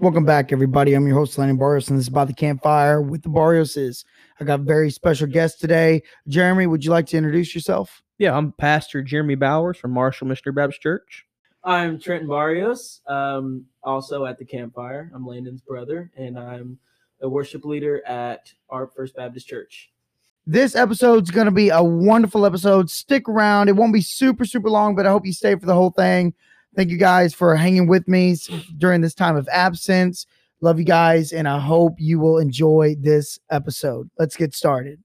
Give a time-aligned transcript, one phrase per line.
[0.00, 0.94] Welcome back, everybody.
[0.94, 4.06] I'm your host, Landon Barrios, and this is about the campfire with the Barrioses.
[4.40, 6.02] I got a very special guest today.
[6.26, 8.02] Jeremy, would you like to introduce yourself?
[8.16, 11.26] Yeah, I'm Pastor Jeremy Bowers from Marshall Missionary Baptist Church.
[11.64, 15.12] I'm Trenton Barrios, um, also at the campfire.
[15.14, 16.78] I'm Landon's brother, and I'm
[17.20, 19.92] a worship leader at our First Baptist Church.
[20.46, 22.88] This episode's going to be a wonderful episode.
[22.88, 23.68] Stick around.
[23.68, 26.32] It won't be super, super long, but I hope you stay for the whole thing.
[26.76, 28.36] Thank you guys for hanging with me
[28.78, 30.24] during this time of absence.
[30.60, 34.08] Love you guys, and I hope you will enjoy this episode.
[34.18, 35.02] Let's get started.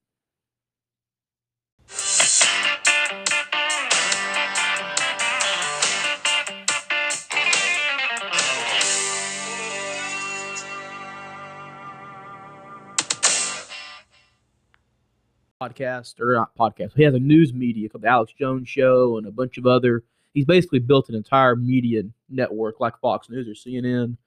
[15.60, 16.92] Podcast or not podcast.
[16.94, 20.04] He has a news media called the Alex Jones Show and a bunch of other.
[20.36, 24.18] He's basically built an entire media network like Fox News or CNN,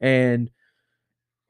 [0.00, 0.48] and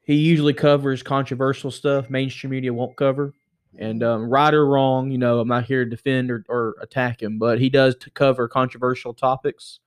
[0.01, 3.33] he usually covers controversial stuff mainstream media won't cover.
[3.77, 7.21] And um, right or wrong, you know, I'm not here to defend or, or attack
[7.21, 9.79] him, but he does to cover controversial topics.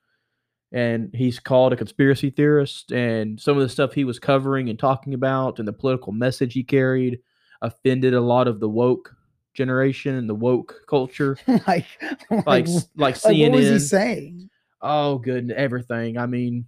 [0.70, 4.78] And he's called a conspiracy theorist, and some of the stuff he was covering and
[4.78, 7.18] talking about, and the political message he carried,
[7.60, 9.16] offended a lot of the woke
[9.56, 11.86] generation and the woke culture, like,
[12.30, 14.48] like like, like like, what was he saying?
[14.82, 16.16] oh, good, everything.
[16.18, 16.66] I mean,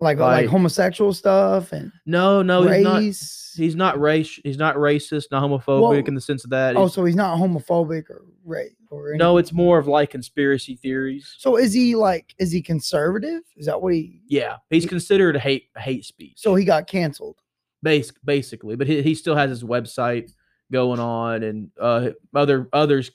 [0.00, 2.98] Like, like, Like- homosexual stuff and no, no, he's not.
[3.00, 3.54] race.
[3.56, 4.38] He's not race.
[4.44, 6.76] He's not racist, not homophobic Well, in the sense of that.
[6.76, 9.18] oh, He's- so he's not homophobic or race or anything.
[9.18, 11.34] no, it's more of like conspiracy theories.
[11.38, 13.42] So is he like is he conservative?
[13.56, 16.34] Is that what he Yeah, he's considered hate hate speech.
[16.36, 17.36] so he got canceled?
[17.82, 20.32] base basically, but he, he still has his website
[20.72, 23.10] going on, and uh, other others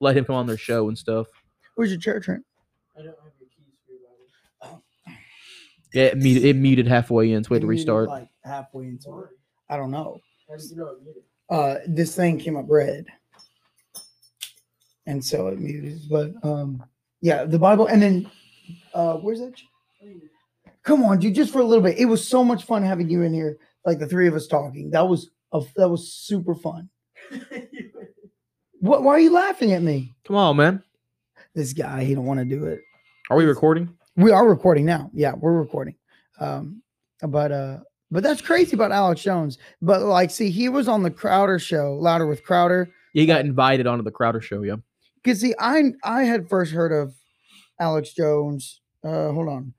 [0.00, 1.26] let him come on their show and stuff.
[1.74, 2.44] Where's your chair, Trent?
[2.96, 4.00] I don't have your keys for your
[4.60, 4.82] Bible.
[5.94, 8.08] Yeah, it muted, it muted halfway in, so we had to restart.
[8.08, 9.30] Like halfway into it.
[9.68, 10.18] I don't know.
[10.48, 11.22] How do you know it muted?
[11.48, 13.06] Uh this thing came up red.
[15.06, 16.00] And so it muted.
[16.10, 16.82] But um
[17.20, 18.30] yeah, the Bible and then
[18.94, 19.54] uh where's that?
[20.82, 21.98] Come on, dude, just for a little bit.
[21.98, 24.90] It was so much fun having you in here, like the three of us talking.
[24.90, 26.88] That was a, that was super fun.
[28.82, 30.12] What why are you laughing at me?
[30.24, 30.82] Come on, man.
[31.54, 32.80] This guy, he don't want to do it.
[33.30, 33.96] Are we recording?
[34.16, 35.08] We are recording now.
[35.14, 35.94] Yeah, we're recording.
[36.40, 36.82] Um,
[37.22, 37.78] but uh,
[38.10, 39.58] but that's crazy about Alex Jones.
[39.80, 42.90] But like, see, he was on the Crowder show, Louder with Crowder.
[43.12, 44.76] He got invited onto the Crowder show, yeah.
[45.24, 47.14] Cause see, I I had first heard of
[47.78, 48.80] Alex Jones.
[49.04, 49.74] Uh, hold on.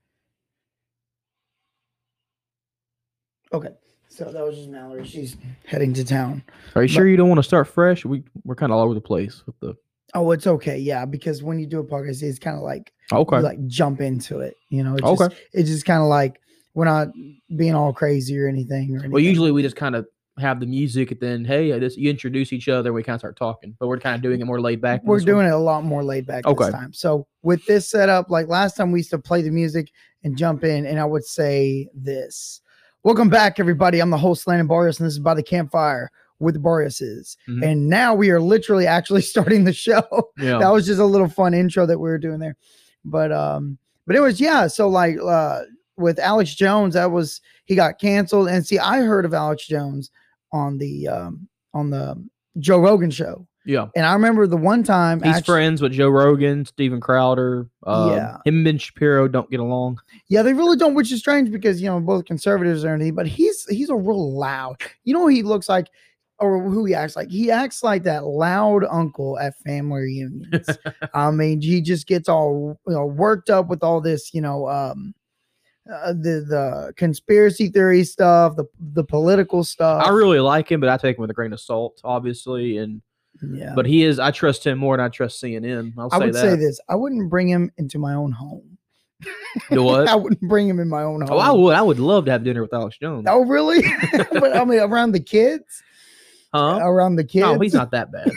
[3.52, 3.68] Okay,
[4.14, 5.04] so that was just Mallory.
[5.04, 5.36] She's
[5.66, 6.42] heading to town.
[6.74, 8.04] Are you sure you don't want to start fresh?
[8.04, 9.74] We we're kind of all over the place with the.
[10.14, 10.78] Oh, it's okay.
[10.78, 13.40] Yeah, because when you do a podcast, it's kind of like Okay.
[13.40, 14.54] like jump into it.
[14.68, 15.28] You know, it's Okay.
[15.28, 16.40] just, it's just kind of like
[16.74, 17.08] we're not
[17.56, 18.90] being all crazy or anything.
[18.92, 19.10] Or anything.
[19.10, 20.06] well, usually we just kind of
[20.38, 23.14] have the music, and then hey, I just you introduce each other, and we kind
[23.14, 23.76] of start talking.
[23.80, 25.02] But we're kind of doing it more laid back.
[25.04, 26.64] we're doing it a lot more laid back Okay.
[26.66, 26.92] this time.
[26.92, 29.90] So with this setup, like last time, we used to play the music
[30.22, 32.60] and jump in, and I would say this.
[33.04, 34.00] Welcome back, everybody.
[34.00, 37.36] I'm the host, Landon Barrios, and this is by the campfire with Barrioses.
[37.46, 37.62] Mhm.
[37.62, 40.02] And now we are literally actually starting the show.
[40.38, 40.58] Yeah.
[40.58, 42.56] that was just a little fun intro that we were doing there.
[43.04, 43.76] But um,
[44.06, 44.66] but it was yeah.
[44.68, 45.64] So like uh
[45.98, 48.48] with Alex Jones, that was he got canceled.
[48.48, 50.10] And see, I heard of Alex Jones
[50.52, 52.16] on the um on the
[52.58, 53.46] Joe Rogan show.
[53.66, 53.86] Yeah.
[53.96, 57.68] And I remember the one time He's actu- friends with Joe Rogan, Steven Crowder.
[57.86, 58.36] Um, Yeah.
[58.44, 60.00] Him and Ben Shapiro don't get along.
[60.28, 63.26] Yeah, they really don't, which is strange because you know both conservatives are anything, but
[63.26, 64.76] he's he's a real loud.
[65.04, 65.88] You know he looks like,
[66.38, 67.30] or who he acts like?
[67.30, 70.68] He acts like that loud uncle at family reunions.
[71.14, 74.68] I mean, he just gets all you know worked up with all this, you know,
[74.68, 75.14] um,
[75.90, 80.02] uh, the the conspiracy theory stuff, the the political stuff.
[80.04, 82.78] I really like him, but I take him with a grain of salt, obviously.
[82.78, 83.00] And
[83.42, 83.72] yeah.
[83.74, 85.92] but he is, I trust him more than I trust CNN.
[85.98, 86.40] I'll say I would that.
[86.40, 88.78] say this: I wouldn't bring him into my own home.
[89.70, 90.08] You what?
[90.08, 91.30] I wouldn't bring him in my own home.
[91.32, 91.74] Oh, I would.
[91.74, 93.26] I would love to have dinner with Alex Jones.
[93.28, 93.82] Oh, really?
[94.32, 95.82] but I mean, around the kids,
[96.52, 96.78] Huh?
[96.82, 97.42] around the kids.
[97.42, 98.30] No, he's not that bad.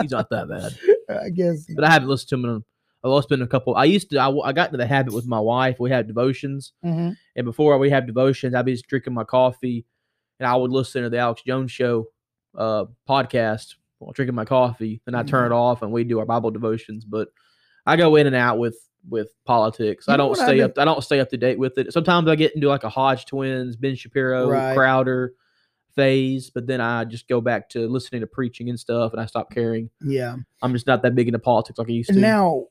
[0.00, 1.18] he's not that bad.
[1.24, 1.66] I guess.
[1.74, 2.44] But I haven't listened to him.
[2.56, 2.64] In,
[3.04, 3.74] I've lost been a couple.
[3.76, 4.18] I used to.
[4.18, 5.78] I, I got into the habit with my wife.
[5.78, 7.16] We had devotions, Mhm.
[7.36, 9.84] and before we had devotions, I'd be just drinking my coffee,
[10.40, 12.08] and I would listen to the Alex Jones Show
[12.56, 15.00] uh, podcast while drinking my coffee.
[15.04, 15.52] Then I turn Mm-hmm.
[15.52, 17.04] it off, and we do our Bible devotions.
[17.04, 17.28] But
[17.86, 18.76] I go in and out with
[19.08, 20.06] with politics.
[20.08, 20.78] You I don't stay up.
[20.78, 21.92] I don't stay up to date with it.
[21.92, 24.76] Sometimes I get into like a Hodge Twins, Ben Shapiro, Right.
[24.76, 25.32] Crowder
[25.94, 29.26] phase, but then I just go back to listening to preaching and stuff, and I
[29.26, 29.90] stop caring.
[30.00, 30.36] Yeah.
[30.62, 32.18] I'm just not that big into politics like I used to.
[32.18, 32.66] Now,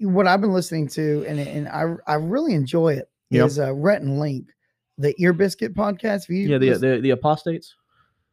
[0.00, 3.46] what I've been listening to, and and I I really enjoy it, Yep.
[3.46, 4.50] is uh, Rhett and Link,
[4.98, 6.26] the Ear Biscuit podcast.
[6.26, 7.74] Have you Yeah, the the, the apostates.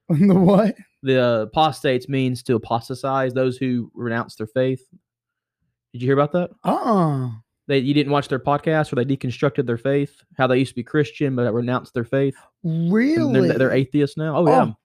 [0.09, 0.75] the what?
[1.03, 4.83] The apostates means to apostatize those who renounce their faith.
[5.94, 6.51] Did you hear about that?
[6.63, 7.30] Uh
[7.68, 10.75] They you didn't watch their podcast where they deconstructed their faith, how they used to
[10.75, 12.36] be Christian but renounced their faith.
[12.63, 13.48] really?
[13.50, 14.38] They're, they're atheists now.
[14.38, 14.75] Oh yeah, Oh,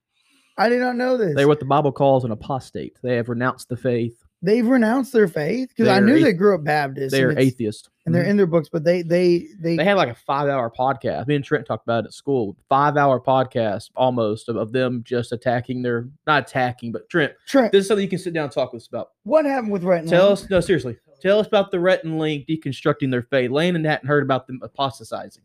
[0.58, 1.34] I did not know this.
[1.36, 2.96] they're what the Bible calls an apostate.
[3.02, 4.22] They have renounced the faith.
[4.42, 7.10] They've renounced their faith because I knew athe- they grew up Baptist.
[7.10, 7.88] They're and, it's- atheist.
[8.04, 8.28] and they're Mhm.
[8.28, 11.26] in their books, but they they they, They had like a five hour podcast.
[11.26, 12.54] Me and Trent talked about it at school.
[12.68, 17.72] Five hour podcast almost of, of them just attacking their not attacking, but Trent, Trent,
[17.72, 19.08] this is something you can sit down and talk with us about.
[19.24, 20.96] what happened with Rhett and Tell us no, seriously.
[21.22, 23.50] Tell us about the Rhett and Link deconstructing their faith.
[23.50, 25.42] Landon hadn't heard about them apostatizing.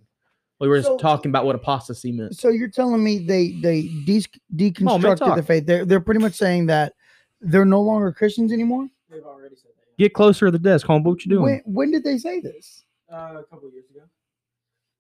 [0.60, 2.36] We were just So- talking about what apostasy meant.
[2.38, 5.36] So you're telling me they they de- deconstructed talk.
[5.38, 5.66] the faith?
[5.66, 6.94] They're they're pretty much saying that
[7.42, 8.88] they're no longer Christians anymore.
[9.10, 9.98] They've already said that.
[9.98, 11.04] Get closer to the desk, homeboy.
[11.06, 11.44] What you doing?
[11.44, 12.84] When when did they say this?
[13.12, 14.04] Uh, a couple years ago.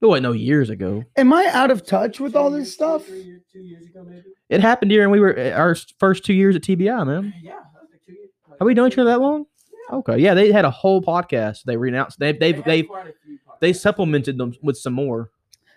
[0.01, 1.03] it wasn't no years ago.
[1.15, 3.05] Am I out of touch with all this years- stuff?
[3.05, 4.25] three years- two years ago, maybe.
[4.49, 7.33] It happened during we were uh, our first two years at TBI, man.
[7.41, 8.29] Yeah, that was like two years.
[8.49, 9.21] like Have we known each other that years.
[9.21, 9.45] long?
[9.91, 11.63] Okay, yeah, they had a whole podcast.
[11.63, 12.19] They renounced.
[12.19, 15.29] They They they've they quite a few they supplemented them with some more.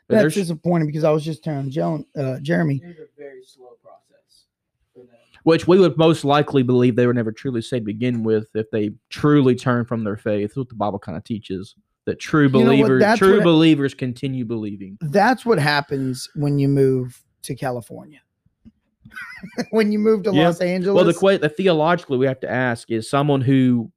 [0.09, 2.81] But That's there's- disappointing because I was just telling Joan, uh, Jeremy.
[2.83, 3.74] It was a very slow process for them.
[5.45, 8.71] Which we would most likely believe they were never truly saved to begin with if
[8.71, 10.51] they truly turn from their faith.
[10.51, 11.75] That's what the Bible kind of teaches.
[12.07, 12.65] That true know what?
[12.65, 14.99] believers, true believers continue believing.
[15.01, 18.21] That's what happens when you move to California.
[19.71, 20.47] when you move to Yeah.
[20.47, 21.21] Los Angeles.
[21.23, 23.91] Well, the, the theologically we have to ask is someone who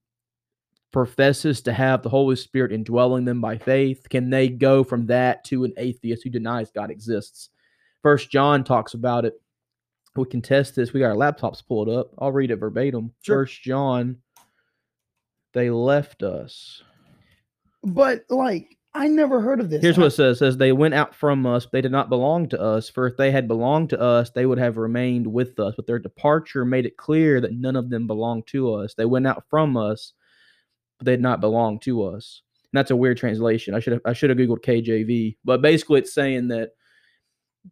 [0.92, 5.44] professes to have the Holy Spirit indwelling them by faith, can they go from that
[5.46, 7.50] to an atheist who denies God exists?
[8.02, 9.34] First John talks about it.
[10.18, 10.94] We can test this.
[10.94, 12.12] We got our laptops pulled up.
[12.18, 13.14] I'll read it verbatim.
[13.22, 13.46] Sure.
[13.46, 14.18] First John,
[15.54, 16.84] they left us.
[17.84, 19.82] but like I never heard of this.
[19.82, 22.50] Here's what it says: it says they went out from us, they did not belong
[22.50, 22.90] to us.
[22.90, 25.76] For if they had belonged to us, they would have remained with us.
[25.76, 28.96] But their departure made it clear that none of them belonged to us.
[28.96, 30.14] They went out from us,
[30.98, 32.42] but they did not belong to us.
[32.72, 33.76] And that's a weird translation.
[33.76, 36.72] I should have I should have googled KJV, but basically it's saying that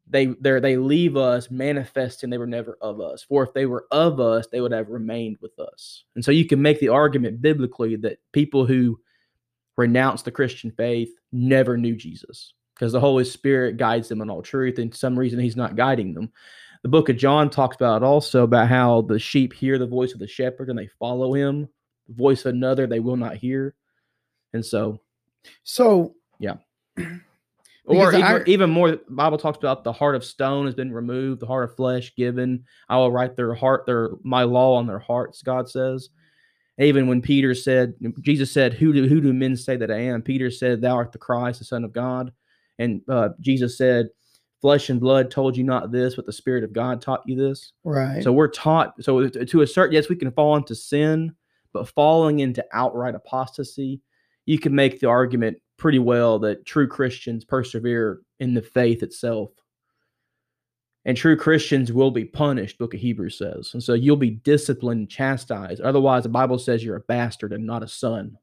[0.08, 3.24] they they they leave us manifesting they were never of us.
[3.24, 6.04] For if they were of us, they would have remained with us.
[6.16, 9.00] And so you can make the argument biblically that people who
[9.78, 14.42] renounce the Christian faith never knew Jesus because the Holy Spirit guides them in all
[14.42, 14.80] truth.
[14.80, 16.32] And some reason he's not guiding them.
[16.84, 20.20] The book of John talks about also about how the sheep hear the voice of
[20.20, 21.68] the shepherd and they follow him.
[22.08, 23.74] The voice of another they will not hear.
[24.54, 25.02] And so,
[25.64, 26.60] so or
[27.88, 30.92] Because even, I- even more, the Bible talks about the heart of stone has been
[30.92, 32.64] removed, the heart of flesh given.
[32.90, 36.10] I will write their heart, their my law on their hearts, God says.
[36.78, 40.22] Even when Peter said, Jesus said, "Who do who do men say that I am?"
[40.22, 42.34] Peter said, "Thou art the Christ, the Son of God."
[42.80, 44.10] And uh, Jesus said,
[44.62, 47.72] "Flesh and blood told you not this, but the Spirit of God taught you this."
[47.86, 48.22] right.
[48.24, 49.02] So we're taught.
[49.02, 51.34] So to to a certain, yes, we can fall into sin,
[51.72, 54.02] but falling into outright apostasy,
[54.46, 59.52] you can make the argument pretty well that true Christians persevere in the faith itself.
[61.06, 63.72] And true Christians will be punished, Book of Hebrews says.
[63.74, 65.82] And so you'll be disciplined, and chastised.
[65.82, 68.38] Otherwise, the Bible says you're a bastard and not a son.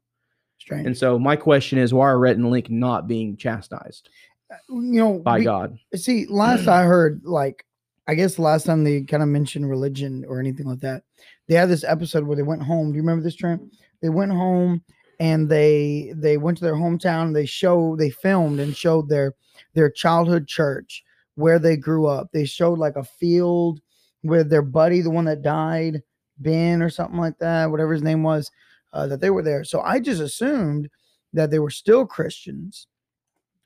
[0.59, 0.87] Strange.
[0.87, 4.07] And so my question is, why are Rhett and Link not being chastised
[4.49, 5.77] uh, you know, by we- God?
[5.95, 6.87] See, last I mm.
[6.87, 7.65] heard, like,
[8.07, 11.03] I guess the last time they kind of mentioned religion or anything like that,
[11.47, 12.91] they had this episode where they went home.
[12.91, 13.61] Do you remember this, Trent?
[14.01, 14.83] They went home
[15.19, 17.33] and they they went to their hometown.
[17.33, 19.33] They show they filmed and showed their
[19.73, 21.03] their childhood church
[21.35, 22.29] where they grew up.
[22.31, 23.81] They showed like a field
[24.23, 26.01] with their buddy, the one that died,
[26.37, 28.51] Ben or something like that, whatever his name was,
[28.93, 29.63] uh, that they were there.
[29.63, 30.89] So I just assumed
[31.33, 32.87] that they were still Christians.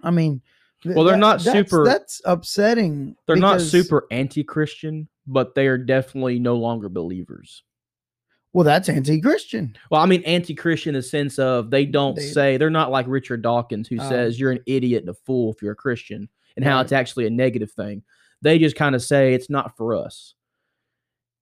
[0.01, 0.41] I mean,
[0.83, 3.15] th- Well, they're that- not that's- super- That's upsetting.
[3.25, 7.63] They're not super anti-Christian, but they are definitely no longer believers.
[8.53, 9.77] Well, that's anti-Christian.
[9.91, 13.05] Well, I mean anti-Christian in the sense of they don't They- say they're not like
[13.07, 14.09] Richard Dawkins who Oh.
[14.09, 16.83] says you're an idiot and a fool if you're a Christian and how Right.
[16.83, 18.03] it's actually a negative thing.
[18.41, 20.33] They just kind of say it's not for us.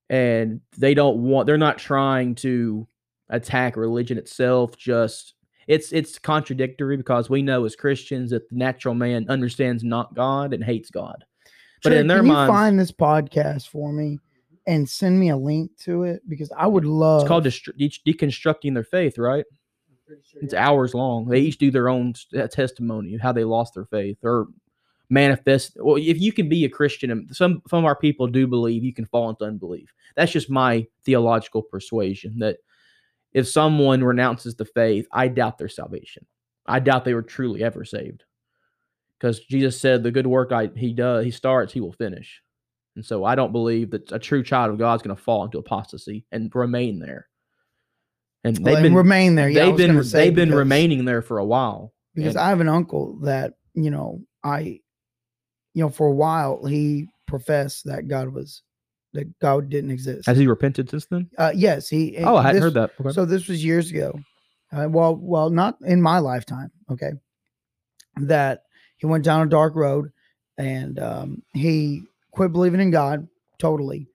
[0.10, 2.88] And they don't want they're not trying to
[3.30, 5.34] attack religion itself just
[5.68, 10.54] it's it's contradictory because we know as Christians that the natural man understands not God
[10.54, 11.26] and hates God.
[11.82, 14.20] But Trey, in their can you find this podcast for me
[14.68, 17.22] and send me a link to it because I would love.
[17.22, 19.46] it's called de- deconstructing their faith, right?
[20.24, 20.68] Sure It's yeah.
[20.68, 21.28] hours long.
[21.28, 24.48] They each do their own uh, testimony of how they lost their faith or
[25.10, 25.78] manifest.
[25.80, 28.84] Well, if you can be a Christian, and some some of our people do believe
[28.84, 29.94] you can fall into unbelief.
[30.16, 32.58] That's just my theological persuasion that
[33.34, 36.26] if someone renounces the faith, I doubt their salvation.
[36.68, 38.24] I doubt they were truly ever saved.
[39.20, 42.42] because Jesus said the good work I he does he starts he will finish,
[42.96, 45.44] and so I don't believe that a true child of God is going to fall
[45.44, 47.28] into apostasy and remain there.
[48.44, 49.50] And they've and been remain there.
[49.50, 51.94] Yeah, they've been they've been remaining there for a while.
[52.14, 54.80] because and- I have an uncle that you know I,
[55.74, 58.62] you know, for a while he professed that God was
[59.14, 60.28] that God didn't exist.
[60.28, 61.30] Has he repented since then?
[61.38, 62.18] Uh, yes, he.
[62.20, 62.92] Oh, I hadn't this- heard that.
[63.00, 63.12] Okay.
[63.12, 64.18] So this was years ago.
[64.72, 66.72] Uh, well, well, not in my lifetime.
[66.92, 67.12] Okay,
[68.18, 68.64] that
[68.98, 70.12] he went down a dark road,
[70.58, 72.04] and um, he
[72.36, 73.28] quit believing in God
[73.58, 74.08] totally.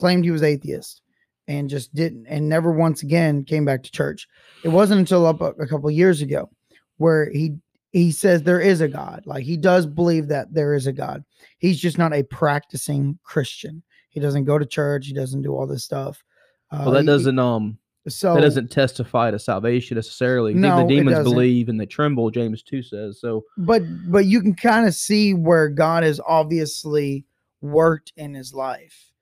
[0.00, 1.02] Claimed he was atheist,
[1.48, 4.28] and just didn't, and never once again came back to church.
[4.62, 6.50] It wasn't until up a, a couple years ago
[6.98, 7.56] where he
[7.92, 9.22] he says there is a God.
[9.26, 11.24] Like he does believe that there is a God.
[11.58, 13.82] He's just not a practicing Christian.
[14.10, 15.06] He doesn't go to church.
[15.06, 16.22] He doesn't do all this stuff.
[16.70, 20.54] Uh, well, that he- doesn't um So that doesn't testify to salvation necessarily.
[20.54, 22.30] No, the demons believe and they tremble.
[22.30, 23.42] James two says so.
[23.56, 27.24] but but you can kind of see where God is obviously
[27.60, 29.12] worked in his life.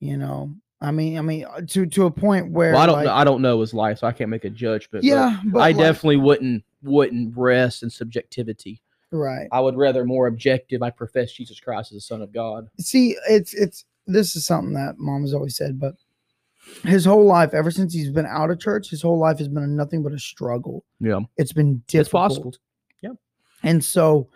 [0.00, 2.94] You know, I mean, I mean, uh, to to a point where Well, I don't
[2.96, 3.12] like, know.
[3.14, 5.02] I don't know his life, so I can't make a judgment.
[5.02, 8.80] but yeah, but I like- definitely wouldn't wouldn't rest in subjectivity.
[9.12, 9.48] right.
[9.52, 10.82] I would rather more objective.
[10.82, 12.68] I profess Jesus Christ as the Son of God.
[12.78, 15.96] See, it's it's this is something that mom has always said, but
[16.84, 19.76] his whole life, ever since he's been out of church, his whole life has been
[19.76, 20.84] nothing but a struggle.
[21.00, 22.00] Yeah, It's been difficult.
[22.00, 22.54] it's possible.
[23.02, 23.10] Yeah,
[23.62, 24.28] and so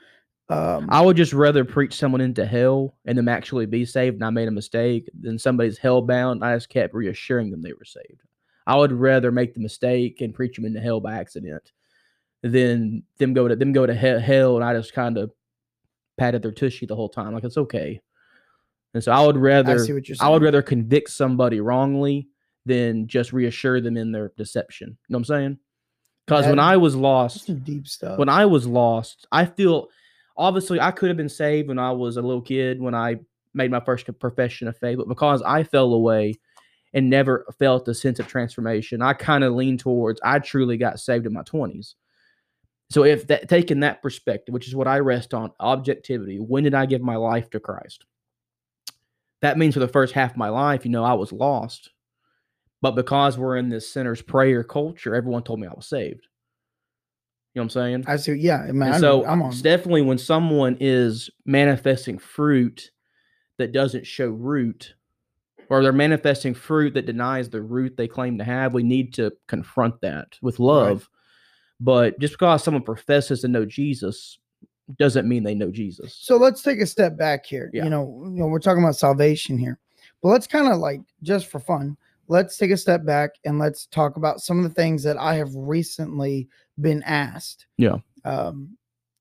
[0.48, 4.24] um, I would just rather preach someone into hell and them actually be saved, and
[4.24, 6.44] I made a mistake, than somebody's hell bound.
[6.44, 8.22] I just kept reassuring them they were saved.
[8.66, 11.72] I would rather make the mistake and preach them into hell by accident
[12.42, 15.30] than them go to them go to he- hell, and I just kind of
[16.18, 18.00] patted their tushy the whole time, like it's okay.
[18.92, 20.28] And so I would rather see what you're saying.
[20.28, 22.28] I would rather convict somebody wrongly
[22.66, 24.88] than just reassure them in their deception.
[24.90, 25.58] You know what I'm saying?
[26.26, 28.18] Because when I was lost, deep stuff.
[28.18, 29.88] when I was lost, I feel
[30.36, 33.16] obviously I could have been saved when I was a little kid when I
[33.54, 36.34] made my first profession of faith, but because I fell away
[36.92, 41.00] and never felt a sense of transformation, I kind of lean towards I truly got
[41.00, 41.94] saved in my 20s.
[42.90, 46.74] So if that taking that perspective, which is what I rest on, objectivity, when did
[46.74, 48.04] I give my life to Christ?
[49.40, 51.90] That means for the first half of my life, you know, I was lost.
[52.80, 56.26] But because we're in this sinner's prayer culture, everyone told me I was saved.
[57.54, 58.04] You know what I'm saying?
[58.08, 58.32] I see.
[58.32, 59.50] Yeah, I mean, so I'm on.
[59.50, 62.90] it's definitely when someone is manifesting fruit
[63.58, 64.94] that doesn't show root,
[65.70, 69.32] or they're manifesting fruit that denies the root they claim to have, we need to
[69.46, 71.08] confront that with love.
[71.80, 74.38] But just because someone professes to know Jesus
[74.98, 76.16] doesn't mean they know Jesus.
[76.20, 77.70] So let's take a step back here.
[77.72, 77.84] Yeah.
[77.84, 79.78] You know, you know, we're talking about salvation here,
[80.22, 81.96] but let's kind of like just for fun,
[82.28, 85.34] let's take a step back and let's talk about some of the things that I
[85.34, 86.48] have recently
[86.80, 87.66] been asked.
[87.78, 87.96] Yeah.
[88.24, 88.76] Um,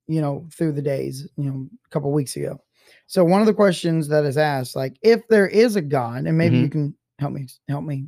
[0.08, 2.60] you know, through the days, you know, a couple weeks ago.
[3.08, 6.38] So one of the questions that is asked, like, if there is a God, and
[6.38, 8.08] maybe you can help me, help me,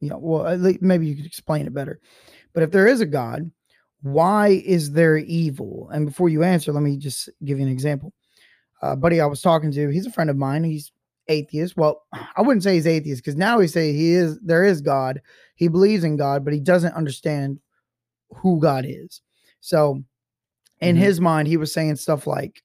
[0.00, 2.00] you know, well, at least maybe you could explain it better.
[2.52, 3.50] But if there is a God,
[4.02, 5.90] why is there evil?
[5.92, 8.12] And before you answer, let me just give you an example.
[8.82, 10.64] Uh, buddy, I was talking to, he's a friend of mine.
[10.64, 10.92] He's
[11.28, 11.76] atheist.
[11.76, 14.38] Well, I wouldn't say he's atheist because now he say he is.
[14.40, 15.20] There is God.
[15.54, 17.60] He believes in God, but he doesn't understand
[18.36, 19.20] who God is.
[19.60, 20.02] So,
[20.80, 21.00] in Mhm.
[21.00, 22.62] his mind, he was saying stuff like,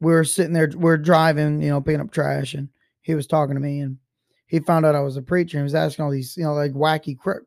[0.00, 2.68] we are sitting there, we're driving, you know, picking up trash, and
[3.02, 3.98] he was talking to me, and
[4.46, 6.54] he found out I was a preacher, and he was asking all these, you know,
[6.54, 7.44] like wacky cr-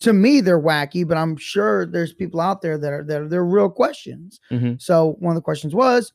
[0.00, 3.28] to me they're wacky but i'm sure there's people out there that are that are
[3.28, 4.80] they're real questions Mhm.
[4.80, 6.12] so one of the questions was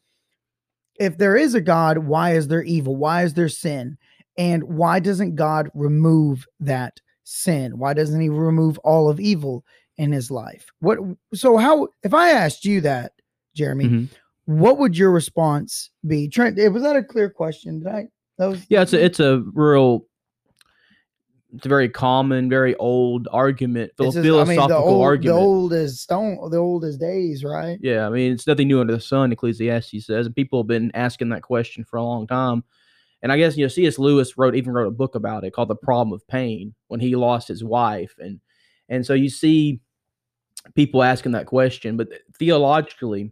[1.00, 3.98] if there is a god why is there evil why is there sin
[4.38, 9.64] and why doesn't god remove that sin why doesn't he remove all of evil
[9.98, 11.00] in his life what
[11.34, 13.14] so how if i asked you that
[13.56, 14.08] jeremy Mhm.
[14.46, 18.48] what would your response be trent eh, was that a clear question did i that
[18.48, 20.06] was Yeah, it's a, it's a real,
[21.56, 25.02] it's a very common, very old argument, phil- It's just- I philosophical mean, the old,
[25.04, 25.40] argument.
[25.40, 27.80] the old as stone, the old as days, right?
[27.82, 30.92] Yeah, I mean, it's nothing new under the sun, Ecclesiastes says, and people have been
[30.94, 32.64] asking that question for a long time.
[33.24, 33.98] And I guess you know, C.S.
[33.98, 37.16] Lewis wrote even wrote a book about it called "The Problem of Pain" when he
[37.16, 38.40] lost his wife, and
[38.90, 39.80] and so you see
[40.76, 43.32] people asking that question, but theologically,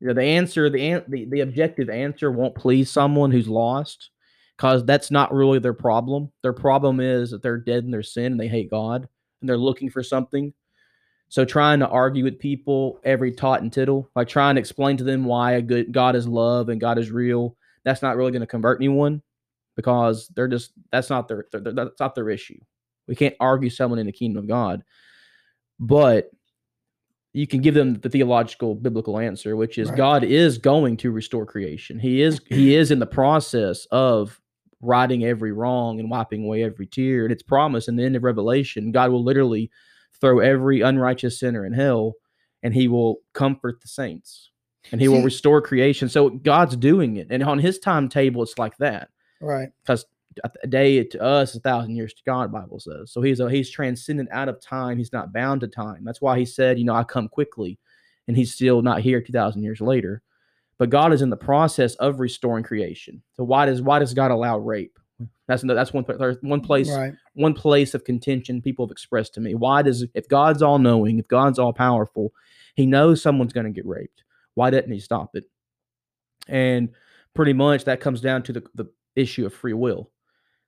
[0.00, 4.10] you know, the answer, the an- the, the objective answer won't please someone who's lost,
[4.56, 6.30] because that's not really their problem.
[6.42, 9.08] Their problem is that they're dead in their sin and they hate God
[9.40, 10.52] and they're looking for something.
[11.28, 15.04] So trying to argue with people every tot and tittle, like trying to explain to
[15.04, 18.40] them why a good God is love and God is real, that's not really going
[18.40, 19.22] to convert anyone
[19.74, 22.58] because they're just that's not their, their their- that's not their issue.
[23.08, 24.84] We can't argue someone in the kingdom of God.
[25.80, 26.30] But
[27.32, 29.96] you can give them the theological biblical answer, which is Right.
[29.96, 31.98] God is going to restore creation.
[31.98, 34.40] He is he is in the process of
[34.80, 37.24] righting every wrong and wiping away every tear.
[37.24, 39.70] And it's promised in the end of Revelation, God will literally
[40.20, 42.14] throw every unrighteous sinner in hell
[42.62, 44.50] and he will comfort the saints
[44.90, 46.08] and he will restore creation.
[46.08, 47.28] So God's doing it.
[47.30, 49.08] And on his timetable, it's like that
[49.40, 49.68] Right.
[49.84, 50.04] because
[50.62, 53.12] a day to us a thousand years to God, Bible says.
[53.12, 54.98] So he's a, he's transcendent out of time.
[54.98, 56.04] He's not bound to time.
[56.04, 57.78] That's why he said, you know, I come quickly,
[58.28, 60.22] and he's still not here two thousand years later.
[60.78, 63.22] But God is in the process of restoring creation.
[63.34, 64.98] So why does why does God allow rape?
[65.46, 66.04] That's that's one
[66.40, 67.14] one place Right.
[67.34, 69.54] one place of contention people have expressed to me.
[69.54, 72.32] Why does if God's all knowing, if God's all powerful,
[72.74, 74.24] he knows someone's going to get raped.
[74.54, 75.44] Why doesn't he stop it?
[76.48, 76.90] And
[77.34, 80.10] pretty much that comes down to the, the issue of free will.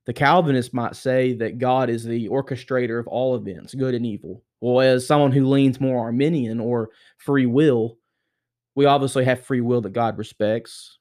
[0.06, 4.42] The Calvinist might say that God is the orchestrator of all events, good and evil.
[4.60, 7.98] Well, as someone who leans more Arminian or free will,
[8.74, 10.98] we obviously have free will that God respects.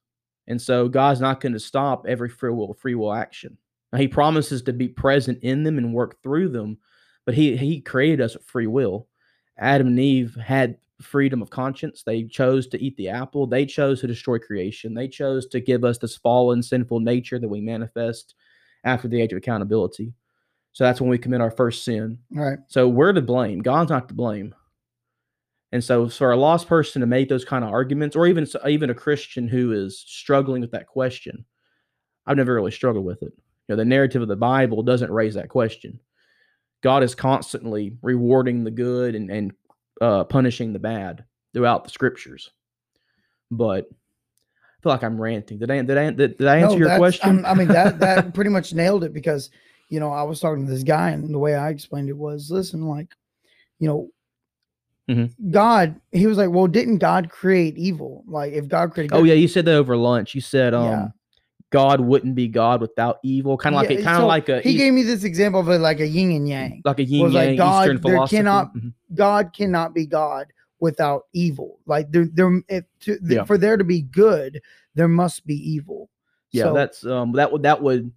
[0.48, 3.58] And so God's not going to stop every free will free will action.
[3.92, 6.78] Now, he promises to be present in them and work through them,
[7.26, 9.08] but he he created us with free will.
[9.58, 12.04] Adam and Eve had freedom of conscience.
[12.04, 13.46] They chose to eat the apple.
[13.46, 14.94] They chose to destroy creation.
[14.94, 18.36] They chose to give us this fallen, sinful nature that we manifest
[18.84, 20.14] after the age of accountability.
[20.74, 22.20] So that's when we commit our first sin.
[22.32, 22.58] Right.
[22.68, 23.60] So we're to blame.
[23.60, 24.56] God's not to blame.
[25.74, 28.92] And so, for a lost person to make those kind of arguments, or even even
[28.92, 31.46] a Christian who is struggling with that question,
[32.28, 33.34] I've never really struggled with it.
[33.68, 36.00] You know, the narrative of the Bible doesn't raise that question.
[36.84, 39.52] God is constantly rewarding the good and and
[40.00, 41.26] uh, punishing the bad
[41.56, 42.52] throughout the scriptures.
[43.50, 43.90] But
[44.84, 45.58] feel like I'm ranting.
[45.58, 47.44] Did I did I did, did I answer No, your question?
[47.46, 49.50] I'm- mean that that pretty much nailed it because
[49.90, 52.52] you know I was talking to this guy and the way I explained it was,
[52.52, 53.08] listen, like,
[53.80, 54.10] you know,
[55.10, 55.32] Mhm.
[55.52, 58.24] God, he was like, well, didn't God create evil?
[58.28, 60.36] Like, if God created, oh yeah, you said that over lunch.
[60.36, 61.08] You said um Yeah.
[61.72, 64.48] God wouldn't be God without evil, kind of like Yeah, a kind of so like
[64.50, 66.82] a he e- gave me this example of like a yin and yang.
[66.86, 68.38] like a yin was like, yang God, Eastern there philosophy.
[68.38, 68.94] cannot- Mhm.
[69.16, 70.46] God cannot be God
[70.84, 71.80] without evil.
[71.86, 73.46] Like there, there, if to, Yeah.
[73.46, 74.62] for there to be good,
[74.96, 76.10] there must be evil.
[76.52, 78.12] Yeah, So- that's um that would that would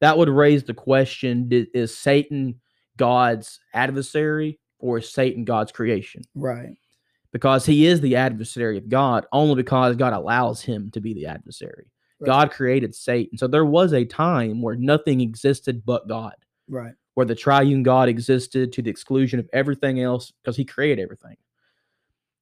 [0.00, 2.60] that would raise the question: di- Is Satan
[2.96, 6.22] God's adversary or is Satan God's creation?
[6.34, 6.74] right.
[7.32, 11.24] Because he is the adversary of God, only because God allows him to be the
[11.26, 11.86] adversary.
[12.20, 12.26] Right.
[12.26, 16.34] God created Satan, so there was a time where nothing existed but God,
[16.68, 16.94] Right.
[17.14, 21.36] where the triune God existed to the exclusion of everything else because he created everything.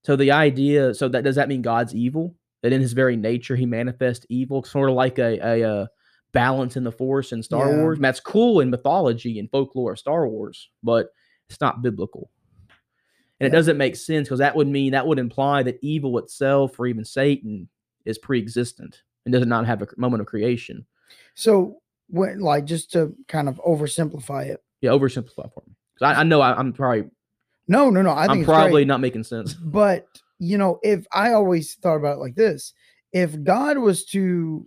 [0.04, 2.34] So the idea, so that does that mean God's evil?
[2.62, 5.86] That in his very nature he manifests evil, sort of like a, a, uh
[6.32, 7.76] balance in the force in Star Yeah.
[7.78, 7.98] Wars.
[7.98, 11.08] And that's cool in mythology and folklore of Star Wars, but
[11.48, 12.30] it's not biblical.
[13.40, 16.78] And it doesn't make sense because that would mean that would imply that evil itself
[16.78, 17.68] or even Satan
[18.04, 20.86] is pre-existent and does not have a moment of creation.
[21.34, 24.62] So when like just to kind of oversimplify it.
[24.82, 25.74] Yeah, oversimplify for me.
[25.98, 27.10] 'Cause I, I know I, I'm probably
[27.68, 28.11] No, no, no.
[28.11, 29.55] I think I'm probably not making sense.
[29.64, 30.07] But
[30.38, 32.73] you know, if I always thought about it like this,
[33.12, 34.66] if God was to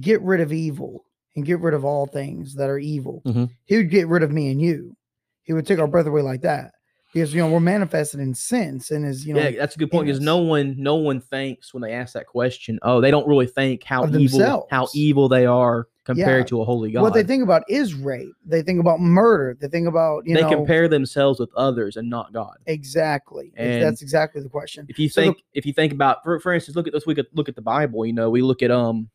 [0.00, 1.04] get rid of evil
[1.36, 3.50] and get rid of all things that are evil, Mhm.
[3.64, 4.94] he would get rid of me and you.
[5.42, 6.72] He would take our breath away like that.
[7.12, 8.80] Because you know, we're manifested in sin.
[8.80, 11.74] Sin is, you know, yeah, that's a good point because no one no one thinks
[11.74, 12.78] when they ask that question.
[12.82, 14.38] Oh, they don't really think how evil
[14.70, 16.44] how evil they are compared Yeah.
[16.46, 17.02] to a holy God.
[17.02, 18.34] what they think about is rape.
[18.44, 19.56] They think about murder.
[19.60, 22.56] They think about, you know they know, compare themselves with others and not God.
[22.66, 23.52] exactly.
[23.56, 24.86] And that's exactly the question.
[24.88, 27.06] If you So the- think if you think about for, for instance, look at this
[27.06, 29.08] we could look at the Bible, you know, we look at um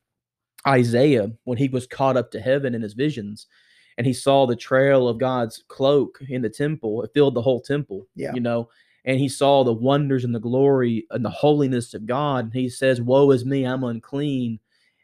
[0.67, 3.47] Isaiah when he was caught up to heaven in his visions
[3.97, 7.03] and he saw the trail of God's cloak in the temple.
[7.03, 8.07] It filled the whole temple.
[8.15, 8.33] Yeah.
[8.33, 8.69] You know,
[9.05, 12.45] and he saw the wonders and the glory and the holiness of God.
[12.45, 14.59] And he says, Woe is me, I'm unclean,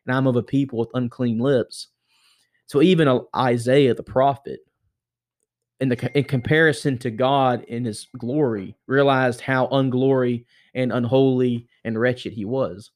[0.06, 1.88] and I'm of a people with unclean lips.
[2.68, 4.62] So even Isaiah the prophet,
[5.80, 12.00] in the in comparison to God in his glory, realized how unglory and unholy and
[12.00, 12.92] wretched he was.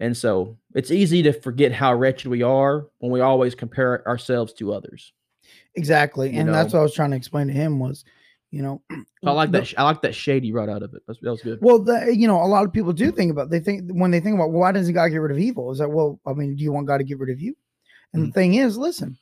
[0.00, 4.52] And so it's easy to forget how wretched we are when we always compare ourselves
[4.54, 5.12] to others.
[5.76, 6.30] Exactly.
[6.30, 8.04] You And that's what I was trying to explain to him was,
[8.54, 8.82] you know,
[9.24, 9.74] I like that.
[9.76, 11.02] I like that shade you brought out of it.
[11.06, 11.58] That's, that was good.
[11.60, 13.50] Well, the, you know, a lot of people do think about.
[13.50, 15.72] They think when they think about well, why doesn't God get rid of evil?
[15.72, 16.20] Is that well?
[16.24, 17.54] I mean, do you want God to get rid of you?
[18.12, 18.28] And Mm-hmm.
[18.28, 19.18] the thing is, listen,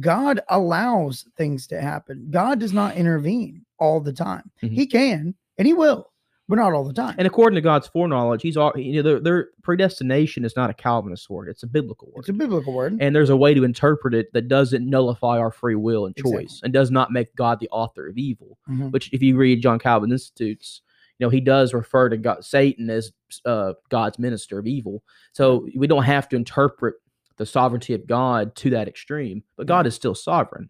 [0.00, 2.26] God allows things to happen.
[2.30, 4.50] God does not intervene all the time.
[4.62, 4.72] Mhm.
[4.72, 6.10] He can and He will,
[6.52, 7.14] but not all the time.
[7.16, 9.02] And according to God's foreknowledge, He's all you know.
[9.02, 12.20] Their, their predestination is not a Calvinist word; it's a biblical word.
[12.20, 12.98] it's a biblical word.
[13.00, 16.34] and there's a way to interpret it that doesn't nullify our free will and choice,
[16.42, 16.60] Exactly.
[16.64, 18.58] and does not make God the author of evil.
[18.68, 18.92] Mhm.
[18.92, 20.82] Which, if you read John Calvin Institutes,
[21.18, 23.12] you know he does refer to God, Satan as
[23.46, 25.02] uh, God's minister of evil.
[25.32, 26.96] So we don't have to interpret
[27.38, 30.68] the sovereignty of God to that extreme, but God is still sovereign.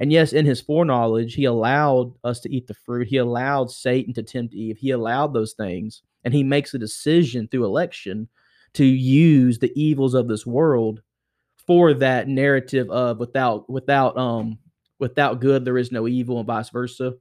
[0.00, 3.08] And yes, in his foreknowledge, he allowed us to eat the fruit.
[3.08, 4.76] He allowed Satan to tempt Eve.
[4.78, 6.02] He allowed those things.
[6.24, 8.28] And he makes a decision through election
[8.74, 11.00] to use the evils of this world
[11.66, 14.58] for that narrative of without without um
[14.98, 17.14] without good there is no evil and vice versa.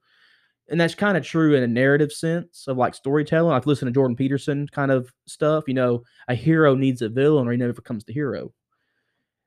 [0.69, 3.53] And that's kind of true in a narrative sense of like storytelling.
[3.53, 5.65] I've listened to Jordan Peterson kind of stuff.
[5.67, 8.51] You know, a hero needs a villain or he never becomes the hero.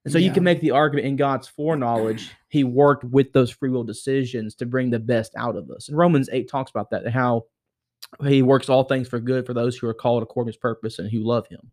[0.07, 3.71] And so you can make the argument in God's foreknowledge, he worked with those free
[3.71, 5.89] will decisions to bring the best out of us.
[5.89, 7.47] And Romans 8 talks about that, how
[8.25, 11.01] he works all things for good for those who are called according to his purpose
[11.01, 11.73] and who love him.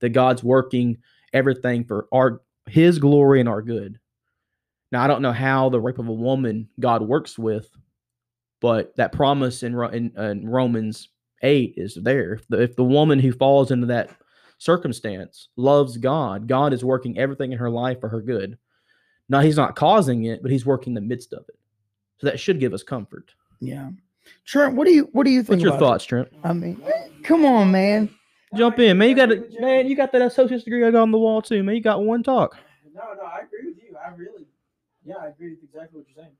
[0.00, 0.96] That God's working
[1.32, 4.00] everything for our his glory and our good.
[4.90, 7.70] Now I don't know how the rape of a woman God works with,
[8.60, 11.10] but that promise in, in, in Romans
[11.42, 12.32] 8 is there.
[12.32, 14.10] If the, if the woman who falls into that
[14.58, 18.58] circumstance loves God, God is working everything in her life for her good.
[19.28, 21.58] Now he's not causing it, but he's working the midst of it.
[22.18, 23.32] So that should give us comfort.
[23.60, 23.90] yeah.
[24.44, 25.50] Trent, what do you what do you think?
[25.52, 25.86] What's your about it?
[25.86, 26.28] thoughts, Trent?
[26.44, 26.82] I mean,
[27.22, 28.10] come on, man.
[28.54, 29.08] Jump in, man.
[29.08, 29.86] You got it, man.
[29.88, 31.74] You got that associate's degree I got on the wall too, man.
[31.74, 32.58] You got one talk.
[32.94, 33.96] No, no, I agree with you.
[33.96, 34.44] I really,
[35.02, 36.34] yeah, I agree with exactly what you're saying.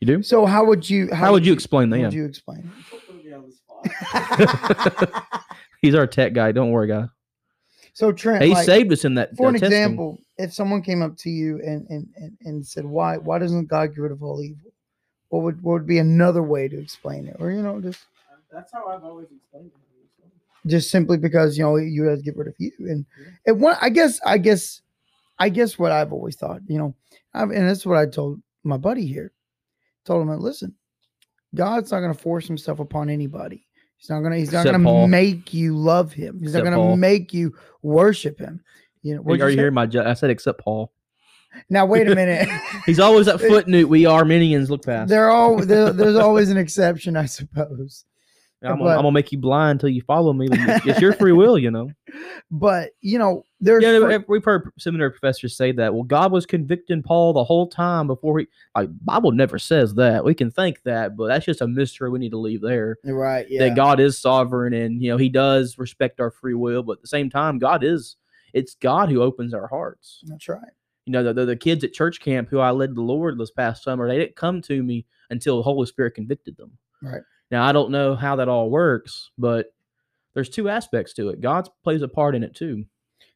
[0.00, 0.22] You do?
[0.22, 2.02] So how would you How would you explain how that?
[2.04, 2.70] would you explain?
[2.90, 5.32] Don't put me on the spot.
[5.82, 6.52] He's our tech guy.
[6.52, 7.08] Don't worry, guy.
[7.96, 9.34] So Trent, He like, saved us in that.
[9.38, 9.68] for uh, an testing.
[9.68, 13.68] example, if someone came up to you and, and and and said, "Why why doesn't
[13.70, 14.70] God get rid of all evil?"
[15.30, 18.04] What would what would be another way to explain it, or you know, just
[18.52, 20.68] That's how I've always explained it.
[20.68, 23.06] just simply because you know you have to get rid of you and
[23.46, 24.82] and one I guess I guess
[25.38, 26.94] I guess what I've always thought, you know,
[27.32, 29.32] I've, and that's what I told my buddy here.
[30.04, 30.74] Told him, listen,
[31.54, 33.65] God's not going to force Himself upon anybody.
[33.98, 34.36] He's not gonna.
[34.36, 35.08] He's not Except gonna Paul.
[35.08, 36.38] make you love Him.
[36.40, 36.96] He's Except not gonna Paul.
[36.96, 38.60] make you worship Him.
[39.02, 39.20] You know.
[39.20, 39.56] Are what'd you, you say?
[39.56, 39.86] hearing my?
[39.86, 40.92] ju- I said except Paul.
[41.70, 42.48] Now wait a minute.
[42.86, 43.88] He's always that footnote.
[43.88, 45.08] We Arminians look past.
[45.08, 48.04] there all there, there's always an exception, I suppose.
[48.62, 50.48] I'm, but- I'm gonna make you blind until you follow me.
[50.50, 51.90] It's your free will, you know.
[52.50, 55.92] But you know, there's Yeah, we've heard seminary professors say that.
[55.92, 58.46] Well, God was convicting Paul the whole time before he.
[58.74, 60.24] Like Bible never says that.
[60.24, 62.96] We can think that, but that's just a mystery we need to leave there.
[63.04, 63.46] right.
[63.48, 63.68] Yeah.
[63.68, 67.02] That God is sovereign and you know He does respect our free will, but at
[67.02, 68.16] the same time, God is.
[68.52, 70.22] It's God who opens our hearts.
[70.24, 70.60] That's right.
[71.04, 73.50] You know, the, the, the kids at church camp who I led the Lord this
[73.50, 76.72] past summer, they didn't come to me until the Holy Spirit convicted them.
[77.02, 77.20] Right.
[77.50, 79.66] Now I don't know how that all works, but
[80.34, 81.40] there's two aspects to it.
[81.40, 82.84] God plays a part in it too.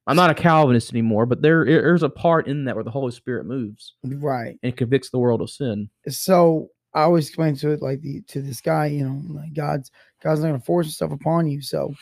[0.07, 3.12] I'm not a Calvinist anymore, but there there's a part in that where the Holy
[3.12, 4.59] Spirit moves Right.
[4.62, 5.88] and convicts the world of sin.
[6.09, 9.92] so I always explain to it like the to this guy, you know, like God's
[10.23, 11.62] God's not gonna force himself upon you.
[11.62, 11.94] So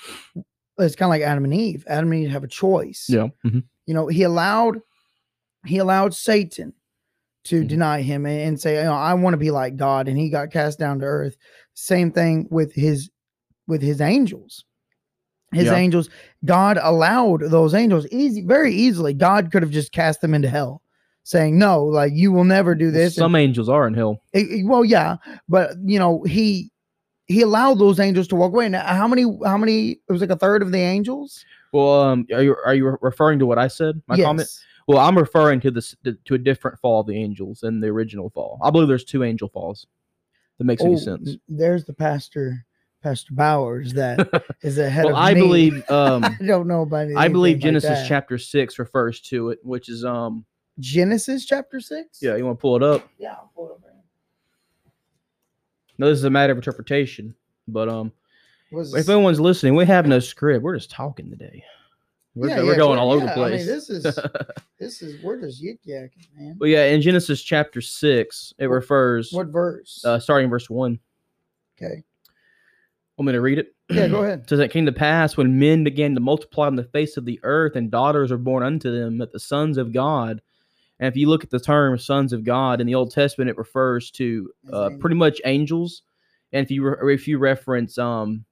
[0.78, 1.84] it's kind of like Adam and Eve.
[1.88, 3.06] Adam and Eve have a choice.
[3.44, 3.64] Mhm.
[3.86, 4.80] You know, he allowed
[5.66, 6.72] he allowed Satan
[7.44, 7.68] to Mhm.
[7.68, 10.28] deny him and, and say, you know, I want to be like God, and he
[10.28, 11.36] got cast down to earth.
[11.74, 13.10] Same thing with his
[13.66, 14.64] with his angels.
[15.52, 15.74] His Yeah.
[15.76, 16.08] angels,
[16.44, 19.12] God allowed those angels easy, very easily.
[19.14, 20.82] God could have just cast them into hell,
[21.24, 23.16] saying, No, like you will never do this.
[23.16, 24.20] and- Some angels are in hell.
[24.32, 25.16] it- well, yeah,
[25.48, 26.70] but you know, he
[27.26, 28.70] he allowed those angels to walk away.
[28.70, 29.22] Now, how many?
[29.44, 29.90] How many?
[29.90, 31.44] It was like a third of the angels.
[31.74, 34.00] Well, um, are you are you referring to what I said?
[34.08, 34.48] My comment.
[34.88, 38.30] Well, I'm referring to this to a different fall of the angels than the original
[38.30, 38.58] fall.
[38.62, 39.86] I believe there's two angel falls.
[40.56, 41.36] That makes any Oh, sense.
[41.46, 42.64] There's the pastor,
[43.02, 45.40] Pastor Bowers, that is ahead Well, of I me.
[45.40, 47.14] believe um, I don't know about.
[47.14, 48.08] I believe like Genesis that.
[48.08, 50.44] chapter six refers to it, which is um
[50.80, 52.20] Genesis chapter six.
[52.22, 52.34] yeah.
[52.36, 53.06] You want to pull it up?
[53.18, 53.32] yeah.
[53.34, 54.00] I'll pull it up right now.
[55.98, 57.34] No, this is a matter of interpretation.
[57.68, 58.10] But um,
[58.72, 60.62] Was if anyone's listening, we have no script.
[60.62, 61.62] We're just talking today.
[62.38, 63.66] We're, Yeah, we're yeah, going all over the I mean, place.
[63.66, 64.02] this is
[64.78, 66.56] this is we're just yik yakking, man.
[66.60, 70.02] Well, yeah, in Genesis chapter six, it What- refers What verse?
[70.04, 70.98] uh, starting in verse one.
[71.76, 72.02] okay.
[73.18, 73.74] I'm going to read it?
[73.90, 74.40] Yeah, go ahead.
[74.44, 77.24] It says it came to pass when men began to multiply on the face of
[77.24, 80.40] the earth, and daughters were born unto them, that the sons of God.
[81.00, 83.58] And if you look at the term "sons of God" in the Old Testament, it
[83.58, 86.02] refers to uh, pretty much angels.
[86.52, 88.44] And if you re- if you reference um,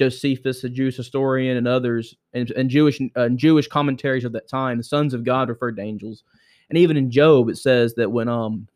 [0.00, 4.78] Josephus, a Jewish historian, and others, and, and Jewish uh, Jewish commentaries of that time,
[4.78, 6.24] the sons of God referred to angels.
[6.70, 8.66] And even in Job, it says that when um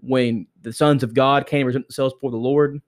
[0.00, 2.80] when the sons of God came to present themselves before the Lord,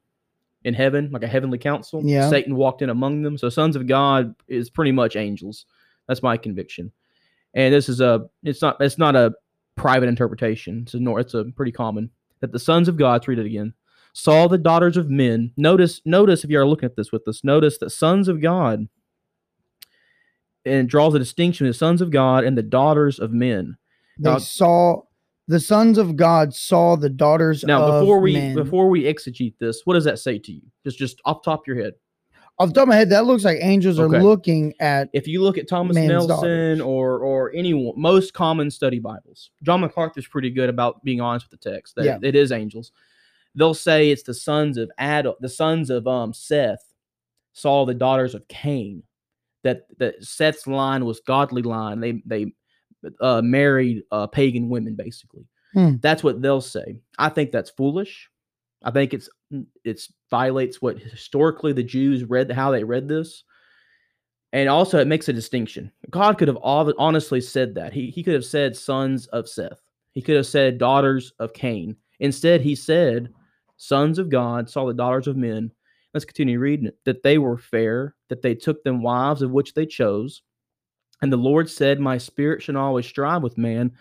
[0.64, 2.02] in heaven, like a heavenly council.
[2.04, 2.28] Yeah.
[2.28, 3.38] Satan walked in among them.
[3.38, 5.66] So sons of God is pretty much angels.
[6.06, 6.92] That's my conviction.
[7.54, 9.32] And this is a it's not it's not a
[9.76, 10.82] private interpretation.
[10.82, 13.46] It's a nor it's a pretty common that the sons of God, let's read it
[13.46, 13.74] again,
[14.12, 15.52] saw the daughters of men.
[15.56, 18.88] Notice, notice if you are looking at this with us, notice that sons of God
[20.64, 23.76] and it draws a distinction the sons of God and the daughters of men.
[24.18, 25.02] They Now- saw
[25.48, 28.54] the sons of God saw the daughters Now, of before we men.
[28.54, 30.62] before we exegete this, what does that say to you?
[30.84, 31.94] Just just off the top of your head.
[32.58, 34.18] off the top of my head, that looks like angels Okay.
[34.18, 36.80] are looking at If you look at Thomas Nelson daughters.
[36.82, 41.58] or or any most common study Bibles, John MacArthur's pretty good about being honest with
[41.58, 41.96] the text.
[41.96, 42.18] That Yeah.
[42.22, 42.92] it is angels.
[43.54, 46.84] They'll say it's the sons of Adam, the sons of um Seth
[47.52, 49.02] saw the daughters of Cain.
[49.62, 52.00] That that Seth's line was godly line.
[52.00, 52.52] They they
[53.20, 55.46] uh, married uh, pagan women basically.
[55.74, 55.96] Hmm.
[56.00, 57.00] That's what they'll say.
[57.18, 58.28] I think that's foolish.
[58.82, 59.28] I think it's
[59.84, 63.44] it's violates what historically the Jews read how they read this.
[64.52, 65.92] And also it makes a distinction.
[66.10, 67.92] God could have hon- honestly said that.
[67.92, 69.80] He he could have said sons of Seth.
[70.12, 71.96] He could have said daughters of Cain.
[72.20, 73.32] Instead he said
[73.80, 75.72] sons of God saw the daughters of men.
[76.12, 76.98] Let's continue reading it.
[77.06, 80.42] That they were fair, that they took them wives of which they chose.
[81.22, 83.92] And the Lord said, My spirit shall always strive with man,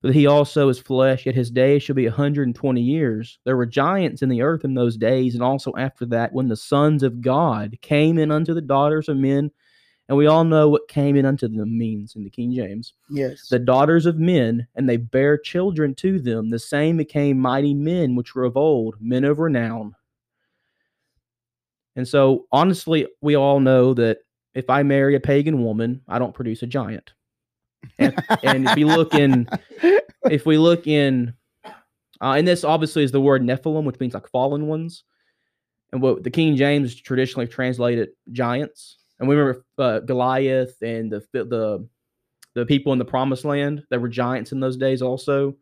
[0.00, 3.40] but he also is flesh, yet his days shall be a hundred and twenty years.
[3.44, 6.56] There were giants in the earth in those days, and also after that, when the
[6.56, 9.50] sons of God came in unto the daughters of men,
[10.08, 12.92] and we all know what came in unto them means in the King James.
[13.10, 13.48] yes.
[13.48, 16.50] The daughters of men, and they bare children to them.
[16.50, 19.96] The same became mighty men which were of old, men of renown.
[21.96, 24.18] And so, honestly, we all know that
[24.54, 27.12] if I marry a pagan woman, I don't produce a giant.
[27.98, 29.48] And, and if you look in,
[30.30, 31.34] if we look in,
[32.20, 35.04] uh, and this obviously is the word Nephilim, which means like fallen ones.
[35.92, 38.98] And what the King James traditionally translated giants.
[39.18, 41.88] And we remember uh, Goliath and the the
[42.54, 45.56] the people in the Promised Land that were giants in those days also.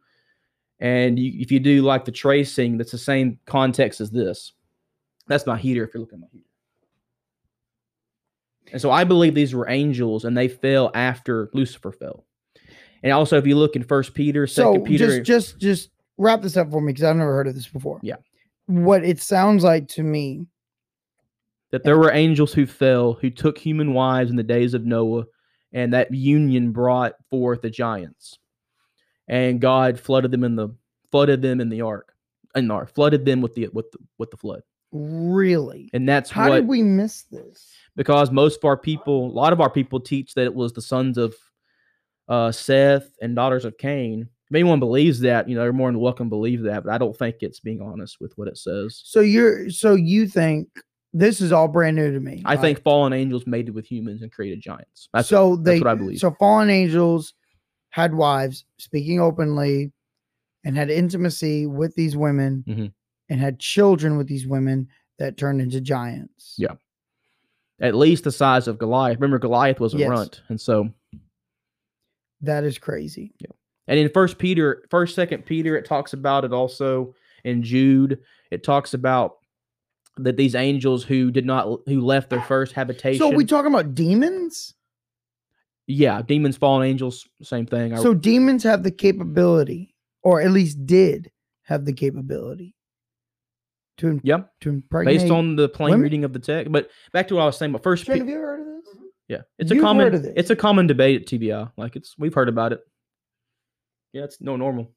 [0.81, 4.53] And you, if you do like the tracing, that's the same context as this.
[5.27, 5.85] That's my heater.
[5.85, 6.45] If you're looking at my heater.
[8.73, 12.25] And so I believe these were angels, and they fell after Lucifer fell.
[13.03, 16.43] And also, if you look in First Peter, so Second Peter, just just just wrap
[16.43, 18.01] this up for me because I've never heard of this before.
[18.03, 18.17] Yeah.
[18.67, 20.47] What it sounds like to me,
[21.75, 25.25] that there were angels who fell, who took human wives in the days of Noah,
[25.73, 28.39] and that union brought forth the giants.
[29.27, 30.69] And God flooded them in the
[31.11, 32.15] flooded them in the ark,
[32.55, 34.63] the ark, flooded them with the with the with the flood.
[34.93, 35.91] really.
[35.93, 37.73] And that's How what did we miss this?
[37.97, 40.83] because most of our people, a lot of our people teach that it was the
[40.83, 41.35] sons of
[42.29, 44.29] uh, Seth and daughters of Cain.
[44.49, 46.99] If anyone believes that, you know, they're more than welcome to believe that, but I
[46.99, 49.01] don't think it's being honest with what it says.
[49.05, 50.69] So you're so you think
[51.15, 52.43] this is all brand new to me.
[52.45, 55.09] I like, think fallen angels mated with humans and created giants.
[55.15, 56.19] That's so they what I believe.
[56.19, 57.33] so fallen angels
[57.91, 59.93] had wives speaking openly
[60.65, 62.93] and had intimacy with these women Mhm.
[63.29, 66.55] and had children with these women that turned into giants.
[66.59, 66.75] Yeah.
[67.81, 69.17] at least the size of Goliath.
[69.17, 70.09] Remember, Goliath was a Yes.
[70.09, 70.91] runt, and so
[72.41, 73.33] That is crazy.
[73.41, 73.51] Yeah.
[73.89, 77.15] And in First Peter, First Second Peter, it talks about it also.
[77.43, 79.37] In Jude, it talks about
[80.17, 83.19] that these angels who did not who left their first habitation.
[83.19, 84.75] So we talking about demons?
[85.87, 87.93] yeah, demons, fallen angels, same thing.
[87.93, 91.31] I- So demons have the capability, or at least did
[91.65, 92.75] have the capability
[93.99, 95.21] to im- yeah, to impregnate.
[95.21, 96.03] based on the plain women?
[96.03, 96.73] reading of the text.
[96.73, 97.73] But back to what I was saying.
[97.73, 98.95] But First, Trent, Pe- have you heard of this?
[98.95, 99.05] Mm-hmm.
[99.29, 100.33] yeah, it's You've a common heard of this.
[100.37, 101.71] it's a common debate at TBI.
[101.77, 102.81] Like it's we've heard about it.
[104.15, 104.91] Yeah, it's no normal.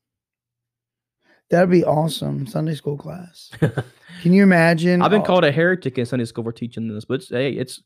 [1.50, 2.46] That'd be awesome.
[2.48, 3.50] Sunday school class.
[4.22, 5.02] Can you imagine?
[5.02, 7.52] I've been Oh, called a heretic in Sunday school for teaching this, but it's, hey,
[7.52, 7.82] it's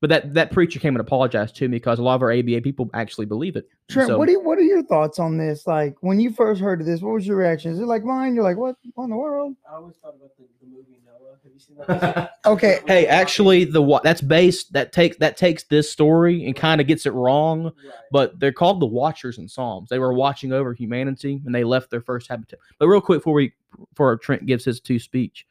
[0.00, 2.60] but that that preacher came and apologized to me because a lot of our ABA
[2.62, 3.68] people actually believe it.
[3.88, 5.66] Trent, so- what do you, what are your thoughts on this?
[5.66, 7.72] Like when you first heard of this, what was your reaction?
[7.72, 8.34] Is it like mine?
[8.34, 9.56] You're like, what, what in the world?
[9.70, 11.36] I always thought about the, the movie Noah.
[11.42, 12.30] Have you seen that?
[12.46, 12.80] Okay.
[12.86, 16.86] hey, actually, the wa- that's based that takes that takes this story and kind of
[16.86, 17.64] gets it wrong.
[17.64, 17.72] Right.
[18.10, 19.90] But they're called the Watchers in Psalms.
[19.90, 22.58] They were watching over humanity and they left their first habitat.
[22.78, 23.52] But real quick, before we
[23.90, 25.46] before Trent gives his two speech,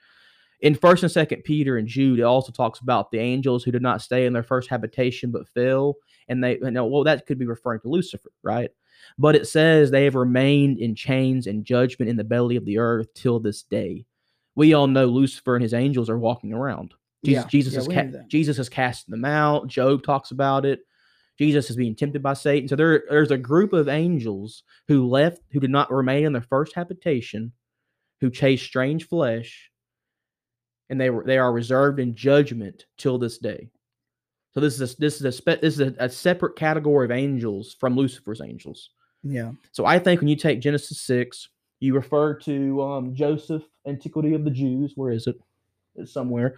[0.61, 3.81] in First and Second Peter and Jude, it also talks about the angels who did
[3.81, 5.95] not stay in their first habitation but fell,
[6.27, 8.71] and they you know well that could be referring to Lucifer, right?
[9.17, 12.77] But it says they have remained in chains and judgment in the belly of the
[12.77, 14.05] earth till this day.
[14.55, 16.93] We all know Lucifer and his angels are walking around.
[17.23, 18.57] Jesus, Yeah, Jesus, yeah, has ca- Jesus
[19.07, 19.67] them out.
[19.67, 20.81] Job talks about it.
[21.37, 22.67] Jesus is being tempted by Satan.
[22.67, 26.41] So there, there's a group of angels who left, who did not remain in their
[26.41, 27.53] first habitation,
[28.19, 29.71] who chased strange flesh,
[30.89, 33.69] and they were they are reserved in judgment till this day.
[34.53, 37.11] So this is a, this is a spe- this is a, a separate category of
[37.11, 38.89] angels from Lucifer's angels.
[39.23, 39.51] Yeah.
[39.71, 41.49] So I think when you take Genesis six,
[41.79, 44.93] you refer to um, Joseph, Antiquity of the Jews.
[44.95, 45.39] Where is it?
[45.95, 46.55] It's somewhere,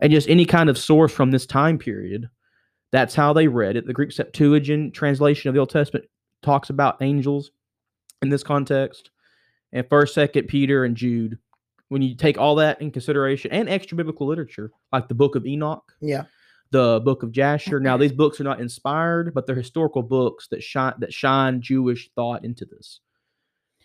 [0.00, 2.28] and just any kind of source from this time period.
[2.92, 3.86] That's how they read it.
[3.86, 6.06] The Greek Septuagint translation of the Old Testament
[6.42, 7.50] talks about angels
[8.22, 9.10] in this context,
[9.72, 11.38] and First, Second Peter, and Jude.
[11.88, 15.46] When you take all that in consideration, and extra biblical literature like the Book of
[15.46, 16.24] Enoch, Yeah.
[16.72, 17.78] the Book of Jasher.
[17.78, 22.10] Now these books are not inspired, but they're historical books that shine that shine Jewish
[22.16, 23.00] thought into this.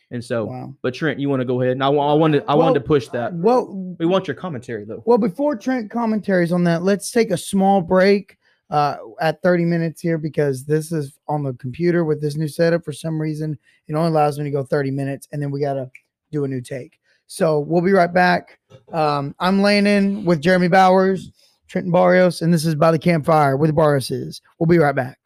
[0.10, 0.76] And so, Wow.
[0.82, 1.74] but Trent, you want to go ahead?
[1.74, 3.34] And I, I wanted I wanted to push that.
[3.34, 5.04] Well, We want your commentary though.
[5.06, 8.38] Well, before Trent commentaries on that, let's take a small break
[8.72, 12.84] uh, at 30 minutes here because this is on the computer with this new setup.
[12.84, 15.74] For some reason, it only allows me to go 30 minutes and then we got
[15.76, 15.90] to
[16.32, 16.98] do a new take.
[17.34, 18.60] So we'll be right back.
[18.92, 21.32] Um, I'm Landon with Jeremy Bowers,
[21.70, 24.42] Trenton Barrios, and this is By the Campfire with the Barrioses.
[24.60, 25.18] We'll be right back.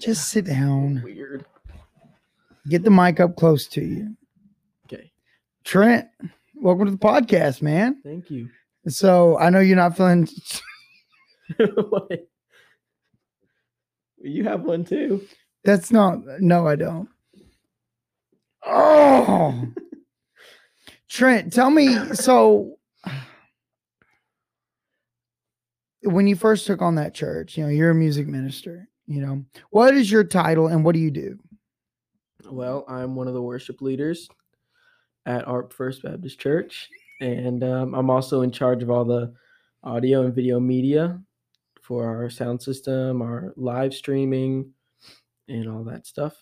[0.00, 1.44] Just sit down, Weird.
[2.68, 4.16] get the mic up close to you.
[5.64, 6.08] Trent,
[6.54, 8.00] welcome to the podcast, man.
[8.04, 8.48] Thank you.
[8.88, 10.28] So I know you're not feeling?
[14.22, 15.26] You have one too.
[15.64, 16.20] That's not.
[16.40, 17.08] No, I don't.
[18.64, 19.66] Oh,
[21.08, 22.14] Trent, tell me.
[22.14, 22.76] So,
[26.02, 28.88] when you first took on that church, you know, you're a music minister.
[29.06, 31.38] You know, what is your title and what do you do?
[32.48, 34.28] Well, I'm one of the worship leaders
[35.26, 36.88] at ARP First Baptist Church,
[37.20, 39.32] and um, I'm also in charge of all the
[39.84, 41.20] audio and video media
[41.80, 44.72] for our sound system, our live streaming,
[45.48, 46.34] and all that stuff.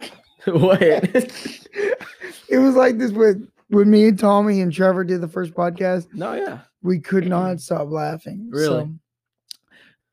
[0.46, 0.80] what?
[0.82, 6.06] it was like this with when me and Tommy and Trevor did the first podcast.
[6.14, 6.60] no, yeah.
[6.80, 8.48] We could not stop laughing.
[8.52, 8.84] Really?
[8.84, 8.90] So,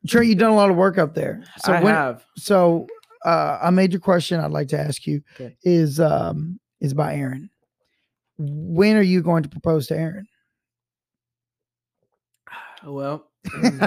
[0.08, 1.44] Trent, you've done a lot of work up there.
[1.60, 2.26] So I when, have.
[2.36, 2.88] so
[3.24, 5.56] uh, a major question I'd like to ask you Okay.
[5.64, 7.50] is um is by Aaron.
[8.38, 10.28] When are you going to propose to Aaron?
[12.84, 13.26] Well,
[13.64, 13.82] um,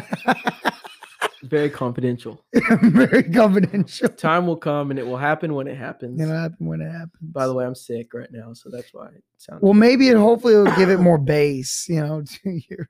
[1.44, 2.44] very confidential.
[2.82, 4.08] Very confidential.
[4.08, 6.20] Time will come, and it will happen when it happens.
[6.20, 7.12] It'll happen when it happens.
[7.20, 9.62] By the way, I'm sick right now, so that's why it sounds.
[9.62, 12.88] well, maybe it hopefully it will give it more bass, you know, to your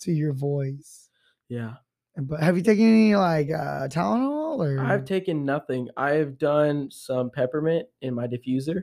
[0.00, 1.10] to your voice.
[1.48, 1.74] yeah.
[2.16, 5.88] But have you taken any like uh Tylenol or I've taken nothing.
[5.96, 8.82] I've done some peppermint in my diffuser,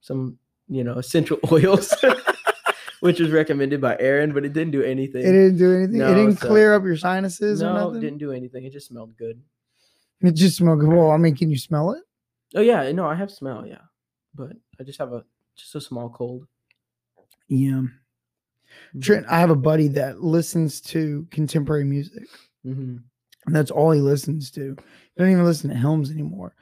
[0.00, 1.94] some you know essential oils,
[3.00, 5.22] which was recommended by Aaron, but it didn't do anything.
[5.22, 5.98] it didn't do anything.
[5.98, 7.96] No, it didn't so- clear up your sinuses or no, nothing.
[7.96, 8.64] it didn't do anything.
[8.64, 9.40] It just smelled good.
[10.22, 10.88] It just smelled good.
[10.88, 12.02] Well, I mean, can you smell it?
[12.54, 13.82] Oh yeah, no, I have smell, yeah,
[14.34, 15.24] but I just have a
[15.56, 16.46] just a small cold.
[17.48, 17.82] Yeah.
[19.00, 22.24] Trent, I have a buddy that listens to contemporary music.
[22.64, 22.96] hmm
[23.46, 24.74] And that's all he listens to.
[24.78, 26.54] He don't even listen to Helms anymore.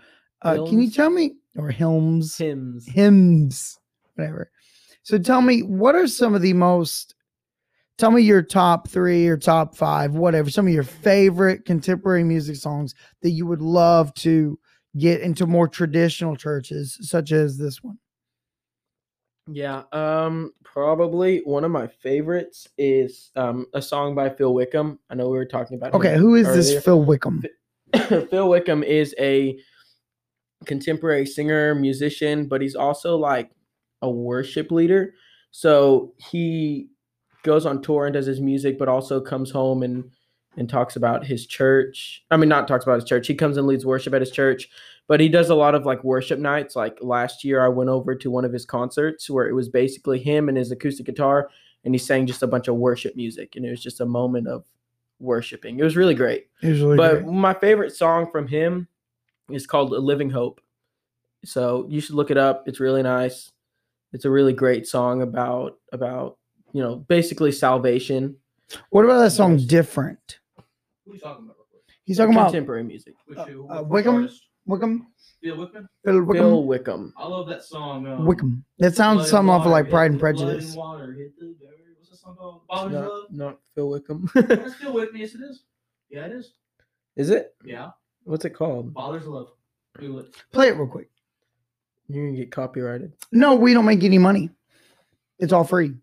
[0.42, 2.36] Uh, can you tell me or Helms?
[2.36, 2.86] Hymns.
[2.86, 3.78] hymns,
[4.14, 4.50] whatever?
[5.02, 7.14] So tell me, what are some of the most?
[7.98, 10.50] Tell me your top three or top five, whatever.
[10.50, 14.58] Some of your favorite contemporary music songs that you would love to
[14.96, 17.98] get into more traditional churches, such as this one.
[19.46, 24.98] Yeah, um, probably one of my favorites is um a song by Phil Wickham.
[25.10, 25.94] I know we were talking about.
[25.94, 26.82] him Okay, who is this.
[26.82, 27.44] Phil Wickham?
[28.30, 29.58] Phil Wickham is a
[30.64, 33.50] contemporary singer, musician, but he's also like
[34.04, 35.14] a worship leader.
[35.50, 36.88] So he
[37.42, 40.10] goes on tour and does his music, but also comes home and
[40.56, 42.24] and talks about his church.
[42.30, 43.26] I mean, not talks about his church.
[43.26, 44.68] He comes and leads worship at his church,
[45.08, 46.76] but he does a lot of like worship nights.
[46.76, 50.20] Like last year, I went over to one of his concerts where it was basically
[50.20, 51.50] him and his acoustic guitar,
[51.84, 54.46] and he sang just a bunch of worship music, and it was just a moment
[54.46, 54.64] of
[55.18, 55.78] worshiping.
[55.78, 56.48] It was really great.
[56.60, 58.86] Usually, But my favorite song from him
[59.50, 60.60] is called "A Living Hope."
[61.44, 62.68] So you should look it up.
[62.68, 63.50] It's really nice.
[64.14, 66.38] It's a really great song about about
[66.72, 68.36] you know basically salvation.
[68.90, 70.38] what about that song "Different"?
[71.04, 71.56] Who are you talking about?
[72.04, 73.14] He's talking about contemporary music.
[73.26, 73.68] Which Uh, who?
[73.68, 74.14] uh, which Wickham?
[74.16, 74.42] artist?
[74.66, 75.06] Wickham.
[75.42, 75.88] Phil Wickham.
[76.04, 76.44] Phil Wickham.
[76.46, 77.12] Phil Wickham.
[77.18, 78.06] I love that song.
[78.06, 78.64] Um, Wickham.
[78.78, 80.74] That sounds Blood something off of like Pride and the blood Prejudice.
[80.76, 81.70] water, hit the dirt.
[81.98, 82.60] What's that song called?
[82.70, 83.24] Father's Not, Love.
[83.32, 84.30] not Phil Wickham.
[84.34, 85.16] That's Phil Wickham.
[85.16, 85.64] Yes, it is.
[86.08, 86.52] Yeah, it is.
[87.16, 87.54] is it?
[87.64, 87.90] Yeah.
[88.24, 88.94] What's it called?
[88.94, 89.48] Father's Love.
[89.98, 90.34] Google it.
[90.52, 91.10] Play it real quick.
[92.08, 93.12] You're gonna get copyrighted.
[93.32, 94.50] No, we don't make any money.
[95.38, 95.94] It's all free.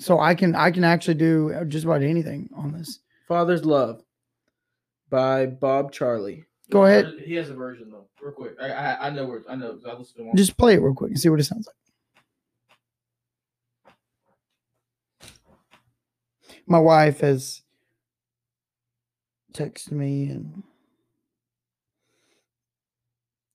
[0.00, 3.00] So I can I can actually do uh, just about anything on this.
[3.26, 4.02] Father's Love
[5.10, 6.44] by Bob Charlie.
[6.70, 8.52] Go ahead, He has a version though, real quick.
[8.60, 9.78] I I, I know where I know.
[9.86, 10.36] I listened to one.
[10.36, 11.74] just play it real quick and see what it sounds like.
[16.66, 17.62] My wife has
[19.54, 20.62] texted me and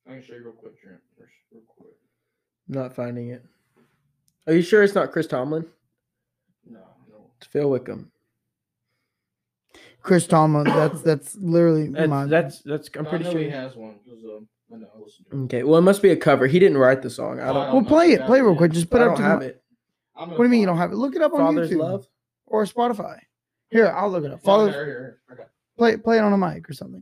[0.07, 0.99] I can show you real quick, Trent.
[2.67, 2.83] Real real.
[2.83, 3.43] Not finding it.
[4.47, 5.65] Are you sure it's not Chris Tomlin?
[6.69, 7.15] No, no.
[7.37, 8.11] It's Phil Wickham.
[10.01, 10.65] Chris Tomlin.
[10.65, 13.75] That's that's literally That's my that's, that's I'm No, pretty I know sure he has
[13.75, 13.95] one.
[14.09, 14.87] um, I know.
[14.95, 15.43] I listened to it.
[15.45, 16.45] Okay, well it must be a cover.
[16.47, 17.39] He didn't write the song.
[17.39, 17.55] I don't.
[17.55, 18.25] don't Well, play it.
[18.25, 18.73] Play real quick.
[18.73, 19.63] Just put I it don't up to have the, it.
[20.15, 20.95] I'm What do you mean you don't have it?
[20.95, 22.07] Look it up on Father's YouTube Love.
[22.47, 23.19] or Spotify.
[23.69, 24.43] Here, I'll look it up.
[24.43, 25.19] Father, here, here, here.
[25.31, 25.43] Okay.
[25.77, 27.01] play play it on a mic or something.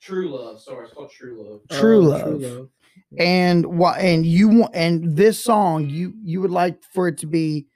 [0.00, 0.60] True love.
[0.60, 1.80] Sorry, it's called True Love.
[1.80, 2.68] True Oh, Love.
[3.18, 4.00] And what?
[4.00, 4.74] And you want?
[4.74, 7.66] And this song, you you would like for it to be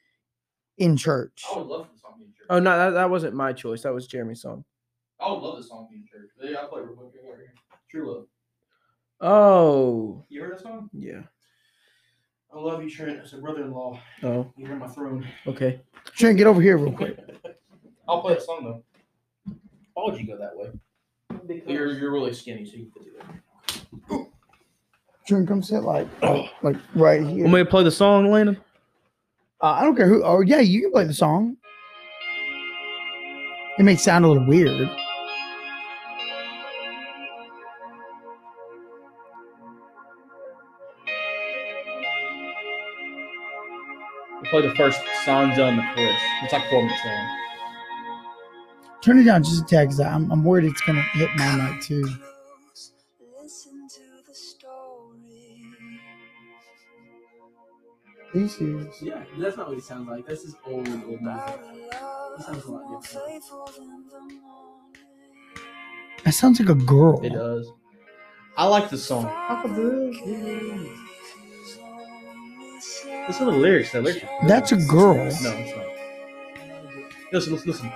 [0.79, 1.43] in church.
[1.53, 2.47] I would love this song being in church.
[2.51, 3.83] Oh no, that, that wasn't my choice.
[3.83, 4.65] That was Jeremy's song.
[5.21, 6.31] I would love this song being in church.
[6.41, 7.11] Yeah, I'll play it real quick.
[7.15, 7.55] Right here.
[7.91, 8.27] True Love.
[9.21, 10.91] Oh You heard that song?
[10.93, 11.23] yeah.
[12.55, 13.19] I love you, Trent.
[13.19, 14.01] It's a brother-in-law.
[14.23, 15.27] Oh You're in my throne.
[15.47, 15.81] okay.
[16.17, 17.19] Trent, get over here real quick.
[18.09, 19.55] I'll play the song though.
[19.95, 20.71] Why would you go that way?
[21.67, 23.27] You're you're really skinny, so you can do that.
[25.29, 26.09] Trent, come sit like
[26.63, 27.43] like right here.
[27.43, 28.57] Want me to play the song, Landon?
[29.63, 30.25] Uh, I don't care who.
[30.25, 31.59] Oh yeah, you can play the song.
[33.79, 34.89] It may sound a little weird.
[44.45, 46.17] Play the first stanza and the chorus.
[46.43, 47.39] It's like four minutes long.
[49.03, 51.83] Turn it down just a tad, cause I'm, I'm worried it's gonna hit my mic
[51.83, 52.09] too.
[58.35, 59.01] Are you serious?
[59.03, 60.27] Yeah, that's not what he sounds like.
[60.27, 63.27] This is old, old About a love sounds a lot different.
[63.31, 64.41] faithful than the morning.
[66.25, 67.25] That sounds like a girl.
[67.25, 67.71] It does.
[68.57, 69.25] I like this song.
[73.29, 73.93] Listen to the lyrics.
[73.93, 74.25] The lyrics.
[74.25, 74.49] are.
[74.49, 75.15] That's a girl.
[75.17, 75.87] No, it's not.
[77.33, 77.93] Listen, listen, listen.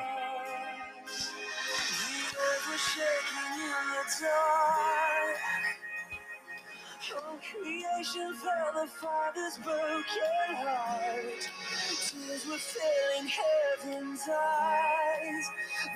[8.02, 11.50] Creation felt the Father's broken heart.
[11.86, 15.46] Tears were filling heaven's eyes.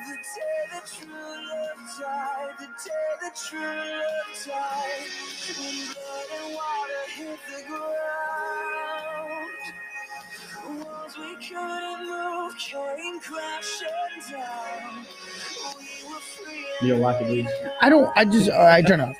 [0.06, 5.10] The day the true love died, the day the true love died.
[5.58, 8.04] When blood and water hit the ground.
[10.86, 15.06] Walls we couldn't move came crashing down.
[15.76, 16.66] We were free.
[16.82, 17.46] You don't like it.
[17.80, 18.08] I don't.
[18.14, 18.48] I just.
[18.50, 19.16] All right, turn off.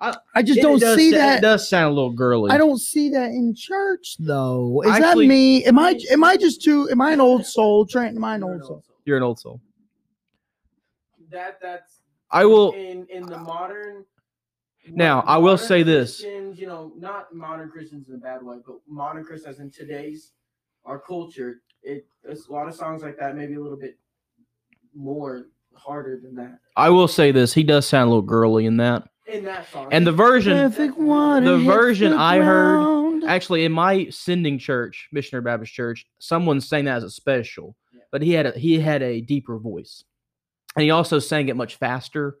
[0.00, 0.06] Go.
[0.06, 1.38] I- I just don't does see that.
[1.38, 2.50] It does sound a little girly.
[2.50, 4.82] I don't see that in church though.
[4.82, 5.64] Is Actually- that me?
[5.64, 5.98] Am I?
[6.10, 6.88] Am I just too?
[6.90, 7.84] Am I an old soul?
[7.86, 8.84] Trent, am I an old soul?
[9.04, 9.60] You're an old soul.
[11.30, 12.72] That that's I will.
[12.72, 14.04] in in the modern.
[14.90, 16.20] Now, I will say this.
[16.22, 20.32] Christians, you know, not modern Christians in a bad way, but modern Christians in today's
[20.86, 21.60] our culture.
[21.82, 23.98] It it's a lot of songs like that, maybe a little bit
[24.94, 26.58] more harder than that.
[26.76, 27.52] I will say this.
[27.52, 29.06] He does sound a little girly in that.
[29.28, 34.58] In that song, And the version, the version the I heard- actually, in my sending
[34.58, 38.00] church, Missionary Baptist Church, someone sang that as a special, Yeah.
[38.10, 40.04] but he had a he had a deeper voice,
[40.76, 42.36] and he also sang it much faster.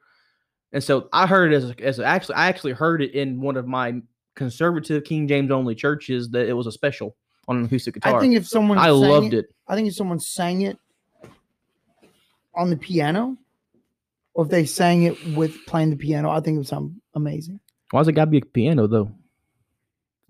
[0.72, 3.56] And so I heard it as a, as actually I actually heard it in one
[3.58, 4.00] of my
[4.34, 7.16] conservative King James only churches that it was a special
[7.48, 8.16] on an acoustic guitar.
[8.16, 9.46] I think if someone I sang loved it.
[9.66, 10.78] I think if someone sang it
[12.54, 13.36] on the piano,
[14.38, 17.58] or if they sang it with playing the piano, I think it would sound amazing.
[17.90, 19.10] Why's it got to be a piano though?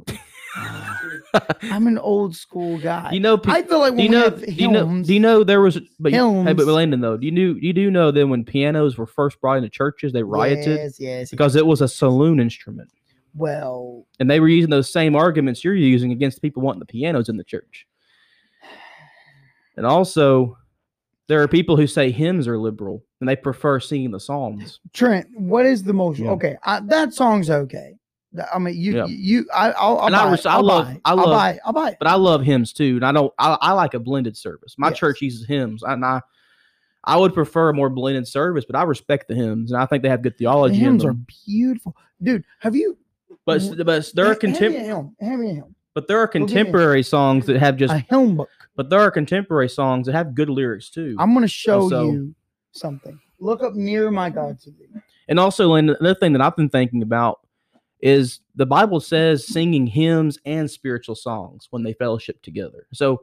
[1.63, 3.11] I'm an old school guy.
[3.13, 4.31] you know, pe- I feel like do you we know?
[4.31, 5.03] Do you know?
[5.03, 5.79] Do you know there was?
[6.01, 6.67] But you, hey, but.
[6.67, 7.59] Landon though, do you knew?
[7.61, 11.31] You do know that when pianos were first brought into churches, they rioted Yes, yes.
[11.31, 12.89] because it was a saloon instrument,
[13.35, 17.29] well, and they were using those same arguments you're using against people wanting the pianos
[17.29, 17.87] in the church.
[19.77, 20.58] And also,
[21.29, 24.81] there are people who say hymns are liberal and they prefer singing the psalms.
[24.93, 26.31] Trent, what is the most Yeah.
[26.31, 26.57] okay?
[26.65, 27.95] I, that song's okay.
[28.53, 29.07] I mean, you, Yeah.
[29.07, 30.47] you, I, I'll, I'll And I buy res- it.
[30.47, 31.01] I I'll love- buy it.
[31.05, 31.61] I I'll buy it.
[31.65, 31.97] I'll buy it.
[31.99, 33.33] But I love hymns too, and I don't.
[33.39, 34.75] I, I like a blended service.
[34.79, 34.99] My Yes.
[34.99, 36.21] church uses hymns, and I,
[37.05, 38.65] I would prefer a more blended service.
[38.67, 41.05] But I respect the hymns, and I think they have good The theology in hymns
[41.07, 41.15] are
[41.47, 42.45] beautiful, dude.
[42.61, 42.99] Have you?
[43.47, 45.15] But s- but there are hand-
[46.01, 46.07] hand me a contem- hymn.
[46.07, 46.07] Hand me a hymn.
[46.07, 48.49] but there are contemporary songs that have just a hymn book.
[48.77, 51.17] but there are contemporary songs that have good lyrics too.
[51.19, 52.35] I'm going to show so- you
[52.73, 53.19] something.
[53.41, 54.89] Look up near my God to thee.
[55.29, 57.41] And also, Lynn, another thing that I've been thinking about
[58.01, 62.87] is the Bible says singing hymns and spiritual songs when they fellowship together.
[62.93, 63.23] So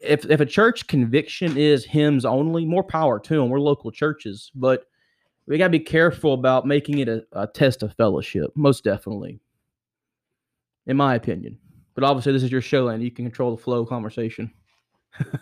[0.00, 3.50] if if a church conviction is hymns only, more power to them.
[3.50, 4.86] We're local churches, but
[5.46, 8.50] we got to be careful about making it a, a test of fellowship.
[8.54, 9.40] Most definitely,
[10.86, 11.58] in my opinion.
[11.94, 14.52] But obviously, this is your show, and you can control the flow of conversation.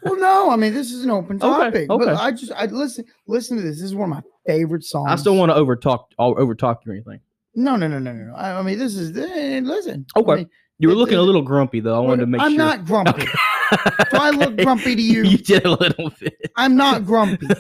[0.03, 1.74] Well, no, I mean this is an open topic.
[1.74, 2.07] Okay, topic.
[2.07, 2.16] But.
[2.16, 3.76] I just I listen listen to this.
[3.76, 5.09] This is one of my favorite songs.
[5.11, 7.20] I still want to over talk, over talk you or anything.
[7.55, 8.34] No, no, no, no, no.
[8.34, 10.07] I, I mean this is eh, listen.
[10.16, 10.34] I Okay.
[10.36, 11.95] mean, You were It- looking a little grumpy, though.
[11.97, 12.59] I wanted to make sure I'm sure.
[12.64, 13.26] not grumpy.
[13.26, 15.22] Do I look grumpy to you?
[15.24, 16.34] You did a little bit.
[16.57, 17.47] I'm not grumpy.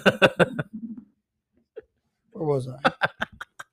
[2.32, 2.92] Where was I?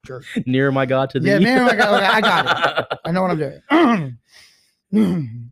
[0.05, 0.25] Jerk.
[0.45, 2.97] Near my God to thee Yeah, I got, okay, I got it.
[3.05, 4.17] I know what I'm
[4.91, 5.51] doing.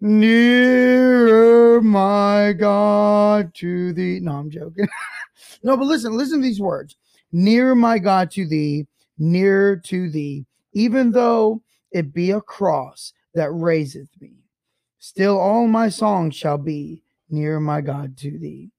[0.00, 4.20] Nearer, my God, to thee.
[4.20, 4.88] No, I'm joking.
[5.62, 6.96] no, but listen, listen to these words.
[7.32, 8.86] Near, my God, to thee,
[9.18, 14.32] near to thee, even though it be a cross that raiseth me.
[14.98, 18.70] Still, all my songs shall be near my God to thee.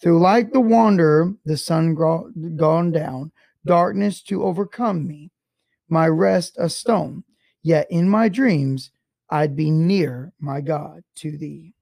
[0.00, 3.32] Through like the wanderer, the sun gone down,
[3.66, 5.30] darkness to overcome me,
[5.88, 7.24] my rest a stone.
[7.62, 8.90] Yet in my dreams,
[9.30, 11.74] I'd be near my God to thee.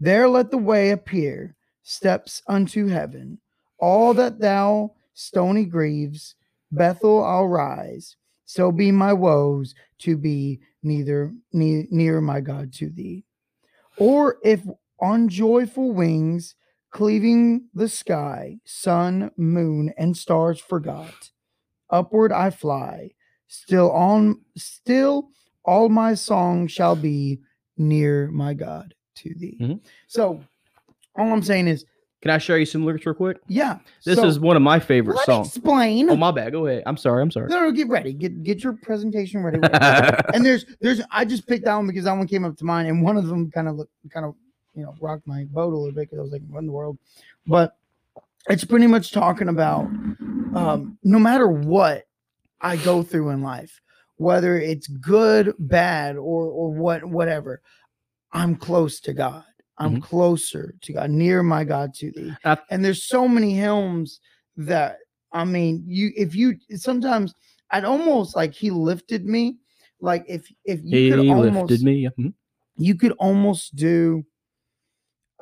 [0.00, 3.38] There let the way appear, steps unto heaven.
[3.78, 6.34] All that thou stony grieves,
[6.72, 8.16] Bethel I'll rise.
[8.44, 13.24] So be my woes to be neither ne- near my God to thee.
[13.98, 14.62] Or if
[15.00, 16.54] on joyful wings,
[16.90, 21.30] cleaving the sky, sun, moon, and stars forgot,
[21.90, 23.10] upward I fly.
[23.48, 25.30] Still on, still
[25.64, 27.40] all my song shall be
[27.76, 29.58] near my God to thee.
[29.60, 29.80] Mhm.
[30.06, 30.40] So,
[31.16, 31.84] all I'm saying is,
[32.22, 33.38] Can I show you some lyrics real quick?
[33.48, 33.78] yeah.
[34.04, 35.48] This so is one of my favorite songs.
[35.48, 36.10] explain.
[36.10, 36.52] Oh my bad.
[36.52, 36.82] Go ahead.
[36.86, 37.22] I'm sorry.
[37.22, 37.48] I'm sorry.
[37.48, 38.12] no, no, get ready.
[38.12, 39.58] Get get your presentation ready.
[39.58, 39.74] ready.
[40.34, 42.88] and there's there's I just picked that one because that one came up to mind,
[42.88, 44.34] and one of them kind of looked kind of
[44.80, 46.72] you know rocked my boat a little bit because I was like, what in the
[46.72, 46.98] world?
[47.46, 47.76] But
[48.48, 49.84] it's pretty much talking about
[50.54, 52.04] um, no matter what
[52.60, 53.80] I go through in life,
[54.16, 57.60] whether it's good, bad, or or what whatever,
[58.32, 59.44] I'm close to God.
[59.78, 62.34] I'm closer to God, near my God to thee.
[62.44, 64.20] I- and there's so many hymns
[64.56, 64.96] that
[65.32, 67.34] I mean, you if you sometimes
[67.70, 69.58] I'd almost like he lifted me.
[70.00, 72.08] Like if if you could almost lifted me.
[72.18, 72.34] Mhm.
[72.78, 74.24] you could almost do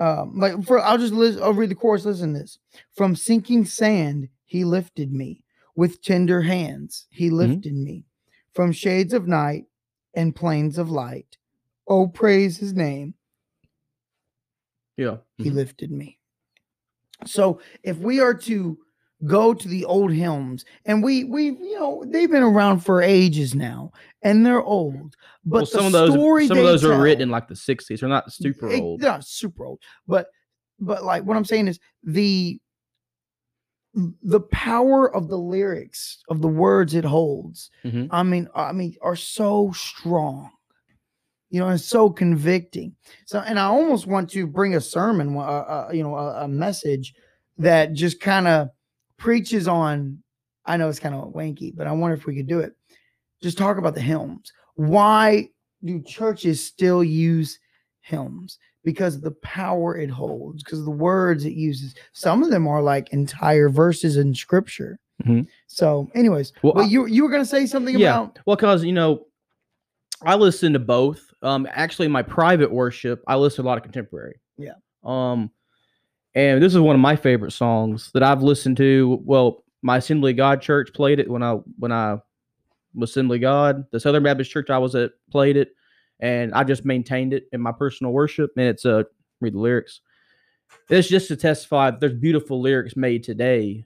[0.00, 2.58] um like for I'll just list I'll read the chorus, listen to this.
[2.96, 5.44] From sinking sand, he lifted me.
[5.76, 8.04] With tender hands, he lifted me.
[8.52, 9.66] From shades of night
[10.14, 11.36] and plains of light.
[11.86, 13.14] Oh, praise his name
[14.96, 15.18] Yeah.
[15.36, 15.54] he Mhm.
[15.54, 16.18] lifted me.
[17.26, 18.78] So if we are to
[19.26, 23.54] go to the old hymns, and we we you know they've been around for ages
[23.54, 23.90] now,
[24.22, 27.22] and they're old, but well, the some of those, story some of those were written
[27.22, 28.00] in like the '60s.
[28.00, 29.00] They're not super it- old.
[29.00, 30.28] They're not super old, but
[30.78, 32.60] but like what I'm saying is the
[34.22, 37.70] the power of the lyrics of the words it holds.
[37.84, 38.08] Mhm.
[38.10, 40.50] I mean, I mean, are so strong.
[41.50, 42.94] You know, and so convicting.
[43.24, 46.48] So, and I almost want to bring a sermon, uh, uh, you know, a, a
[46.48, 47.14] message
[47.56, 48.68] that just kind of
[49.18, 50.22] preaches on.
[50.66, 52.74] I know it's kind of wanky, but I wonder if we could do it.
[53.42, 54.52] Just talk about the hymns.
[54.74, 55.48] Why
[55.84, 57.58] do churches still use
[58.00, 58.58] hymns?
[58.84, 61.94] Because of the power it holds, because of the words it uses.
[62.12, 64.98] Some of them are like entire verses in scripture.
[65.24, 65.46] Mhm.
[65.66, 68.14] So, anyways, Well, well, I- you you were gonna say something Yeah.
[68.20, 69.26] about Well, because you know,
[70.22, 71.32] I listen to both.
[71.42, 74.40] Um, actually, in my private worship, I listen to a lot of contemporary.
[74.56, 74.74] Yeah.
[75.04, 75.50] Um,
[76.38, 79.20] and this is one of my favorite songs that I've listened to.
[79.24, 82.18] Well, my Assembly God church played it when I when I
[82.94, 83.84] was Assembly God.
[83.90, 85.74] The Southern Baptist Church I was at played it,
[86.20, 88.52] and I just maintained it in my personal worship.
[88.56, 89.02] And it's uh
[89.40, 90.00] read the lyrics.
[90.88, 93.84] It's just to testify that there's beautiful lyrics made today,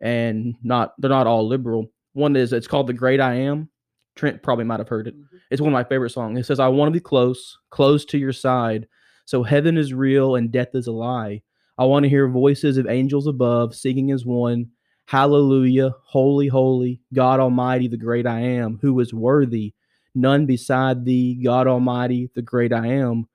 [0.00, 1.86] and not they're not all liberal.
[2.12, 3.68] One is it's called "The Great I Am."
[4.16, 5.14] Trent probably might have heard it.
[5.48, 6.40] It's one of my favorite songs.
[6.40, 8.88] It says, I want to be close, close to your side.
[9.26, 11.42] So heaven is real and death is a lie.
[11.78, 14.70] I want to hear voices of angels above singing as one.
[15.06, 19.74] Hallelujah, holy, holy, God Almighty, the great I am, who is worthy.
[20.14, 23.28] None beside thee, God Almighty, the great I am.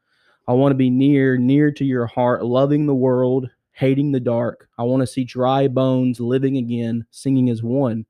[0.46, 4.68] I want to be near, near to your heart, loving the world, hating the dark.
[4.78, 8.06] I want to see dry bones living again, singing as one.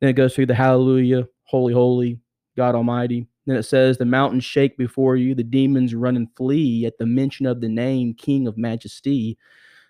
[0.00, 2.18] Then it goes through the hallelujah, holy, holy,
[2.56, 3.28] God Almighty.
[3.48, 7.06] Then it says, The mountains shake before you, the demons run and flee at the
[7.06, 9.38] mention of the name King of Majesty.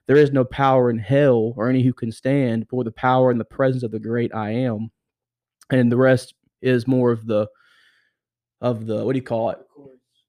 [0.07, 3.41] There is no power in hell or any who can stand for the power and
[3.41, 4.91] the presence of the great I am.
[5.71, 7.49] And the rest is more of the
[8.61, 9.59] of the what do you call it?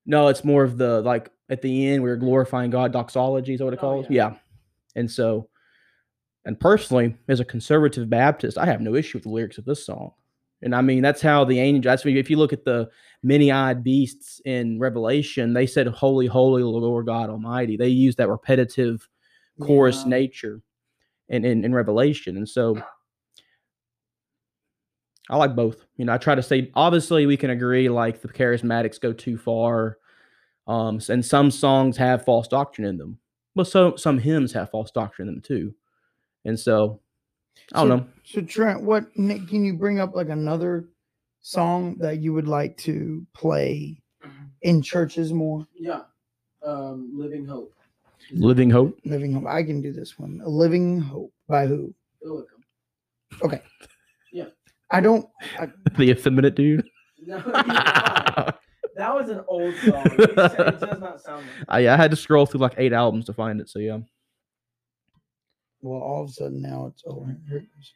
[0.08, 3.74] No, it's more of the like at the end we're glorifying God doxology is what
[3.74, 4.08] it Oh, calls?
[4.10, 4.30] yeah.
[4.32, 4.36] yeah.
[4.96, 5.50] And so
[6.46, 9.86] and personally, as a conservative Baptist, I have no issue with the lyrics of this
[9.86, 10.14] song.
[10.62, 12.90] And I mean, that's how the angel that's if you look at the
[13.24, 17.76] many-eyed beasts in Revelation, they said, Holy, holy Lord God Almighty.
[17.78, 19.08] They use that repetitive
[19.62, 20.10] chorus Yeah.
[20.10, 20.62] nature
[21.28, 22.38] in, in in Revelation.
[22.38, 22.82] And so
[25.30, 25.86] I like both.
[25.98, 29.38] You know, I try to say obviously we can agree like the charismatics go too
[29.38, 29.98] far.
[30.68, 33.20] Um, and some songs have false doctrine in them.
[33.56, 35.74] But so some hymns have false doctrine in them too.
[36.46, 37.00] And so
[37.74, 38.08] I don't So- know.
[38.24, 40.86] So Trent, what Nick, can you bring up like another
[41.42, 44.02] song that you would like to play
[44.62, 45.66] in churches more?
[45.74, 46.02] Yeah.
[46.66, 47.74] Um, Living Hope.
[48.32, 49.00] Living Hope.
[49.06, 49.46] Living Hope.
[49.48, 50.42] I can do this one.
[50.46, 51.94] Living Hope by who?
[52.26, 52.64] Illicum.
[53.44, 53.62] Okay.
[54.32, 54.46] Yeah.
[54.92, 55.28] I don't.
[55.58, 56.88] I, the effeminate dude.
[57.26, 58.54] No, you're
[59.00, 60.06] that was an old song.
[60.06, 63.26] It it does not sound like I, I had to scroll through like eight albums
[63.26, 63.70] to find it.
[63.70, 64.00] So yeah.
[65.82, 67.36] well, all of a sudden now it's over.
[67.48, 67.94] Here it goes.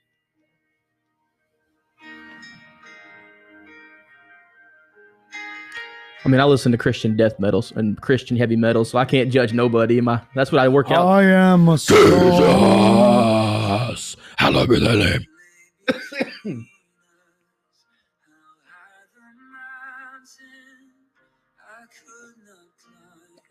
[6.26, 9.30] I mean, I listen to Christian death metals and Christian heavy metal, so I can't
[9.30, 9.98] judge nobody.
[9.98, 10.22] Am I?
[10.36, 11.06] That's what I work out.
[11.06, 11.98] I am a soul.
[14.38, 15.26] hallowed be thy name.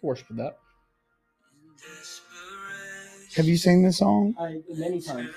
[0.01, 0.57] Worship that.
[3.37, 4.35] Have you sang this song?
[4.39, 5.31] I many times.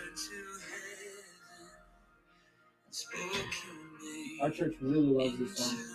[4.42, 5.95] Our church really loves this song.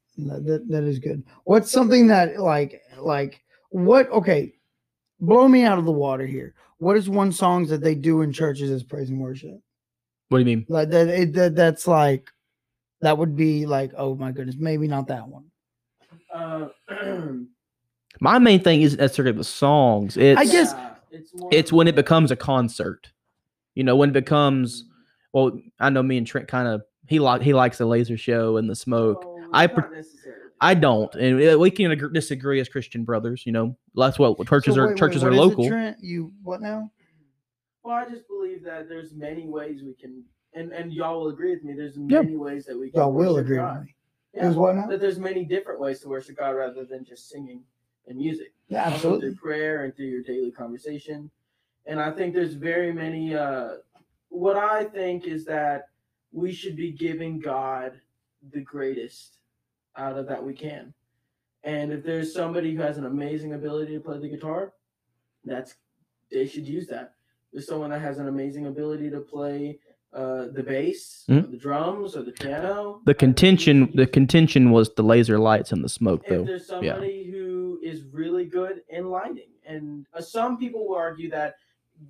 [0.27, 1.23] That, that, that is good.
[1.43, 4.09] What's something that like like what?
[4.09, 4.53] Okay,
[5.19, 6.53] blow me out of the water here.
[6.77, 9.59] What is one songs that they do in churches as praise and worship?
[10.29, 10.65] What do you mean?
[10.69, 12.29] Like that, it, that that's like
[13.01, 15.45] that would be like oh my goodness, maybe not that one.
[16.33, 16.67] Uh,
[18.19, 20.17] My main thing isn't necessarily the songs.
[20.17, 20.75] It's I guess-
[21.11, 23.11] it's it's when it becomes a concert.
[23.75, 24.85] You know, when it becomes
[25.33, 28.57] well, I know me and Trent kind of he like he likes the laser show
[28.57, 29.30] and the smoke.
[29.53, 30.41] I not necessarily.
[30.59, 33.45] I don't, and uh, we can agree, disagree as Christian brothers.
[33.45, 34.85] You know, that's what churches So are.
[34.87, 35.67] wait, wait, churches what are is it, local.
[35.67, 35.97] Trent?
[36.01, 36.91] You what now?
[37.83, 40.23] Well, I just believe that there's many ways we can,
[40.53, 41.73] and and y'all will agree with me.
[41.73, 42.21] There's Yeah.
[42.21, 42.99] many ways that we can.
[42.99, 43.79] Y'all will agree God.
[43.79, 43.95] with me.
[44.35, 44.87] Yeah, There's what now?
[44.87, 47.63] that there's many different ways to worship God rather than just singing
[48.07, 48.53] and music.
[48.69, 49.21] Yeah, Also absolutely.
[49.29, 51.29] through prayer and through your daily conversation.
[51.85, 53.35] And I think there's very many.
[53.35, 53.77] Uh,
[54.29, 55.89] what I think is that
[56.31, 57.99] we should be giving God
[58.53, 59.39] the greatest
[59.97, 60.93] out of that we can.
[61.63, 64.73] And if there's somebody who has an amazing ability to play the guitar,
[65.45, 65.75] that's
[66.31, 67.13] they should use that.
[67.51, 69.79] There's someone that has an amazing ability to play
[70.13, 71.51] uh, the bass, Mhm.
[71.51, 72.63] the drums, or the piano.
[72.63, 76.29] The I think they contention, the contention was the laser lights and the smoke, if
[76.29, 76.43] though.
[76.43, 81.55] there's somebody who is really good in lighting and uh, some people will argue that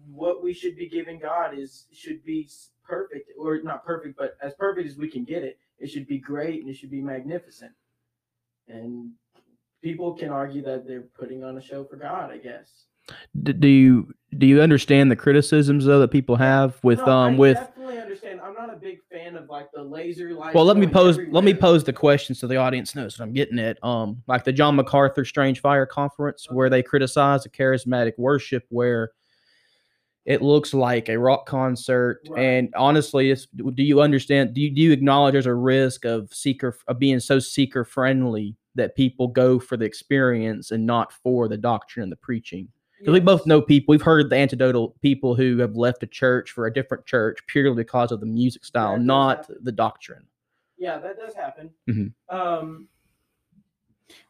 [0.09, 2.49] what we should be giving god is should be
[2.83, 6.17] perfect or not perfect but as perfect as we can get it it should be
[6.19, 7.71] great and it should be magnificent
[8.67, 9.11] and
[9.83, 12.85] people can argue that they're putting on a show for god i guess
[13.43, 17.37] do you do you understand the criticisms though that people have with No, um I
[17.37, 17.57] with?
[17.57, 20.53] definitely understand i'm not a big fan of like the laser light.
[20.53, 23.33] Well, let me pose let me pose the question so the audience knows what I'm
[23.33, 23.83] getting at.
[23.83, 29.11] Um, like the John MacArthur Strange Fire Conference, where they criticize the charismatic worship, where
[30.25, 32.21] it looks like a rock concert.
[32.29, 32.43] Right.
[32.43, 34.53] And honestly, it's, do you understand?
[34.53, 38.55] Do you, do you acknowledge there's a risk of seeker of being so seeker friendly
[38.75, 42.67] that people go for the experience and not for the doctrine and the preaching?
[42.99, 43.93] Because we both know people.
[43.93, 47.77] We've heard the antidotal people who have left a church for a different church purely
[47.77, 49.55] because of the music style, That not happen.
[49.63, 50.27] the doctrine.
[50.77, 52.13] yeah that does happen Mhm.
[52.29, 52.87] um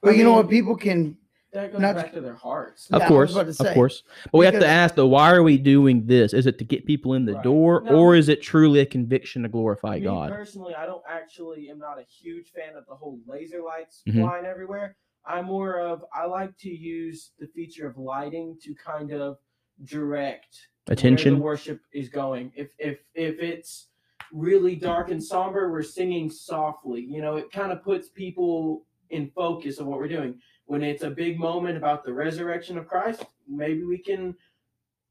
[0.02, 0.50] But I you know what?
[0.50, 1.18] People can.
[1.54, 2.90] That goes Not- back to their hearts.
[2.92, 4.04] Of Yeah, I was course, about to of say, course.
[4.32, 6.34] But we have to because- ask though, why are we doing this?
[6.34, 7.44] Is it to get people in the Right.
[7.44, 7.96] door, No.
[8.00, 10.32] or is it truly a conviction to glorify Me God?
[10.32, 14.22] personally, I don't actually am not a huge fan of the whole laser lights Mhm.
[14.22, 14.96] flying everywhere.
[15.26, 19.38] I'm more of I like to use the feature of lighting to kind of
[19.84, 21.36] direct where Attention.
[21.36, 22.52] the worship is going.
[22.56, 23.90] If if if it's
[24.32, 27.02] really dark and somber, we're singing softly.
[27.02, 30.40] You know, it kind of puts people in focus of what we're doing.
[30.72, 34.34] When it's a big moment about the resurrection of Christ, maybe we can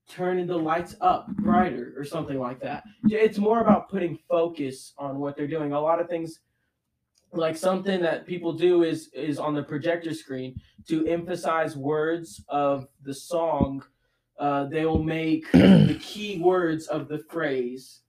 [0.08, 2.82] turn the lights up brighter or something like that.
[3.10, 5.72] It's more about putting focus on what they're doing.
[5.72, 6.40] A lot of things
[7.34, 10.58] like something that people do is is on the projector screen
[10.88, 13.84] to emphasize words of the song
[14.38, 18.00] uh, they will make the key words of the phrase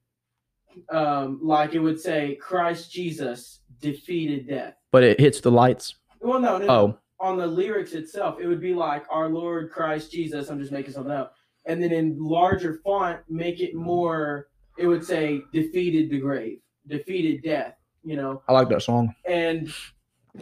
[0.89, 5.93] um, like it would say christ jesus defeated death But it hits the lights.
[6.21, 6.73] well no, no, no.
[6.73, 10.72] Oh, on the lyrics itself it would be like our lord christ jesus i'm just
[10.72, 14.47] making something up and then in larger font make it more
[14.78, 19.13] it would say defeated the grave defeated death you know I like that song.
[19.28, 19.72] and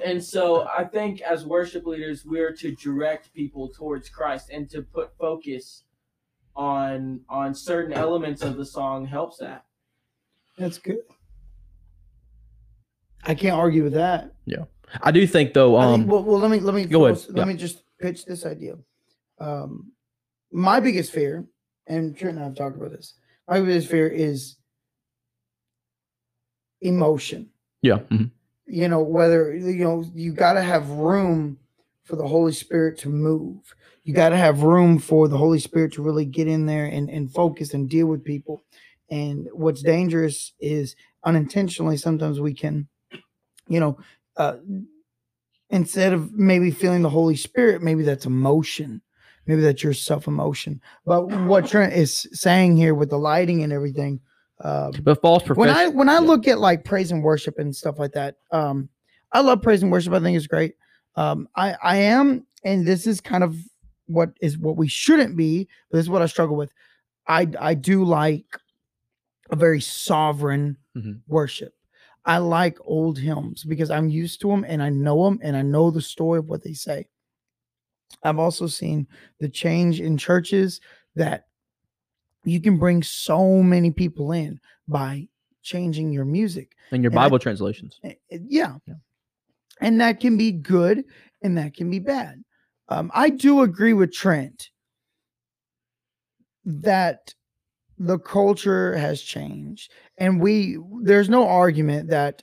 [0.05, 4.81] and so i think as worship leaders we're to direct people towards christ and to
[4.81, 5.83] put focus
[6.55, 9.65] on on certain elements of the song helps that
[10.57, 10.99] That's good.
[13.23, 14.33] I can't argue with that.
[15.01, 15.77] I do think though.
[15.77, 17.39] Um, think, well, well, let me let me go ahead, throw- yeah.
[17.39, 18.75] Let me just pitch this idea.
[19.39, 19.91] Um,
[20.51, 21.45] my biggest fear,
[21.87, 23.13] and Trent and I have talked about this.
[23.47, 24.57] My biggest fear is
[26.81, 27.49] emotion.
[27.81, 27.99] yeah.
[28.09, 28.31] mhm.
[28.65, 31.57] You know, whether you know you got to have room
[32.03, 33.57] for the Holy Spirit to move.
[34.03, 37.09] You got to have room for the Holy Spirit to really get in there and,
[37.09, 38.63] and focus and deal with people.
[39.09, 42.87] And what's dangerous is unintentionally sometimes we can,
[43.67, 43.97] you know,
[44.39, 44.55] uh,
[45.69, 49.01] instead of maybe feeling the Holy Spirit, maybe that's emotion.
[49.45, 50.81] Maybe that's your self emotion.
[51.05, 54.19] But what Trent is saying here with the lighting and everything,
[54.61, 55.59] uh, But false profession.
[55.59, 58.89] when I when I look at like praise and worship and stuff like that, um,
[59.31, 60.13] I love praise and worship.
[60.13, 60.75] I think it's great.
[61.15, 63.55] Um, I I am, and this is kind of
[64.05, 65.67] what is what we shouldn't be.
[65.89, 66.71] But this is what I struggle with.
[67.27, 68.45] I I do like
[69.51, 71.21] a very sovereign Mhm.
[71.27, 71.73] worship.
[72.25, 75.61] I like old hymns because I'm used to them and I know them and I
[75.61, 77.07] know the story of what they say.
[78.23, 79.07] I've also seen
[79.39, 80.81] the change in churches
[81.15, 81.45] that
[82.43, 85.27] you can bring so many people in by
[85.61, 86.75] changing your music.
[86.91, 87.99] and your and I- Bible translations.
[88.03, 88.75] Eh, eh, Yeah.
[88.85, 88.95] Yeah.
[89.81, 91.05] And that can be good
[91.41, 92.43] and that can be bad.
[92.89, 94.71] Um, I do agree with Trent
[96.65, 97.33] that
[97.99, 99.91] the culture has changed.
[100.17, 102.41] And we, there's no argument that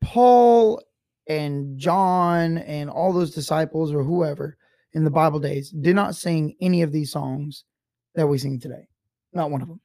[0.00, 0.80] Paul
[1.28, 4.56] and John and all those disciples or whoever
[4.92, 7.64] in the Bible days did not sing any of these songs
[8.14, 8.88] that we sing today.
[9.32, 9.80] Not one of them.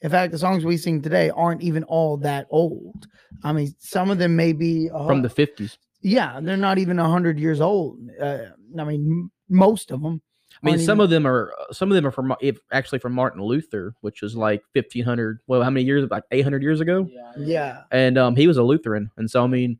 [0.00, 3.06] In fact, the songs we sing today aren't even all that old.
[3.42, 5.76] I mean, some of them may be a from the 50s.
[6.02, 7.98] yeah, they're not even hundred years old.
[8.20, 8.38] Uh,
[8.78, 10.22] I mean, m- most of them.
[10.62, 12.58] I mean, aren't some even- of them are uh, some of them are from if
[12.72, 15.40] actually from Martin Luther, which was like 1500.
[15.46, 16.08] Well, how many years?
[16.10, 17.08] Like 800 years ago.
[17.10, 19.78] yeah Yeah, And um, he was a Lutheran, and so I mean,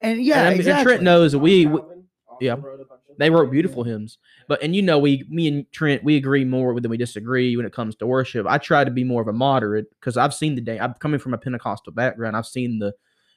[0.00, 0.82] and yeah, and, I mean, and.
[0.82, 1.80] Trent knows that we, we
[2.40, 4.18] yeah, wrote a bunch of they wrote beautiful hymns.
[4.48, 7.66] But and you know, we me and Trent we agree more than we disagree when
[7.66, 8.46] it comes to worship.
[8.48, 10.78] I try to be more of a moderate because I've seen the day.
[10.78, 12.36] I'm coming from a Pentecostal background.
[12.36, 12.94] I've seen the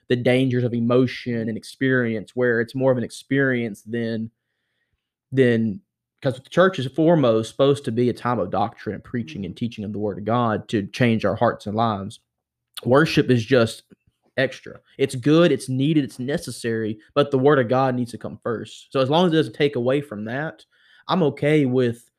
[0.07, 4.29] the dangers of emotion and experience where it's more of an experience than
[5.31, 5.79] than
[6.21, 9.57] because the church is foremost supposed to be a time of doctrine and preaching and
[9.57, 12.19] teaching of the word of God to change our hearts and lives.
[12.85, 13.83] Worship is just
[14.37, 14.79] extra.
[14.99, 18.91] It's good, it's needed, it's necessary, but the word of God needs to come first.
[18.93, 20.63] So as long as it doesn't take away from that,
[21.07, 22.09] I'm okay with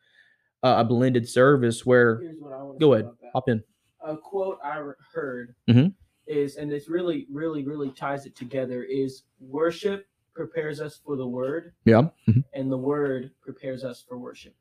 [0.64, 3.62] uh, a blended service where Here's what I go ahead, hop in.
[4.04, 4.82] a quote I
[5.14, 5.94] heard Mhm.
[6.26, 11.26] is, and this really, really, really ties it together: is worship prepares us for the
[11.26, 12.08] word, Yeah.
[12.28, 12.44] mhm.
[12.54, 14.54] and the word prepares us for worship.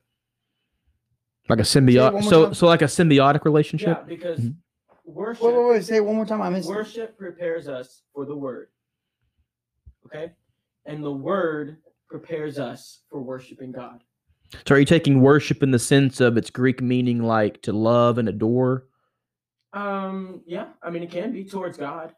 [1.49, 2.53] Like a symbiotic so time.
[2.53, 3.97] so like a symbiotic relationship.
[3.99, 4.55] Yeah, because Mhm.
[5.05, 5.83] worship, Wait, wait, wait.
[5.83, 6.41] Say it one more time.
[6.41, 6.69] I missed.
[6.69, 6.71] it.
[6.71, 8.69] worship prepares us for the word.
[10.05, 10.33] Okay,
[10.85, 11.77] and the word
[12.09, 14.03] prepares us for worshiping God.
[14.67, 18.17] So are you taking worship in the sense of its Greek meaning like to love
[18.17, 18.87] and adore?
[19.73, 22.13] Um, yeah, I mean, it can be towards God.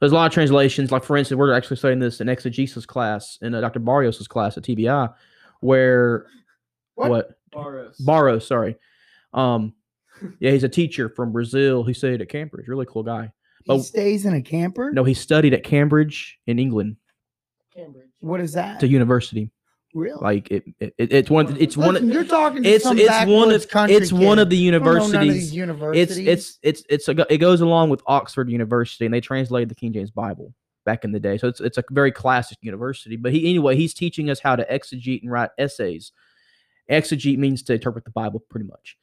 [0.00, 0.92] There's a lot of translations.
[0.92, 3.78] Like for instance, we're actually studying this in exegesis class in uh, Dr.
[3.80, 5.12] Barrios's class at TBI,
[5.60, 6.26] where
[6.94, 7.10] What?
[7.10, 8.04] what Baros.
[8.04, 8.76] Barros, sorry.
[9.32, 9.74] Um,
[10.40, 11.84] yeah, he's a teacher from Brazil.
[11.84, 12.68] He studied at Cambridge.
[12.68, 13.32] Really cool guy.
[13.64, 13.78] He Oh.
[13.78, 14.90] stays in a camper.
[14.92, 16.96] No, he studied at Cambridge in England.
[17.74, 18.08] Cambridge.
[18.20, 18.74] What is that?
[18.76, 19.50] It's a university.
[19.96, 20.20] Really?
[20.20, 21.56] Like it, it, it's one.
[21.58, 21.94] It's one.
[21.94, 22.66] Listen, Of, you're talking.
[22.66, 25.36] It's some it's one of country it's one of the You don't know none of
[25.36, 26.18] universities.
[26.18, 29.74] It's it's it's it's a, it goes along with Oxford University, and they translated the
[29.74, 30.52] King James Bible
[30.84, 31.38] back in the day.
[31.38, 33.16] So it's it's a very classic university.
[33.16, 36.12] But he anyway, he's teaching us how to exegete and write essays.
[36.90, 38.98] Exegete means to interpret the Bible, pretty much.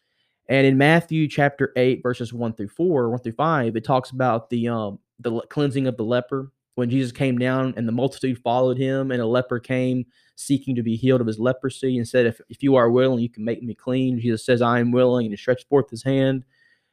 [0.48, 4.52] And in Matthew chapter eight, verses one through four, one through five, it talks about
[4.52, 8.78] the um the cleansing of the leper when Jesus came down and the multitude followed
[8.78, 10.06] him, and a leper came
[10.36, 13.30] seeking to be healed of his leprosy and said, If, if you are willing, you
[13.30, 14.20] can make me clean.
[14.20, 16.44] Jesus says, I am willing, and he stretched forth his hand,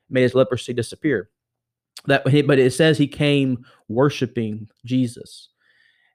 [0.08, 1.30] made his leprosy disappear.
[2.06, 5.48] That but it says he came worshiping Jesus.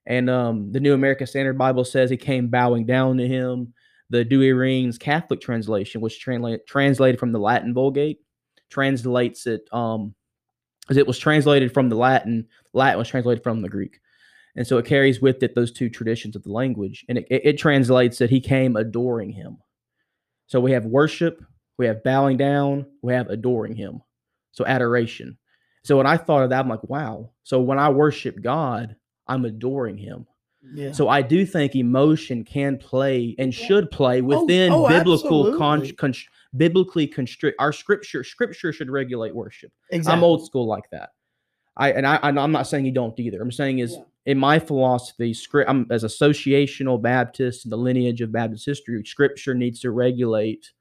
[0.08, 3.74] And um, the New American Standard Bible says he came bowing down to him.
[4.12, 8.20] The Douay-Rheims Catholic translation, which translate, translated from the Latin Vulgate,
[8.70, 10.14] translates it um,
[10.90, 12.48] as it was translated from the Latin.
[12.74, 14.00] Latin was translated from the Greek,
[14.56, 17.42] and so it carries with it those two traditions of the language, and it, it,
[17.46, 19.58] it translates that he came adoring him.
[20.48, 21.44] So we have worship,
[21.78, 24.02] we have bowing down, we have adoring him.
[24.52, 25.38] So adoration.
[25.84, 27.32] So when I thought of that, I'm like, wow.
[27.44, 28.96] So when I worship God,
[29.28, 30.26] I'm adoring him.
[30.74, 30.94] Yeah.
[30.94, 35.88] So I do think emotion can play and should play oh, within oh, biblical con,
[35.98, 36.14] con,
[36.58, 38.24] biblically constrict our scripture.
[38.24, 39.72] Scripture should regulate worship.
[39.92, 40.18] exactly.
[40.18, 41.10] I'm old school like that.
[41.78, 43.42] I and I I'm not saying you don't either.
[43.42, 44.04] I'm saying is Yeah.
[44.26, 49.54] In my philosophy, script I'm as associational Baptist in the lineage of Baptist history, scripture
[49.54, 50.72] needs to regulate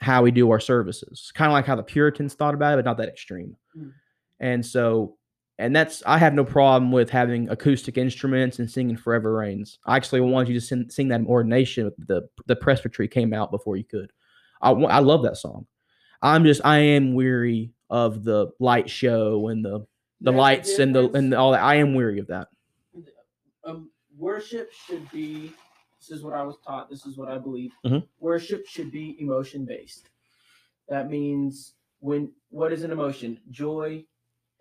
[0.00, 1.30] how we do our services.
[1.34, 3.56] Kind of like how the Puritans thought about it, but not that extreme.
[3.76, 3.92] Mm.
[4.40, 5.16] And so
[5.60, 9.96] and that's I have no problem with having acoustic instruments and singing "Forever Reigns." I
[9.96, 11.92] actually wanted you to sing, sing that in ordination.
[11.98, 14.10] The the presbytery came out before you could.
[14.62, 15.66] I I love that song.
[16.22, 19.86] I'm just I am weary of the light show and the
[20.20, 21.62] the There's lights and the and all that.
[21.62, 22.48] I am weary of that.
[23.64, 25.52] um, worship should be
[25.98, 28.06] this is what i was taught this is what i believe Mhm.
[28.18, 30.08] worship should be emotion based
[30.88, 34.04] that means when what is an emotion joy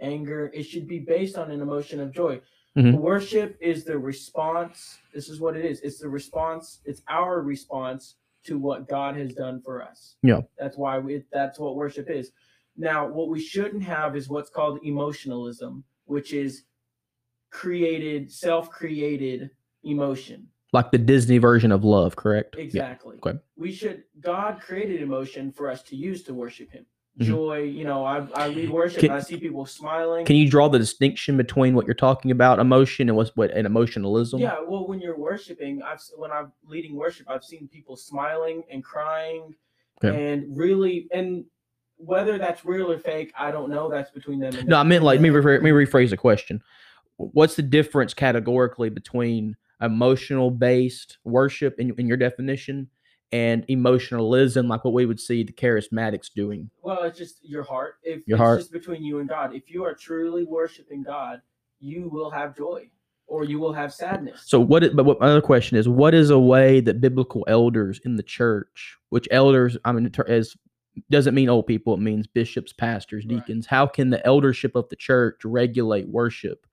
[0.02, 2.40] anger it should be based on an emotion of joy
[2.78, 3.00] Mhm.
[3.00, 8.16] worship is the response this is what it is it's the response it's our response
[8.44, 10.42] to what god has done for us Yeah.
[10.58, 12.32] that's why we that's what worship is
[12.80, 16.64] now what we shouldn't have is what's called emotionalism which is
[17.52, 19.50] created self-created
[19.84, 22.56] emotion Like the Disney version of love, correct?
[22.58, 22.64] Yeah.
[22.64, 23.38] exactly okay.
[23.58, 26.86] we should god created emotion for us to use to worship him
[27.20, 27.26] Mhm.
[27.26, 30.50] joy you know i, I lead worship Can- and i see people smiling Can you
[30.50, 34.40] draw the distinction between what you're talking about, emotion, and what's what and emotionalism?
[34.40, 38.84] yeah well when you're worshiping i've when i'm leading worship i've seen people smiling and
[38.84, 39.54] crying
[40.02, 40.34] Okay.
[40.34, 41.44] and really and
[42.00, 45.04] whether that's real or fake i don't know that's between them and No, I meant
[45.04, 46.62] like let me rephr- me rephrase the question.
[47.18, 52.88] What's the difference categorically between emotional based worship in, in your definition
[53.34, 56.70] and emotionalism, like what we would see the charismatics doing?
[56.82, 57.96] Well, it's just your heart.
[58.04, 58.60] If Your it's heart.
[58.62, 59.54] just between you and God.
[59.54, 61.42] If you are truly worshiping God,
[61.82, 62.90] you will have joy
[63.28, 64.44] or you will have sadness.
[64.46, 64.96] So what?
[64.96, 68.24] But what my other question is, what is a way that biblical elders in the
[68.24, 70.56] church, which elders, I mean, as
[71.10, 73.38] doesn't mean old people, it means bishops, pastors, Right.
[73.38, 73.66] deacons.
[73.66, 76.66] How can the eldership of the church regulate worship?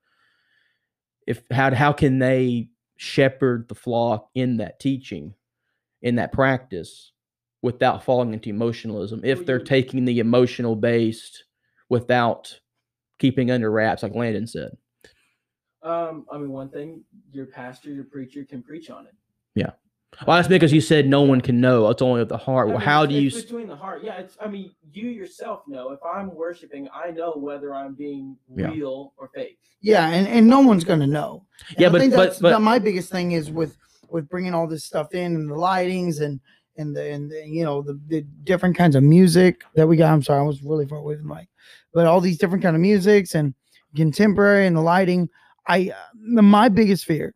[1.25, 5.33] If how how can they shepherd the flock in that teaching,
[6.01, 7.11] in that practice,
[7.61, 9.21] without falling into emotionalism?
[9.23, 11.43] If they're taking the emotional based
[11.89, 12.59] without
[13.19, 14.77] keeping under wraps, like Landon said.
[15.83, 19.13] um, I mean, one thing, your pastor, your preacher can preach on it.
[20.25, 21.89] Well, that's because you said no one can know.
[21.89, 22.67] It's only of the heart.
[22.67, 23.27] I Well, mean, how it's- do you?
[23.27, 24.03] It's s- between the heart.
[24.03, 24.35] Yeah, it's.
[24.41, 25.91] I mean, you yourself know.
[25.91, 28.71] If I'm worshiping, I know whether I'm being Yeah.
[28.71, 29.59] real or fake.
[29.81, 31.45] Yeah, and, and no one's gonna know.
[31.69, 33.77] And Yeah, I but- think but- that's but- that my biggest thing is with
[34.09, 36.39] with bringing all this stuff in and the lightings and
[36.77, 40.13] and the and the, you know the, the different kinds of music that we got.
[40.13, 41.49] I'm sorry, I was really far away from the mic,
[41.93, 43.53] but all these different kind of musics and
[43.95, 45.29] contemporary and the lighting.
[45.67, 45.95] I uh,
[46.31, 47.35] my biggest fear.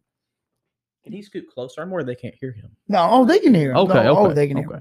[1.04, 1.82] Can he scoot closer?
[1.82, 2.76] I'm worried they can't hear him.
[2.88, 3.72] No, oh, they can hear.
[3.72, 3.78] 'em.
[3.78, 4.68] Okay, No, okay, oh, they can hear.
[4.68, 4.80] okay.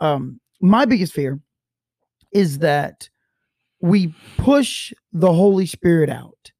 [0.00, 1.40] um, my biggest fear
[2.32, 3.08] is that
[3.80, 6.52] we push the Holy Spirit out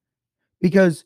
[0.60, 1.04] because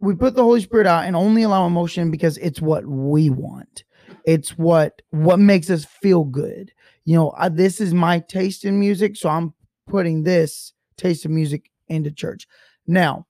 [0.00, 3.84] we put the Holy Spirit out and only allow emotion because it's what we want.
[4.26, 6.72] It's what what makes us feel good.
[7.04, 9.54] You know, I, this is my taste in music, so I'm
[9.86, 12.46] putting this taste of music into church.
[12.86, 13.26] Now,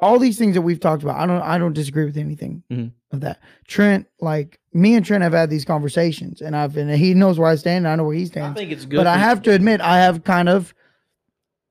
[0.00, 2.92] all these things that we've talked about, I don't I don't disagree with anything Mhm.
[3.12, 3.38] of that.
[3.66, 7.48] Trent, like me and Trent have had these conversations, and I've and he knows where
[7.48, 7.86] I stand.
[7.86, 8.96] And I know where he I think it's good.
[8.96, 10.74] But I have to admit, I have kind of.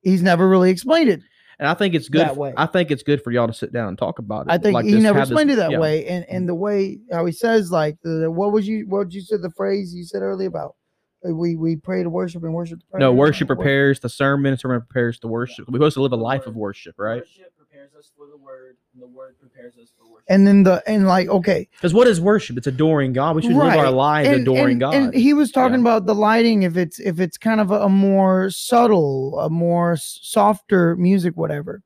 [0.02, 1.22] He's never really explained it.
[1.58, 2.22] and I think it's good.
[2.22, 2.54] that way.
[2.58, 4.52] I think it's good for y'all to sit down and talk about it.
[4.52, 5.80] I think like he this, never have this- explained it that yeah.
[5.80, 9.22] way, and and the way how he says like the, what was you what you
[9.22, 10.76] said the phrase you said earlier about
[11.24, 12.80] we we pray to worship and worship.
[12.92, 13.00] To.
[13.00, 14.56] No, worship Wor- prepares the sermon.
[14.58, 15.68] Sermon prepares the worship.
[15.70, 17.22] We're supposed to live a life of worship, right?
[17.22, 17.52] Worship
[17.88, 20.26] prepares prepares us for the word, and the word prepares us for worship.
[20.30, 22.58] And then the and like okay, Because what is worship?
[22.58, 23.36] It's adoring God.
[23.36, 24.94] We should live our lives and, adoring and- God.
[24.96, 25.82] and he was talking Yeah.
[25.82, 29.98] about the lighting if it's if it's kind of a, a more subtle, a more
[29.98, 31.82] softer music, whatever.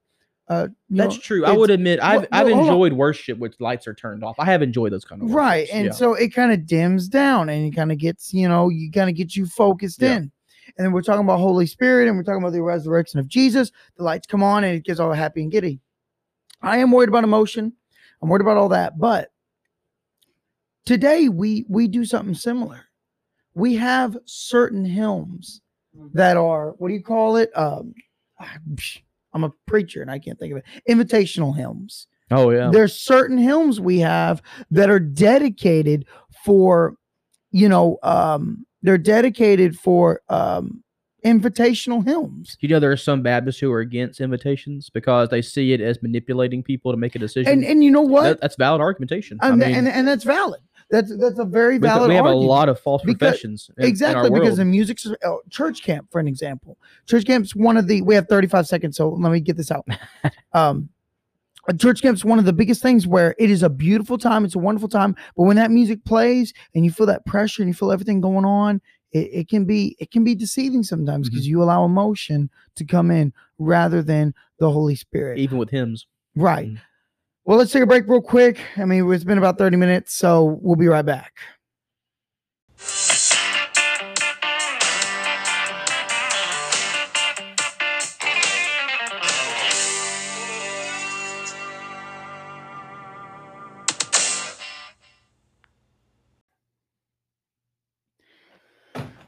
[0.48, 1.46] Uh, That's know, true.
[1.46, 2.74] I would admit I've Well, I've well, hold on.
[2.74, 4.36] enjoyed worship with lights are turned off.
[4.40, 5.72] I have enjoyed those kind of right worships.
[5.74, 5.92] and yeah.
[5.92, 9.12] so it kind of dims down and it kind of gets you know you kind
[9.12, 10.16] of get you focused Yeah.
[10.16, 10.32] in
[10.78, 13.72] and then we're talking about holy spirit and we're talking about the resurrection of jesus
[13.98, 15.82] the lights come on and it gets all happy and giddy
[16.62, 17.74] i am worried about emotion.
[18.22, 19.32] I'm worried about all that but
[20.86, 22.82] today we we do something similar.
[23.54, 25.62] We have certain hymns
[26.14, 27.56] that are what do you call it?
[27.56, 27.94] Um
[29.34, 30.66] i'm a preacher and i can't think of it.
[30.90, 32.08] Invitational hymns.
[32.32, 32.70] Oh yeah.
[32.72, 34.42] there's certain hymns we have
[34.72, 36.06] that are dedicated
[36.44, 36.96] for
[37.52, 40.84] you know um they're dedicated for um
[41.26, 45.74] invitational hymns You know there are some Baptists who are against invitations because they see
[45.74, 47.52] it as manipulating people to make a decision.
[47.52, 49.38] and and you know what That- that's valid argumentation.
[49.42, 52.46] I and, mean, and, and that's valid that's that's a very valid we have argument.
[52.46, 53.70] a lot of false Because- professions.
[53.78, 54.58] in- in exactly because world.
[54.60, 58.28] the music oh, church camp for an example church camp's one of the we have
[58.28, 59.86] 35 seconds so let me get this out
[60.54, 60.90] um
[61.78, 64.60] church camp's one of the biggest things where it is a beautiful time it's a
[64.60, 67.92] wonderful time but when that music plays and you feel that pressure and you feel
[67.92, 68.82] everything going on
[69.12, 71.36] it, it can be it can be deceiving sometimes Mm-hmm.
[71.36, 76.08] because you allow emotion to come in rather than the holy spirit even with hymns.
[76.36, 76.82] right Mm.
[77.46, 80.60] well let's take a break real quick i mean it's been about 30 minutes so
[80.62, 81.34] we'll be right back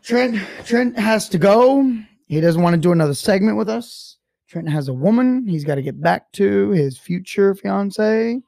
[0.04, 1.98] Trent Trent has to go.
[2.28, 4.18] He doesn't want to do another segment with us.
[4.48, 8.42] Trent has a woman he's got to get back to, his future fiance.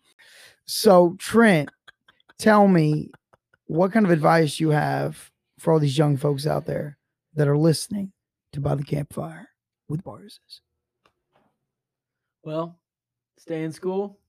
[0.66, 1.70] So Trent,
[2.38, 3.12] tell me
[3.68, 6.98] what kind of advice you have for all these young folks out there
[7.36, 8.12] that are listening
[8.52, 9.50] to By the Campfire
[9.88, 10.40] with Boris.
[12.44, 12.78] Well,
[13.38, 14.20] stay in school.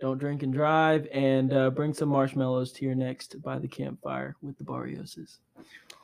[0.00, 4.34] Don't drink and drive, and uh, bring some marshmallows to your next by the campfire
[4.40, 5.40] with the Barrioses.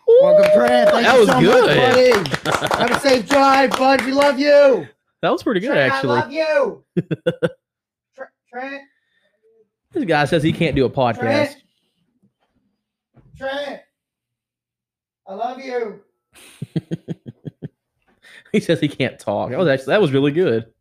[0.07, 0.91] Welcome, Trent.
[0.91, 1.67] Thank That you was so good.
[1.67, 2.79] much, buddy.
[2.83, 4.05] Have a safe drive, bud.
[4.05, 4.87] We love you.
[5.23, 6.17] That was pretty good, Trent, actually.
[6.17, 6.85] I love you.
[8.53, 8.83] Trent,
[9.93, 11.19] This guy says he can't do a podcast.
[11.19, 11.57] Trent.
[13.37, 13.81] Trent,
[15.27, 16.01] I love you.
[18.53, 19.51] He says he can't talk.
[19.51, 20.73] That was actually that was really good.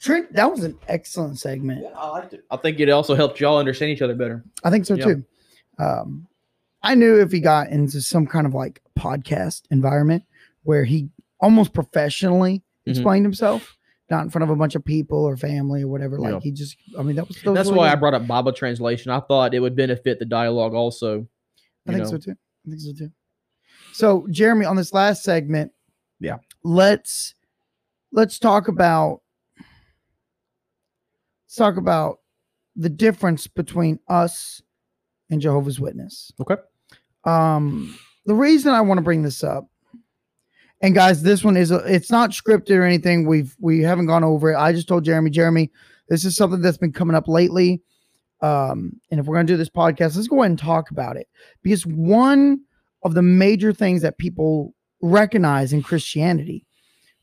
[0.00, 1.86] Trent, that was an excellent segment.
[1.94, 2.44] I liked it.
[2.50, 4.42] I think it also helped y'all understand each other better.
[4.64, 5.04] I think so Yeah.
[5.04, 5.24] too.
[5.78, 6.26] Um,
[6.84, 10.24] I knew if he got into some kind of like podcast environment
[10.62, 11.08] where he
[11.40, 12.90] almost professionally Mhm.
[12.90, 13.76] explained himself,
[14.10, 16.18] not in front of a bunch of people or family or whatever.
[16.18, 16.40] Like Yeah.
[16.40, 17.40] he just, I mean, that was.
[17.42, 19.10] That's why I brought up Bible translation.
[19.10, 21.26] I thought it would benefit the dialogue also.
[21.86, 22.10] I think know.
[22.10, 22.36] so too.
[22.66, 23.10] I think so too.
[23.92, 25.72] So Jeremy, on this last segment,
[26.20, 26.38] Yeah.
[26.62, 27.34] let's
[28.12, 29.22] let's talk about
[31.46, 32.20] let's talk about
[32.76, 34.62] the difference between us
[35.30, 36.32] and Jehovah's Witness.
[36.40, 36.56] Okay.
[37.24, 39.66] Um, the reason I want to bring this up,
[40.80, 43.26] and guys, this one is a, it's not scripted or anything.
[43.26, 44.56] We've we haven't gone over it.
[44.56, 45.70] I just told Jeremy, Jeremy,
[46.08, 47.82] this is something that's been coming up lately.
[48.40, 51.28] Um, and if we're gonna do this podcast, let's go ahead and talk about it
[51.62, 52.60] because one
[53.02, 56.66] of the major things that people recognize in Christianity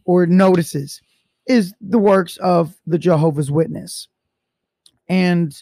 [0.06, 1.02] or notices
[1.47, 4.08] is the works of the Jehovah's Witness.
[5.10, 5.54] And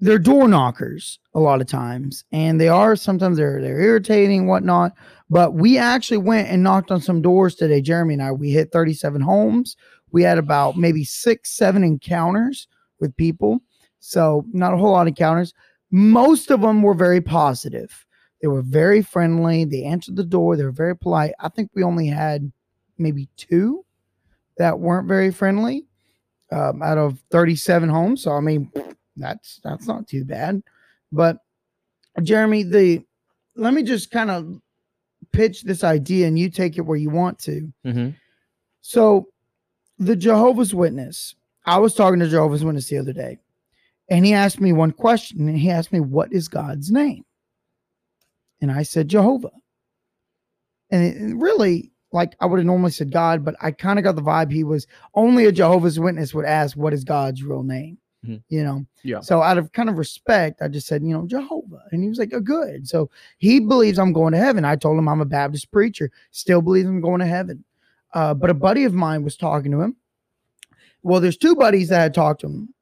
[0.00, 4.92] they're door knockers a lot of times, and they are sometimes they're they're irritating, whatnot.
[5.30, 7.80] But we actually went and knocked on some doors today.
[7.80, 9.76] Jeremy and I, we hit 37 homes.
[10.10, 12.68] We had about maybe six, seven encounters
[13.00, 13.60] with people.
[13.98, 15.52] So not a whole lot of encounters.
[15.90, 18.06] Most of them were very positive.
[18.40, 19.64] They were very friendly.
[19.64, 20.56] They answered the door.
[20.56, 21.32] They were very polite.
[21.40, 22.50] I think we only had
[22.96, 23.84] maybe two
[24.56, 25.86] that weren't very friendly
[26.52, 28.22] um, out of 37 homes.
[28.22, 28.70] So I mean,
[29.18, 30.62] that's that's not too bad.
[31.12, 31.38] But
[32.22, 33.04] Jeremy, the
[33.56, 34.60] let me just kind of
[35.32, 37.72] pitch this idea, and you take it where you want to.
[37.84, 38.10] Mm-hmm.
[38.80, 39.28] So,
[39.98, 41.34] the Jehovah's Witness,
[41.66, 43.38] I was talking to Jehovah's Witness the other day,
[44.08, 47.24] and he asked me one question, and he asked me, What is God's name?
[48.60, 49.50] And I said, Jehovah.
[50.90, 54.16] And it, really, like, I would have normally said God, but I kind of got
[54.16, 57.98] the vibe he was only a Jehovah's Witness would ask, What is God's real name?
[58.28, 58.42] Mhm.
[58.48, 58.86] You know?
[59.02, 59.20] Yeah.
[59.20, 61.82] So, out of kind of respect, I just said, You know, Jehovah.
[61.92, 62.86] And he was like, Oh, good.
[62.88, 64.64] So, he believes I'm going to heaven.
[64.64, 67.64] I told him I'm a Baptist preacher, still believes I'm going to heaven.
[68.14, 69.96] Uh, but a buddy of mine was talking to him,
[71.02, 72.74] well, there's two buddies that had talked to him.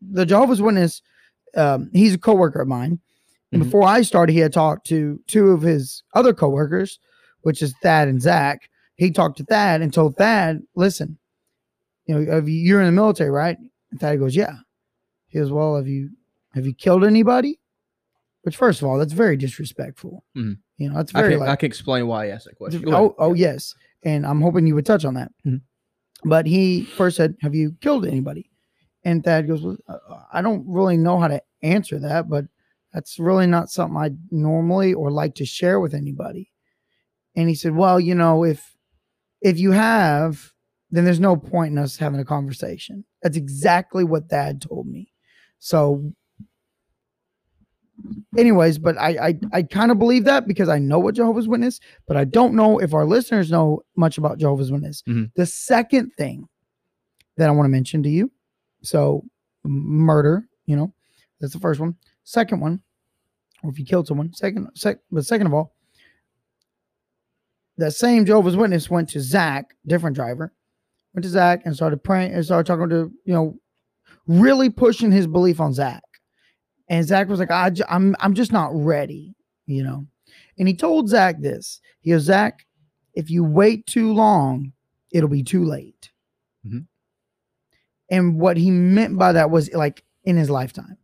[0.00, 1.02] The Jehovah's Witness,
[1.56, 2.98] um, he's a coworker of mine.
[3.52, 3.66] And Mhm.
[3.66, 6.98] before I started, he had talked to two of his other coworkers,
[7.42, 8.68] which is Thad and Zach.
[8.96, 11.18] He talked to Thad and told Thad, listen,
[12.06, 13.58] you know, you, you're in the military, right?
[13.90, 14.56] And Thad goes, yeah.
[15.32, 16.10] He goes, well, have you
[16.52, 17.58] have you killed anybody?
[18.42, 20.24] Which, first of all, that's very disrespectful.
[20.36, 20.58] Mhm.
[20.76, 22.84] You know, that's I very can, like, I can explain why I asked that question.
[22.92, 25.32] Oh, oh yes, and I'm hoping you would touch on that.
[25.46, 25.62] Mhm.
[26.24, 28.50] But he first said, "Have you killed anybody?"
[29.04, 29.98] And Thad goes, well, uh,
[30.32, 32.44] "I don't really know how to answer that, but
[32.92, 36.50] that's really not something I normally or like to share with anybody."
[37.34, 38.76] And he said, "Well, you know, if
[39.40, 40.52] if you have,
[40.90, 45.11] then there's no point in us having a conversation." That's exactly what Thad told me.
[45.64, 46.12] So
[48.36, 51.78] anyways, but I I, I kind of believe that because I know what Jehovah's Witness,
[52.08, 55.02] but I don't know if our listeners know much about Jehovah's Witness.
[55.08, 55.30] Mhm.
[55.36, 56.48] The second thing
[57.36, 58.32] that I want to mention to you,
[58.82, 59.24] so
[59.62, 60.92] murder, you know,
[61.40, 61.94] that's the first one.
[62.24, 62.82] Second one,
[63.62, 65.76] or if you killed someone, second, sec, but second of all,
[67.78, 70.52] that same Jehovah's Witness went to Zach, different driver,
[71.14, 73.56] went to Zach and started praying and started talking to, you know,
[74.26, 76.02] really pushing his belief on Zach.
[76.88, 79.34] And Zach was like, I, j- I'm, I'm just not ready,
[79.66, 80.06] you know.
[80.58, 81.80] And he told Zach this.
[82.00, 82.66] He goes, Zach,
[83.14, 84.72] if you wait too long,
[85.10, 86.10] it'll be too late.
[86.66, 86.86] Mhm.
[88.10, 90.98] And what he meant by that was like in his lifetime.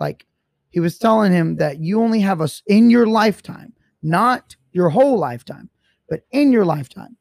[0.00, 0.26] Like
[0.70, 3.72] he was telling him that you only have us in your lifetime,
[4.02, 5.68] not your whole lifetime,
[6.08, 7.16] but in your lifetime,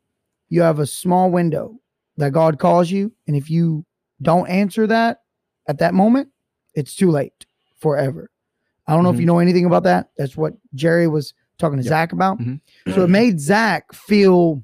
[0.49, 1.79] you have a small window
[2.17, 3.11] that God calls you.
[3.27, 3.85] And if you
[4.21, 5.22] don't answer that
[5.67, 6.29] at that moment,
[6.75, 7.45] it's too late
[7.79, 8.29] forever.
[8.87, 10.09] I don't know if you know anything about that.
[10.17, 11.89] That's what Jerry was talking to Yep.
[11.89, 12.39] Zach about.
[12.39, 12.59] Mhm.
[12.93, 14.63] So it made Zach feel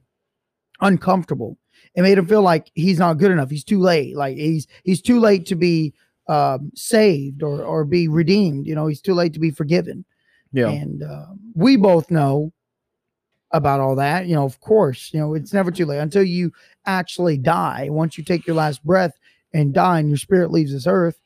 [0.81, 1.57] uncomfortable.
[1.95, 3.49] It made him feel like he's not good enough.
[3.49, 4.15] He's too late.
[4.15, 5.93] Like he's he's too late to be
[6.27, 8.67] um, saved or or be redeemed.
[8.67, 10.05] You know, he's too late to be forgiven.
[10.51, 10.69] Yeah.
[10.69, 12.51] And uh, we both know
[13.51, 14.27] about all that.
[14.27, 16.51] You know, of course, you know, it's never too late until you
[16.85, 17.87] actually die.
[17.89, 19.13] Once you take your last breath
[19.53, 21.19] and die and your spirit leaves this earth,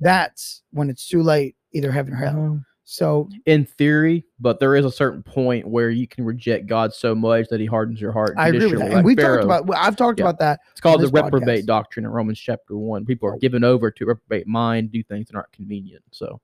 [0.00, 2.34] that's when it's too late, either heaven or hell.
[2.34, 2.56] Mm-hmm.
[2.84, 7.14] So in theory, but there is a certain point where you can reject God so
[7.14, 8.34] much that He hardens your heart.
[8.36, 8.88] I agree with that.
[8.88, 9.46] like And we've Pharaoh.
[9.46, 10.24] talked about I've talked Yeah.
[10.24, 10.58] about that.
[10.72, 11.66] It's called the reprobate podcast.
[11.66, 13.04] doctrine in Romans chapter one.
[13.06, 13.38] People are Oh.
[13.38, 16.02] given over to reprobate mind, do things that aren't convenient.
[16.10, 16.40] So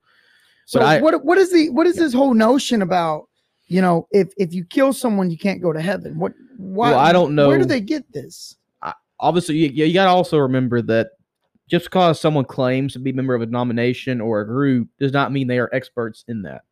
[0.67, 3.25] So I- what what is the what is this whole notion about?
[3.67, 6.17] You know, if if you kill someone, you can't go to heaven.
[6.17, 6.33] What?
[6.59, 6.91] Why?
[6.91, 7.49] Well, I don't know.
[7.49, 8.55] Where do they get this?
[9.19, 11.09] obviously, you, you got to also remember that
[11.69, 15.13] just because someone claims to be a member of a denomination or a group does
[15.13, 16.63] not mean they are experts in that.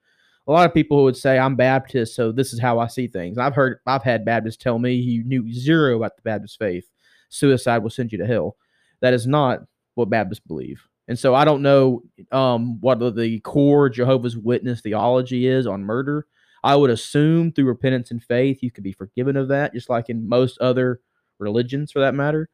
[0.47, 3.38] A lot of people would say, "I'm Baptist, so this is how I see things."
[3.38, 6.88] I've heard, I've had Baptists tell me he knew zero about the Baptist faith.
[7.30, 8.57] Suicide will send you to hell.
[9.01, 9.61] That is not
[9.95, 10.86] what Baptists believe.
[11.09, 15.82] And so I don't know um, what the- the core Jehovah's Witness theology is on
[15.84, 16.26] murder.
[16.62, 20.09] I would assume through repentance and faith you could be forgiven of that, just like
[20.09, 21.01] in most other
[21.38, 22.49] religions for that matter.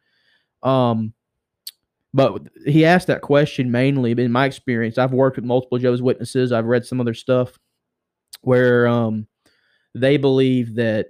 [0.63, 1.13] Um,
[2.13, 4.13] but he asked that question mainly.
[4.13, 6.53] In my experience, I've worked with multiple Jehovah's Witnesses.
[6.53, 7.59] I've read some other stuff
[8.43, 9.27] where um,
[9.95, 11.09] they believe that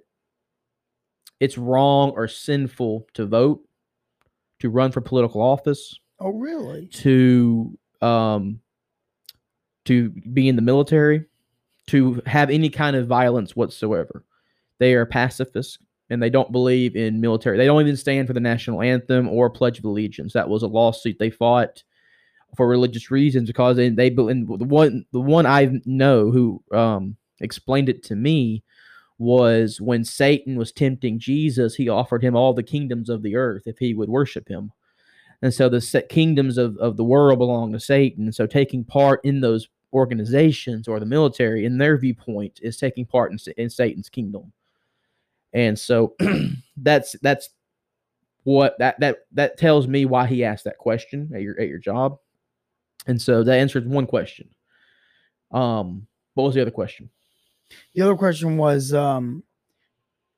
[1.38, 3.60] it's wrong or sinful to vote,
[4.60, 6.86] to run for political office, Oh, really?
[6.88, 8.60] to um,
[9.86, 11.24] to be in the military,
[11.86, 14.24] to have any kind of violence whatsoever.
[14.78, 15.78] They are pacifists
[16.10, 17.56] and they don't believe in military.
[17.56, 20.32] They don't even stand for the national anthem or Pledge of Allegiance.
[20.32, 21.82] That was a lawsuit they fought
[22.56, 27.16] for religious reasons because they they and the one the one I know who um,
[27.40, 28.64] explained it to me
[29.18, 33.64] was when Satan was tempting Jesus, he offered him all the kingdoms of the earth
[33.66, 34.72] if he would worship him.
[35.42, 38.32] And so the kingdoms of, of the world belong to Satan.
[38.32, 43.32] So taking part in those organizations or the military, in their viewpoint, is taking part
[43.32, 44.52] in, in Satan's kingdom.
[45.52, 46.14] And so
[46.76, 47.50] that's that's
[48.44, 51.78] what that that that tells me why he asked that question at your at your
[51.78, 52.18] job.
[53.06, 54.48] And so that answers one question.
[55.52, 57.10] Um, what was the other question?
[57.94, 59.42] The other question was um,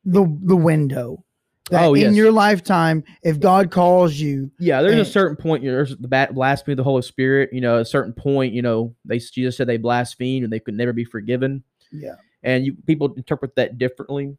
[0.05, 1.24] the the window.
[1.70, 2.14] That Oh, in yes.
[2.14, 5.62] your lifetime, if God calls you, Yeah, there's a certain point.
[5.62, 7.51] You know, there's the bat, blasphemy of the Holy Spirit.
[7.52, 8.52] You know, a certain point.
[8.52, 11.62] You know, they Jesus said they blasphemed and they could never be forgiven.
[11.93, 14.36] yeah, and you people interpret that differently.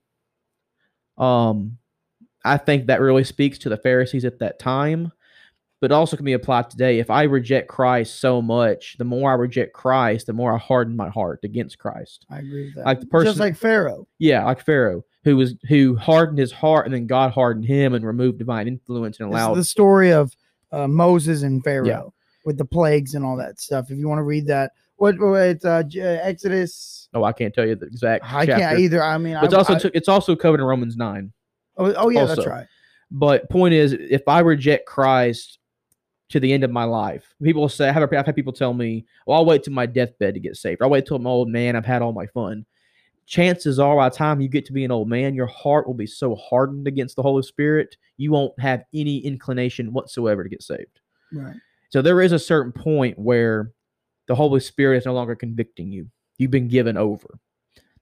[1.17, 1.77] Um,
[2.45, 5.11] I think that really speaks to the Pharisees at that time,
[5.79, 6.99] but also can be applied today.
[6.99, 10.95] If I reject Christ so much, the more I reject Christ, the more I harden
[10.95, 12.25] my heart against Christ.
[12.29, 12.85] I agree with that.
[12.85, 14.07] Like the person- just like Pharaoh.
[14.19, 18.05] Yeah, like Pharaoh, who was who hardened his heart, and then God hardened him and
[18.05, 19.55] removed divine influence and allowed.
[19.55, 20.35] the story of
[20.71, 22.13] uh, Moses and Pharaoh
[22.45, 23.89] with the plagues and all that stuff.
[23.89, 24.71] If you want to read that,
[25.03, 25.83] what what it's uh,
[26.23, 27.09] Exodus.
[27.13, 28.23] Oh, I can't tell you the exact.
[28.25, 28.61] I chapter.
[28.61, 29.03] can't either.
[29.03, 31.33] I mean, But it's I, also I- it's also covered in Romans nine.
[31.77, 32.67] oh, oh yeah, that's right.
[33.11, 35.59] But point is, if I reject Christ
[36.29, 38.73] to the end of my life, people will say, I have, I've had people tell
[38.73, 40.81] me, well, I'll wait till my deathbed to get saved.
[40.81, 41.75] I'll wait till I'm old man.
[41.75, 42.65] I've had all my fun.
[43.27, 45.93] Chances are, by the time you get to be an old man, your heart will
[45.93, 50.63] be so hardened against the Holy Spirit, you won't have any inclination whatsoever to get
[50.63, 50.99] saved.
[51.31, 51.55] Right.
[51.89, 53.71] So there is a certain point where
[54.27, 56.09] the Holy Spirit is no longer convicting you.
[56.37, 57.39] You've been given over.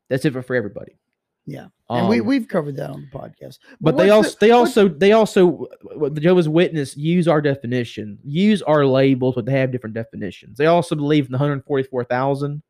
[0.10, 0.98] That's it for everybody.
[1.46, 1.68] Yeah.
[1.90, 3.58] And we Um, we've covered that on the podcast.
[3.82, 5.68] but they also the- they also they also
[6.12, 10.58] the Jehovah's Witness use our definition, use our labels, but they have different definitions.
[10.58, 12.62] They also believe in the 144,000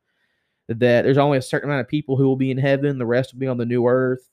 [0.68, 3.34] that there's only a certain amount of people who will be in heaven, the rest
[3.34, 4.30] will be on the new earth.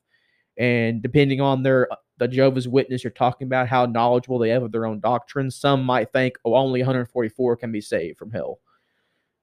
[0.56, 1.88] And depending on their
[2.18, 5.84] the Jehovah's Witness you're talking about, how knowledgeable they have of their own doctrine, some
[5.84, 8.60] might think, oh, only 144 can be saved from hell.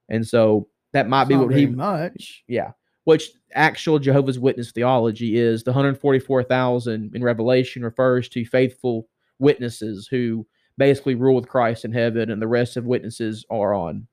[0.09, 2.43] And so that might it's be what he much.
[2.47, 2.71] yeah.
[3.05, 9.07] Which actual Jehovah's Witness theology is the 144,000 in Revelation refers to faithful
[9.37, 10.45] witnesses who
[10.77, 14.07] basically rule with Christ in heaven, and the rest of witnesses are on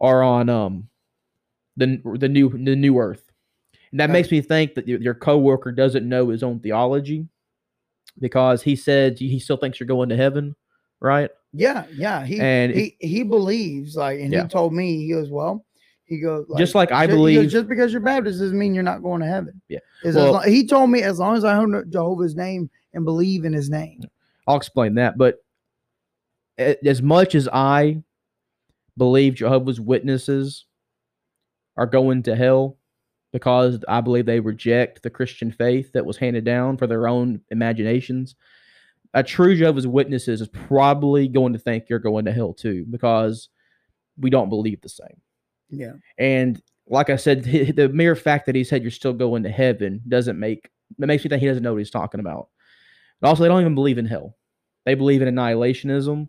[0.00, 0.88] are on um
[1.76, 3.30] the the new the new earth.
[3.90, 4.12] And that Okay.
[4.12, 7.26] makes me think that your, your coworker doesn't know his own theology
[8.20, 10.54] because he said he still thinks you're going to heaven,
[11.00, 11.30] right?
[11.52, 12.24] Yeah, yeah.
[12.24, 14.42] He And he he believes like, and Yeah.
[14.42, 15.64] he told me he goes, well,
[16.04, 18.74] he goes Just like I ju- he goes, believe- just because you're Baptist doesn't mean
[18.74, 19.60] you're not going to heaven.
[19.68, 19.78] Yeah.
[20.04, 23.52] Well- lo- he told me as long as I own Jehovah's name and believe in
[23.52, 24.02] His name.
[24.46, 25.16] I'll explain that.
[25.18, 25.36] But
[26.58, 28.02] as much as I
[28.96, 30.66] believe Jehovah's Witnesses
[31.76, 32.76] are going to hell
[33.32, 37.40] because I believe they reject the Christian faith that was handed down for their own
[37.50, 38.34] imaginations,
[39.14, 43.48] a true Jehovah's Witnesses is probably going to think you're going to hell too because
[44.18, 45.20] we don't believe the same.
[45.70, 45.92] Yeah.
[46.18, 50.02] And like I said, the mere fact that he said you're still going to heaven
[50.08, 52.48] doesn't make it makes me think he doesn't know what he's talking about.
[53.22, 54.36] And also, they don't even believe in hell.
[54.84, 56.28] They believe in annihilationism.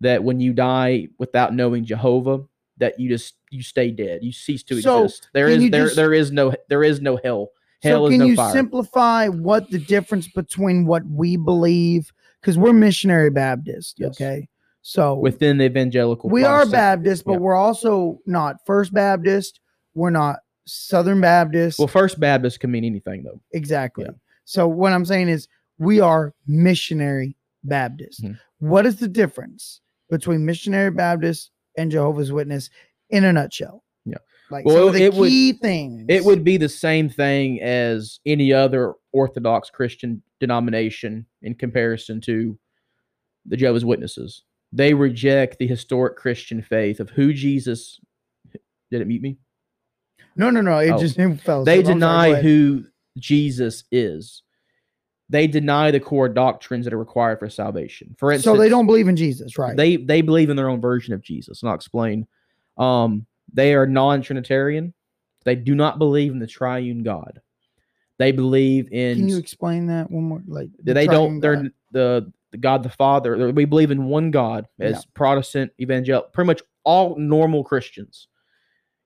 [0.00, 2.40] That when you die without knowing Jehovah,
[2.78, 4.22] that you just you stay dead.
[4.22, 5.28] You cease to So, exist.
[5.32, 7.50] There is there just- there is no there is no hell.
[7.82, 8.52] Hell so can no you fire.
[8.52, 12.12] simplify what the difference between what we believe?
[12.40, 13.96] Because we're missionary Baptist.
[13.98, 14.10] Yes.
[14.10, 14.48] Okay.
[14.82, 16.30] So within the evangelical.
[16.30, 17.38] we are Baptist, but yeah.
[17.38, 19.60] we're also not First Baptist.
[19.94, 20.36] We're not
[20.66, 21.78] Southern Baptist.
[21.78, 23.40] Well, First Baptist can mean anything though.
[23.52, 24.04] Exactly.
[24.04, 24.12] Yeah.
[24.44, 25.48] So what I'm saying is
[25.78, 28.22] we are missionary Baptist.
[28.22, 28.38] Mhm.
[28.58, 32.70] What is the difference between missionary Baptist and Jehovah's Witness
[33.10, 33.82] in a nutshell?
[34.50, 36.06] Like Well, some of the it would- things.
[36.08, 42.58] It would be the same thing as any other Orthodox Christian denomination in comparison to
[43.44, 44.42] the Jehovah's Witnesses.
[44.72, 48.00] They reject the historic Christian faith of who Jesus.
[48.90, 49.38] Did it mute me?
[50.36, 50.78] no, no, no.
[50.78, 50.98] It Oh.
[50.98, 52.84] just it fell They sorry, deny who
[53.18, 54.42] Jesus is.
[55.28, 58.14] They deny the core doctrines that are required for salvation.
[58.18, 59.76] For instance, So they don't believe in Jesus, right?
[59.76, 62.26] They they believe in their own version of Jesus, and I'll explain.
[62.78, 63.26] Um,
[63.56, 64.94] they are non-Trinitarian.
[65.44, 67.40] They do not believe in the triune God.
[68.18, 70.42] They believe in Can you explain that one more?
[70.46, 73.52] Like the they don't they're the the God the Father.
[73.52, 75.00] We believe in one God as Yeah.
[75.14, 76.30] Protestant evangelical.
[76.30, 78.28] Pretty much all normal Christians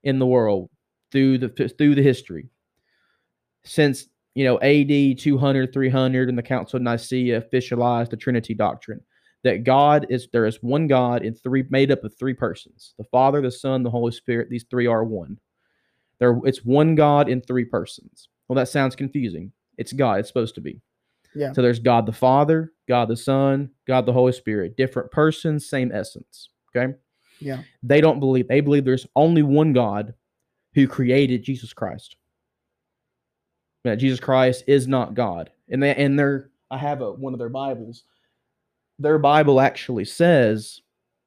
[0.03, 0.69] in the world
[1.11, 2.49] through the through the history
[3.63, 9.01] since you know AD 200 300 and the Council of Nicaea officialized the Trinity doctrine
[9.43, 13.03] that God is there is one God in three made up of three persons the
[13.05, 14.49] Father the Son the Holy Spirit.
[14.49, 15.39] These three are one.
[16.19, 18.29] There it's one God in three persons.
[18.47, 19.51] Well that sounds confusing.
[19.77, 20.19] It's God.
[20.19, 20.81] It's supposed to be.
[21.33, 21.53] Yeah.
[21.53, 24.77] so there's God the Father God the Son God the Holy Spirit.
[24.77, 26.49] Different persons same essence.
[26.75, 26.93] Okay?
[27.39, 27.63] Yeah.
[27.81, 30.13] they don't believe they believe there's only one God
[30.73, 32.15] who created Jesus Christ.
[33.83, 35.49] That Jesus Christ is not God.
[35.69, 38.03] And they and their I have a one of their Bibles.
[38.99, 40.81] Their Bible actually says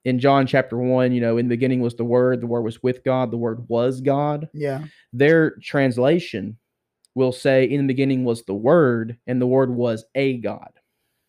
[0.05, 2.81] in John chapter 1, you know, in the beginning was the word, the word was
[2.81, 4.49] with God, the word was God.
[4.53, 4.85] Yeah.
[5.11, 6.57] Their translation
[7.15, 10.71] will say in the beginning was the word and the word was a God.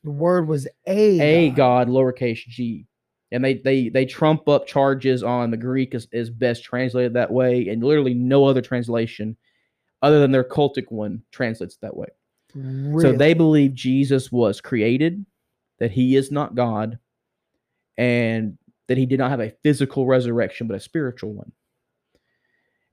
[0.04, 2.86] The word was a A God lowercase g.
[3.32, 7.32] And they they they trump up charges on the Greek is, is best translated that
[7.32, 9.36] way, and literally no other translation
[10.00, 12.06] other than their cultic one translates that way.
[13.02, 15.26] So they believe Jesus was created,
[15.78, 16.98] that he is not God,
[17.96, 18.58] and
[18.88, 21.52] that he did not have a physical resurrection, but a spiritual one.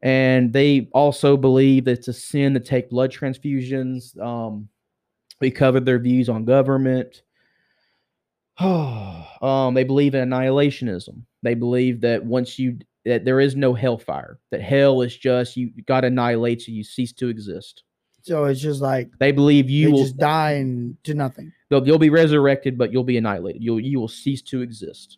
[0.01, 4.19] And they also believe that it's a sin to take blood transfusions.
[4.19, 4.67] Um,
[5.39, 7.21] we covered their views on government.
[8.59, 11.21] um, they believe in annihilationism.
[11.41, 15.71] They believe that once you that there is no hellfire, that hell is just you
[15.87, 17.83] God annihilates you, you cease to exist.
[18.23, 21.51] So it's just like They believe you you will just die and to nothing.
[21.69, 23.61] they'll, you'll be resurrected, but you'll be annihilated.
[23.61, 25.17] You'll you will cease to exist.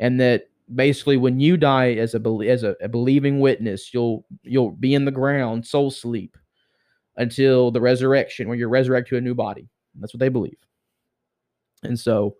[0.00, 4.72] And that basically, when you die as a as a, a believing witness, you'll you'll
[4.72, 6.36] be in the ground, soul sleep,
[7.16, 9.68] until the resurrection, when you're resurrected to a new body.
[10.00, 10.58] That's what they believe.
[11.84, 12.36] And so,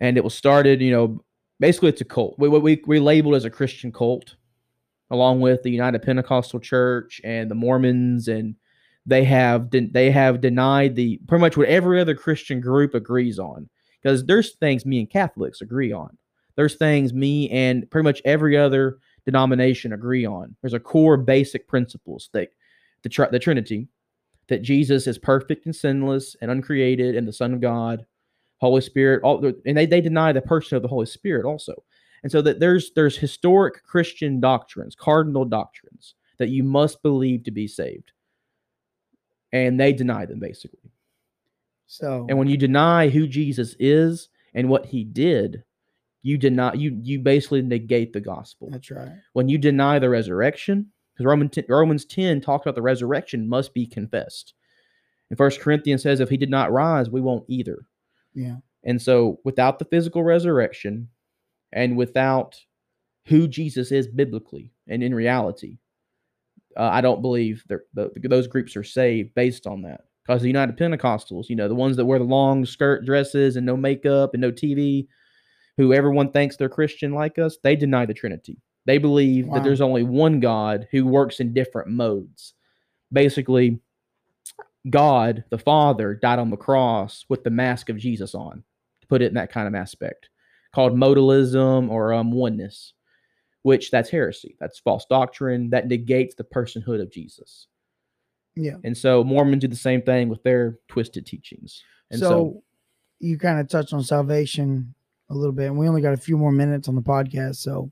[0.00, 1.24] and it was started, you know,
[1.58, 2.36] basically it's a cult.
[2.38, 4.36] We we we labeled as a Christian cult,
[5.12, 8.56] along with the United Pentecostal Church and the Mormons and
[9.04, 13.38] they have de- they have denied the pretty much what every other Christian group agrees
[13.38, 13.68] on
[14.02, 16.16] because there's things me and Catholics agree on.
[16.56, 20.56] There's things me and pretty much every other denomination agree on.
[20.62, 22.48] There's a core basic principles that
[23.02, 23.88] the tr- the Trinity,
[24.48, 28.06] that Jesus is perfect and sinless and uncreated and the Son of God,
[28.58, 31.82] Holy Spirit, all and they, they deny the person of the Holy Spirit also.
[32.22, 37.50] And so that there's there's historic Christian doctrines, cardinal doctrines that you must believe to
[37.50, 38.12] be saved
[39.52, 40.90] and they deny them basically.
[41.86, 45.62] So And when you deny who Jesus is and what he did,
[46.22, 48.70] you deny you you basically negate the gospel.
[48.70, 49.12] that's right.
[49.34, 53.74] When you deny the resurrection, because Roman 10, Romans 10 talks about the resurrection must
[53.74, 54.54] be confessed.
[55.28, 57.86] And First Corinthians says if he did not rise, we won't either.
[58.34, 58.56] Yeah.
[58.84, 61.08] And so without the physical resurrection
[61.72, 62.56] and without
[63.26, 65.78] who Jesus is biblically and in reality,
[66.76, 67.80] uh, I don't believe the,
[68.22, 70.02] those groups are saved based on that.
[70.24, 73.66] Because the United Pentecostals, you know, the ones that wear the long skirt dresses and
[73.66, 75.08] no makeup and no TV,
[75.76, 78.58] who everyone thinks they're Christian like us, they deny the Trinity.
[78.86, 79.54] They believe Wow.
[79.54, 82.54] that there's only one God who works in different modes.
[83.12, 83.80] Basically,
[84.88, 88.62] God, the Father, died on the cross with the mask of Jesus on,
[89.00, 90.28] to put it in that kind of aspect,
[90.74, 92.94] called modalism or um, oneness,
[93.62, 94.56] which that's heresy.
[94.60, 97.66] That's false doctrine that negates the personhood of Jesus.
[98.54, 98.76] Yeah.
[98.84, 101.82] And so Mormons do the same thing with their twisted teachings.
[102.10, 102.62] And so, so,
[103.20, 104.94] you kind of touched on salvation
[105.30, 107.56] a little bit, and we only got a few more minutes on the podcast.
[107.56, 107.90] So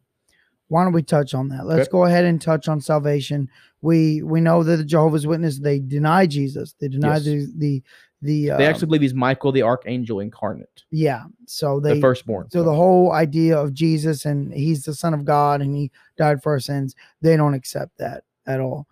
[0.71, 1.67] why don't we touch on that?
[1.67, 1.91] Let's Okay.
[1.93, 3.49] go ahead and touch on salvation.
[3.83, 6.75] We we know that the Jehovah's Witness they deny Jesus.
[6.81, 7.25] They deny Yes.
[7.25, 7.83] the the
[8.23, 11.25] the uh, they actually believe he's Michael the archangel incarnate, yeah.
[11.47, 12.51] So they the firstborn.
[12.51, 16.43] so the whole idea of Jesus and he's the son of God and he died
[16.43, 18.87] for our sins, they don't accept that at all.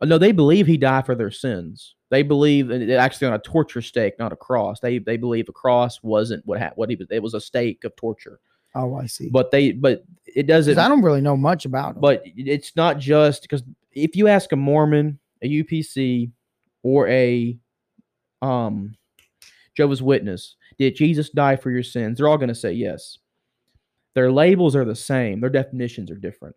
[0.00, 1.96] Uh, No, they believe he died for their sins.
[2.10, 4.78] They believe actually on a torture stake, not a cross.
[4.80, 7.08] They they believe a cross wasn't what ha- what he was.
[7.10, 8.38] It was a stake of torture.
[8.74, 9.28] Oh, I see.
[9.28, 10.78] But they but it doesn't.
[10.78, 12.00] I don't really know much about him.
[12.00, 16.30] but it's not just because if you ask a Mormon, a UPC,
[16.82, 17.58] or a
[18.42, 18.96] um
[19.76, 22.18] Jehovah's Witness, did Jesus die for your sins?
[22.18, 23.18] They're all going to say yes.
[24.14, 25.40] Their labels are the same.
[25.40, 26.56] Their definitions are different.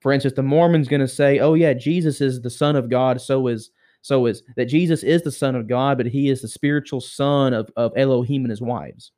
[0.00, 3.20] For instance, the Mormon's going to say, "Oh yeah, Jesus is the Son of God.
[3.20, 3.70] So is
[4.02, 7.52] so is that Jesus is the Son of God, but He is the spiritual son
[7.52, 9.12] of of Elohim and His wives."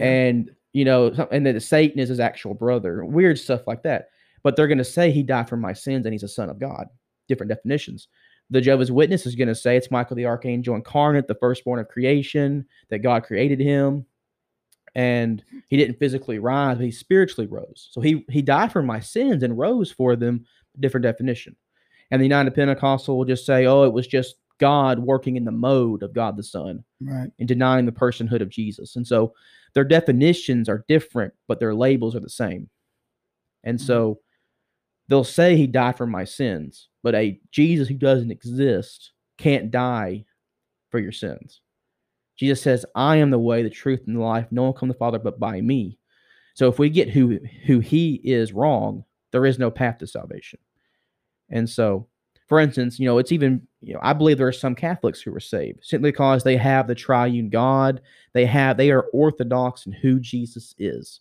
[0.00, 4.08] And you know, and that Satan is his actual brother, weird stuff like that.
[4.42, 6.58] But they're going to say he died for my sins and he's a son of
[6.58, 6.86] God.
[7.28, 8.08] Different definitions.
[8.50, 11.88] The Jehovah's Witness is going to say it's Michael the archangel incarnate, the firstborn of
[11.88, 14.04] creation, that God created him,
[14.94, 17.88] and he didn't physically rise, but he spiritually rose.
[17.92, 20.44] So he he died for my sins and rose for them.
[20.78, 21.56] Different definition.
[22.10, 25.50] And the United Pentecostal will just say, oh, it was just God working in the
[25.50, 27.28] mode of God the Son right.
[27.40, 28.94] and denying the personhood of Jesus.
[28.94, 29.34] And so
[29.74, 32.70] their definitions are different, but their labels are the same.
[33.64, 33.86] And mm-hmm.
[33.86, 34.20] so
[35.08, 40.26] they'll say he died for my sins, but a Jesus who doesn't exist can't die
[40.92, 41.60] for your sins.
[42.38, 44.46] Jesus says, I am the way, the truth, and the life.
[44.52, 45.98] No one come to the Father but by me.
[46.54, 50.60] So if we get who who he is wrong, there is no path to salvation.
[51.50, 52.06] And so,
[52.52, 55.34] for instance, you know, it's even, you know, I believe there are some Catholics who
[55.34, 58.02] are saved simply because they have the triune God.
[58.34, 61.20] They have, they are orthodox in who Jesus is.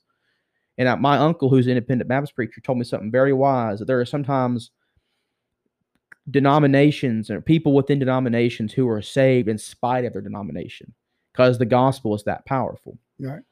[0.77, 3.85] And uh, my uncle, who's an independent Baptist preacher, told me something very wise that
[3.85, 4.71] there are sometimes
[6.29, 10.93] denominations and people within denominations who are saved in spite of their denomination
[11.31, 12.97] because the gospel is that powerful.
[13.21, 13.43] Right.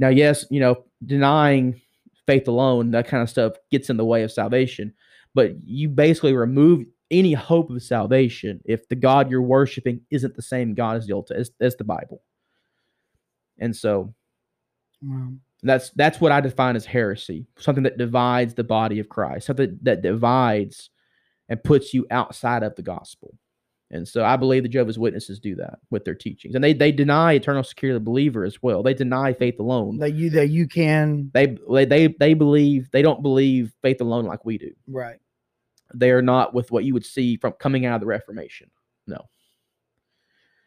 [0.00, 1.80] Now, yes, you know, denying
[2.26, 4.92] faith alone, that kind of stuff gets in the way of salvation,
[5.32, 10.42] but you basically remove any hope of salvation if the God you're worshiping isn't the
[10.42, 12.22] same God as the Old as, as the Bible.
[13.58, 14.14] And so
[15.02, 15.32] Wow.
[15.62, 19.78] that's that's what I define as heresy, something that divides the body of Christ, something
[19.82, 20.90] that divides
[21.48, 23.34] and puts you outside of the gospel.
[23.90, 26.54] And so I believe the Jehovah's Witnesses do that with their teachings.
[26.54, 28.82] And they they deny eternal security of the believer as well.
[28.82, 29.98] They deny faith alone.
[29.98, 34.26] That you that you can They they they, they believe they don't believe faith alone
[34.26, 34.72] like we do.
[34.86, 35.18] right.
[35.94, 38.70] They are not with what you would see from coming out of the Reformation.
[39.06, 39.28] No.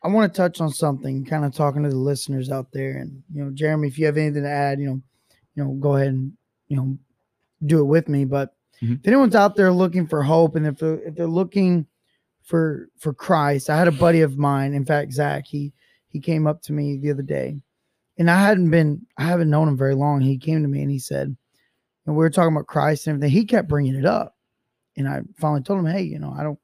[0.03, 3.23] I want to touch on something, kind of talking to the listeners out there, and
[3.33, 5.01] you know, Jeremy, if you have anything to add, you know,
[5.55, 6.33] you know, go ahead and
[6.67, 6.97] you know,
[7.65, 8.25] do it with me.
[8.25, 8.99] But Mhm.
[8.99, 11.85] if anyone's out there looking for hope, and if they're, if they're looking
[12.41, 15.71] for for Christ, I had a buddy of mine, in fact, Zach, he
[16.07, 17.63] he came up to me the other day,
[18.17, 20.19] and I hadn't been, I haven't known him very long.
[20.21, 21.35] He came to me and he said,
[22.05, 23.37] and we were talking about Christ and everything.
[23.39, 24.32] He kept bringing it up,
[24.97, 26.59] and I finally told him, hey, you know, I don't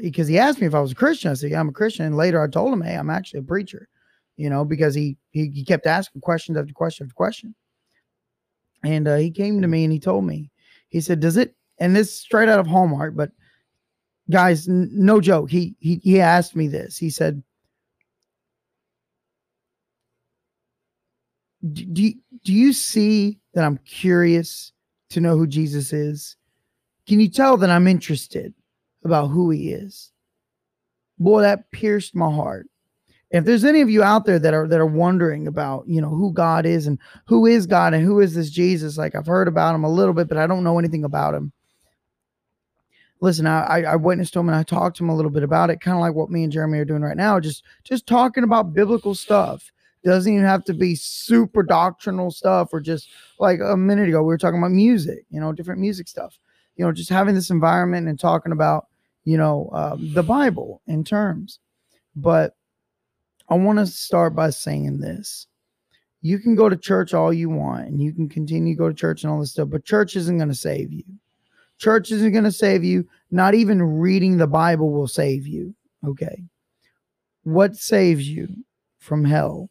[0.00, 1.30] because he asked me if I was a Christian.
[1.30, 2.06] I said, Yeah, I'm a Christian.
[2.06, 3.88] And later I told him, Hey, I'm actually a preacher,
[4.36, 7.54] you know, because he he, he kept asking questions after question after question.
[8.84, 10.50] And uh, he came to me and he told me,
[10.88, 13.32] he said, Does it, and this is straight out of Hallmark, but
[14.30, 15.50] guys, n- no joke.
[15.50, 16.96] He he he asked me this.
[16.96, 17.42] He said,
[21.72, 24.72] "D- do, you- do you see that I'm curious
[25.10, 26.36] to know who Jesus is?
[27.10, 28.54] Can you tell that I'm interested?
[29.04, 30.12] about who he is.
[31.18, 32.66] Boy, that pierced my heart.
[33.30, 36.08] If there's any of you out there that are that are wondering about, you know,
[36.08, 39.46] who God is and who is God and who is this Jesus, like I've heard
[39.46, 41.52] about him a little bit, but I don't know anything about him.
[43.20, 45.80] Listen, I I witnessed him and I talked to him a little bit about it,
[45.80, 48.74] kind of like what me and Jeremy are doing right now, just just talking about
[48.74, 49.70] biblical stuff.
[50.02, 54.28] Doesn't even have to be super doctrinal stuff or just like a minute ago we
[54.28, 56.38] were talking about music, you know, different music stuff.
[56.80, 58.86] You know, just having this environment and talking about
[59.24, 61.58] you know, um, the Bible in terms.
[62.16, 62.54] But
[63.48, 65.46] I want to start by saying this.
[66.22, 68.94] You can go to church all you want and you can continue to go to
[68.94, 71.04] church and all this stuff, but church isn't going to save you.
[71.78, 73.08] Church isn't going to save you.
[73.30, 75.74] Not even reading the Bible will save you.
[76.06, 76.42] Okay.
[77.44, 78.48] What saves you
[78.98, 79.70] from hell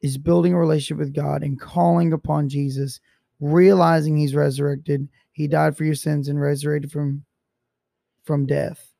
[0.00, 3.00] is building a relationship with God and calling upon Jesus,
[3.40, 5.08] realizing he's resurrected.
[5.32, 7.24] He died for your sins and resurrected from
[8.24, 8.92] from death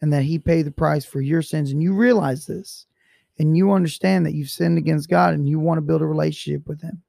[0.00, 2.86] and that he paid the price for your sins and you realize this
[3.38, 6.66] and you understand that you've sinned against God and you want to build a relationship
[6.68, 7.02] with him.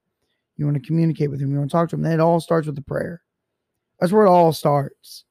[0.58, 1.52] You want to communicate with him.
[1.52, 2.02] You want to talk to him.
[2.02, 3.22] Then it all starts with the prayer.
[4.00, 5.26] That's where it all starts.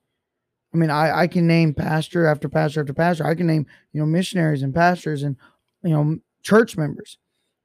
[0.72, 3.26] I mean, I, I can name pastor after pastor after pastor.
[3.26, 5.36] I can name, you know, missionaries and pastors and,
[5.82, 7.18] you know, church members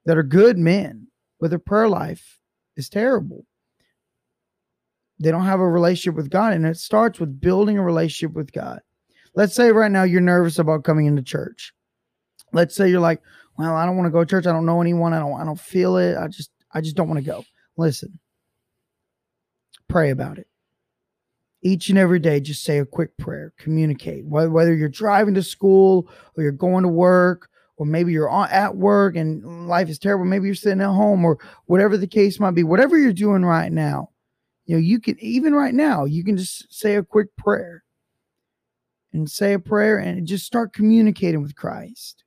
[0.06, 1.08] that are good men,
[1.40, 2.40] but their prayer life
[2.76, 3.46] is terrible.
[5.20, 6.54] They don't have a relationship with God.
[6.54, 8.82] And it starts with building a relationship with God.
[9.36, 11.74] Let's say right now you're nervous about coming into church.
[12.52, 13.22] Let's say you're like,
[13.58, 14.48] well, I don't want to go to church.
[14.48, 15.14] I don't know anyone.
[15.14, 16.18] I don't, I don't feel it.
[16.18, 17.44] I just, I just don't want to go.
[17.78, 18.20] Listen,
[19.88, 20.48] pray about it.
[21.62, 24.26] Each and every day, just say a quick prayer, communicate.
[24.26, 28.76] Whether, whether you're driving to school or you're going to work, or maybe you're at
[28.76, 30.26] work and life is terrible.
[30.26, 33.72] Maybe you're sitting at home, or whatever the case might be, whatever you're doing right
[33.72, 34.10] now,
[34.66, 37.84] you know, you can, even right now, you can just say a quick prayer
[39.12, 42.24] and say a prayer and just start communicating with Christ.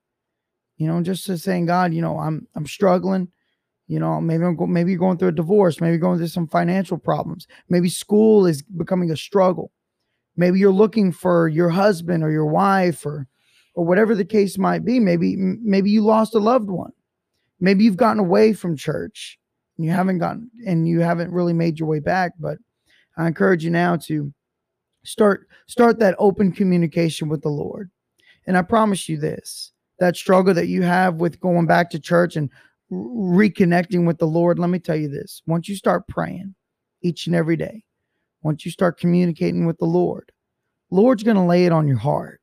[0.76, 3.28] You know, just saying, God, you know, I'm I'm struggling.
[3.88, 6.48] You know, maybe I'm go, maybe you're going through a divorce, maybe going through some
[6.48, 9.70] financial problems, maybe school is becoming a struggle.
[10.36, 13.26] Maybe you're looking for your husband or your wife or
[13.74, 15.00] or whatever the case might be.
[15.00, 16.92] Maybe maybe you lost a loved one.
[17.58, 19.38] Maybe you've gotten away from church
[19.76, 22.32] you haven't gotten and you haven't really made your way back.
[22.38, 22.58] But
[23.16, 24.32] I encourage you now to
[25.04, 27.90] start start that open communication with the Lord.
[28.46, 32.36] And I promise you this that struggle that you have with going back to church
[32.36, 32.50] and
[32.92, 36.54] reconnecting with the Lord, let me tell you this once you start praying
[37.02, 37.84] each and every day,
[38.42, 40.30] once you start communicating with the Lord,
[40.90, 42.40] Lord's going to lay it on your heart.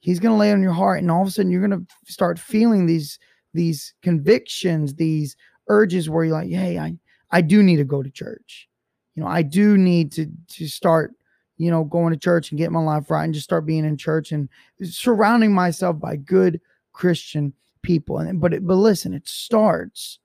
[0.00, 1.86] He's going to lay it on your heart, and all of a sudden you're going
[1.86, 3.18] to start feeling these
[3.54, 5.34] these convictions, these
[5.68, 6.96] urges where you're like, "Hey, I
[7.30, 8.68] I do need to go to church.
[9.14, 11.12] You know, I do need to to start
[11.58, 13.96] you know, going to church and getting my life right and just start being in
[13.96, 14.48] church and
[14.82, 16.60] surrounding myself by good
[16.92, 17.52] Christian
[17.82, 18.18] people.
[18.18, 20.18] And but it, but listen, it starts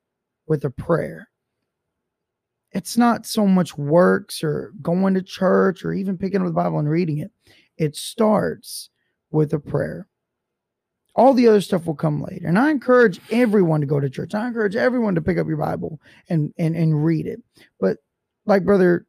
[0.47, 1.29] with a prayer.
[2.73, 6.79] It's not so much works or going to church or even picking up the Bible
[6.79, 7.31] and reading it.
[7.77, 8.89] It starts
[9.29, 10.07] with a prayer.
[11.13, 12.47] All the other stuff will come later.
[12.47, 14.33] And I encourage everyone to go to church.
[14.33, 17.41] I encourage everyone to pick up your Bible and and and read it.
[17.79, 17.97] But
[18.45, 19.05] like brother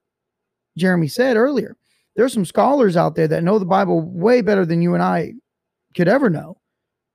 [0.77, 1.77] Jeremy said earlier,
[2.16, 5.35] there's some scholars out there that know the Bible way better than you and I
[5.95, 6.59] could ever know.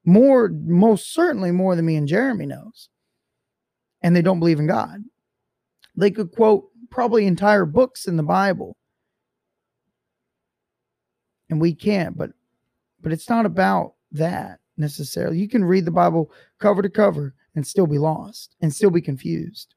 [0.05, 2.87] More, most certainly more than me and Jeremy knows.
[4.01, 5.03] And they don't believe in God.
[5.95, 8.77] They could quote probably entire books in the Bible
[11.49, 12.17] and we can't.
[12.17, 12.31] But
[13.01, 15.39] but it's not about that necessarily.
[15.39, 19.01] You can read the Bible cover to cover and still be lost and still be
[19.01, 19.73] confused.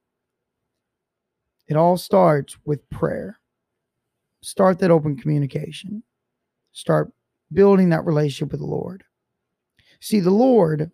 [1.66, 3.38] It all starts with prayer.
[4.42, 6.02] Start that open communication.
[6.72, 7.12] Start
[7.52, 9.04] building that relationship with the Lord.
[10.00, 10.90] See, the Lord,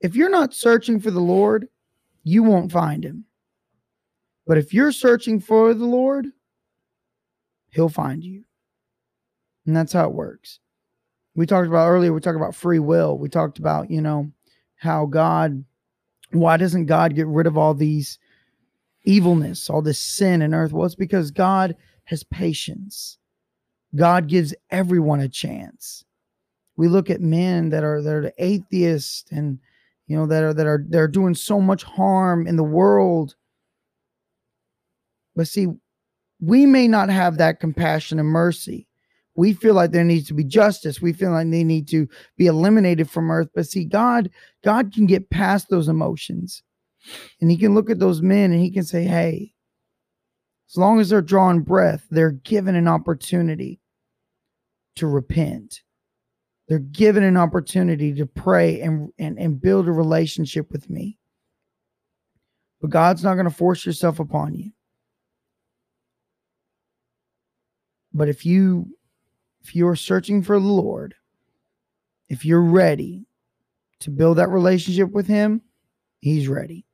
[0.00, 1.68] if you're not searching for the Lord,
[2.24, 3.24] you won't find him.
[4.46, 6.26] But if you're searching for the Lord,
[7.70, 8.44] he'll find you.
[9.66, 10.58] And that's how it works.
[11.34, 13.16] We talked about earlier, we talked about free will.
[13.16, 14.30] We talked about, you know,
[14.76, 15.64] how God,
[16.30, 18.18] why doesn't God get rid of all these
[19.04, 20.72] evilness, all this sin in earth?
[20.72, 23.18] Well, it's because God has patience.
[23.94, 26.04] God gives everyone a chance.
[26.76, 29.58] We look at men that are that are atheists and
[30.06, 33.36] you know that are that are they're doing so much harm in the world.
[35.36, 35.68] But see,
[36.40, 38.86] we may not have that compassion and mercy.
[39.34, 41.00] We feel like there needs to be justice.
[41.00, 43.48] We feel like they need to be eliminated from earth.
[43.54, 44.30] But see, God,
[44.62, 46.62] God can get past those emotions.
[47.40, 49.54] And he can look at those men and he can say, Hey,
[50.70, 53.80] as long as they're drawing breath, they're given an opportunity
[54.96, 55.82] to repent.
[56.68, 61.18] They're given an opportunity to pray and, and, and build a relationship with me.
[62.80, 64.72] But God's not going to force yourself upon you.
[68.14, 68.96] But if you
[69.62, 71.14] if you're searching for the Lord,
[72.28, 73.26] if you're ready
[74.00, 75.62] to build that relationship with him,
[76.20, 76.86] he's ready.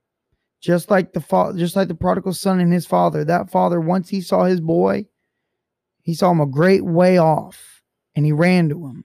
[0.61, 4.09] Just like the fa- just like the prodigal son and his father, that father once
[4.09, 5.07] he saw his boy,
[6.03, 7.83] he saw him a great way off
[8.17, 9.05] and he ran to him.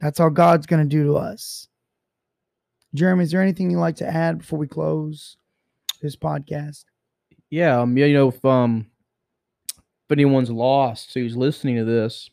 [0.00, 1.68] That's how God's going to do to us.
[2.94, 5.36] Jeremy, is there anything you'd like to add before we close
[6.00, 6.84] this podcast?
[7.50, 8.86] Yeah, um, yeah, you know, if um,
[10.06, 12.30] if anyone's lost who's listening to this,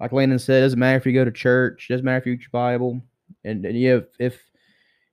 [0.00, 2.32] like Landon said, it doesn't matter if you go to church, doesn't matter if you
[2.32, 3.00] read your Bible,
[3.44, 4.40] and, and you have, if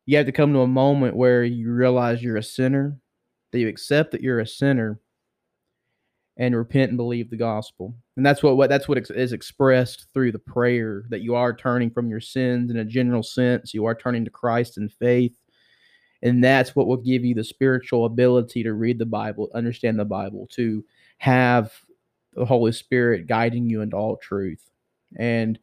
[0.05, 2.97] you have to come to a moment where you realize you're a sinner,
[3.51, 4.99] that you accept that you're a sinner,
[6.37, 7.95] and repent and believe the gospel.
[8.17, 11.89] And that's what, what that's what is expressed through the prayer that you are turning
[11.89, 13.73] from your sins in a general sense.
[13.73, 15.33] You are turning to Christ in faith.
[16.25, 20.05] And that's what will give you the spiritual ability to read the Bible, understand the
[20.05, 20.83] Bible, to
[21.19, 21.71] have
[22.33, 24.71] the Holy Spirit guiding you into all truth.
[25.17, 25.59] And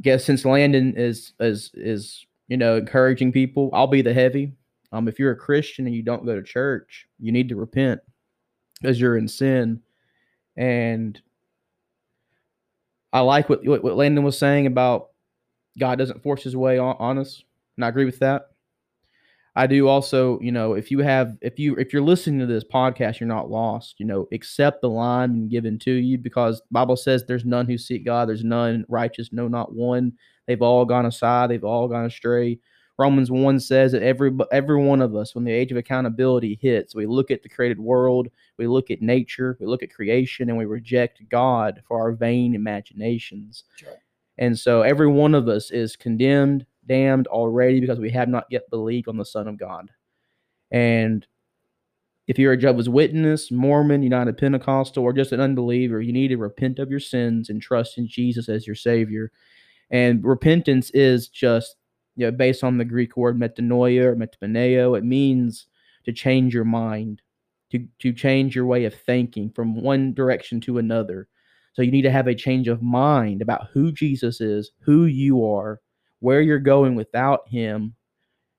[0.00, 4.52] I guess since Landon is is is you know encouraging people, I'll be the heavy.
[4.90, 8.00] Um, if you're a Christian and you don't go to church, you need to repent
[8.80, 9.80] because you're in sin.
[10.56, 11.20] And
[13.12, 15.10] I like what, what, Landon was saying about
[15.78, 17.44] God doesn't force his way on, on us.
[17.76, 18.50] And I agree with that.
[19.56, 22.62] I do also, you know, if you have, if you, if you're listening to this
[22.62, 26.96] podcast, you're not lost, you know, accept the line and given to you because Bible
[26.96, 28.28] says there's none who seek God.
[28.28, 30.12] There's none righteous, no, not one.
[30.46, 31.50] They've all gone aside.
[31.50, 32.58] They've all gone astray.
[32.98, 36.94] Romans 1 says that every every one of us, when the age of accountability hits,
[36.94, 38.28] we look at the created world,
[38.58, 42.54] we look at nature, we look at creation, and we reject God for our vain
[42.54, 43.64] imaginations.
[43.84, 43.96] Right.
[44.38, 48.68] And so every one of us is condemned, damned already because we have not yet
[48.70, 49.90] believed on the Son of God.
[50.70, 51.26] And
[52.26, 56.36] if you're a Jehovah's Witness, Mormon, United Pentecostal, or just an unbeliever, you need to
[56.36, 59.30] repent of your sins and trust in Jesus as your Savior.
[59.90, 61.76] And repentance is just
[62.16, 65.66] you know, based on the Greek word metanoia or metapaneo, it means
[66.04, 67.22] to change your mind,
[67.70, 71.28] to, to change your way of thinking from one direction to another.
[71.74, 75.44] So you need to have a change of mind about who Jesus is, who you
[75.44, 75.80] are,
[76.20, 77.94] where you're going without him,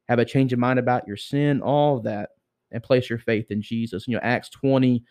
[0.07, 2.29] have a change of mind about your sin, all of that,
[2.71, 4.07] and place your faith in Jesus.
[4.07, 5.03] You know, Acts 20,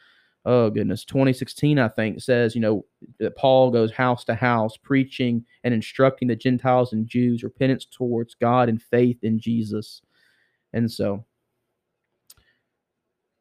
[0.45, 2.85] oh goodness, 2016, I think, says, you know,
[3.19, 8.35] that Paul goes house to house preaching and instructing the Gentiles and Jews repentance towards
[8.35, 10.03] God and faith in Jesus.
[10.73, 11.25] And so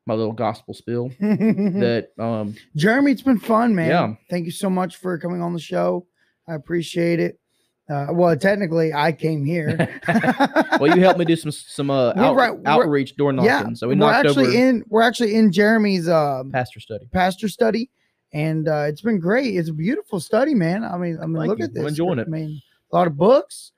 [0.05, 3.89] my little gospel spill that um Jeremy, it's been fun, man.
[3.89, 4.13] Yeah.
[4.29, 6.05] Thank you so much for coming on the show.
[6.47, 7.39] I appreciate it.
[7.87, 9.77] Uh, well, technically, I came here.
[10.79, 13.47] well you helped me do some some uh out- right- outreach door knocking.
[13.47, 14.83] yeah, so we we're knocked actually over in.
[14.89, 17.07] We're actually in Jeremy's uh, pastor study.
[17.11, 17.91] pastor study,
[18.33, 19.55] and uh, it's been great.
[19.55, 20.83] It's a beautiful study, man.
[20.83, 21.65] I mean, I mean, Thank look you.
[21.65, 21.89] at I'm this.
[21.89, 22.59] enjoying I mean,
[22.91, 23.71] a lot of books,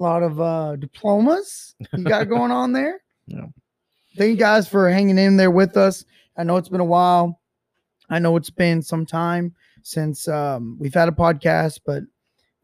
[0.00, 3.02] a lot of uh, diplomas you got going on there.
[3.26, 3.46] Yeah.
[4.16, 6.04] Thank you guys for hanging in there with us.
[6.36, 7.40] I know it's been a while.
[8.08, 12.04] I know it's been some time since um, we've had a podcast, but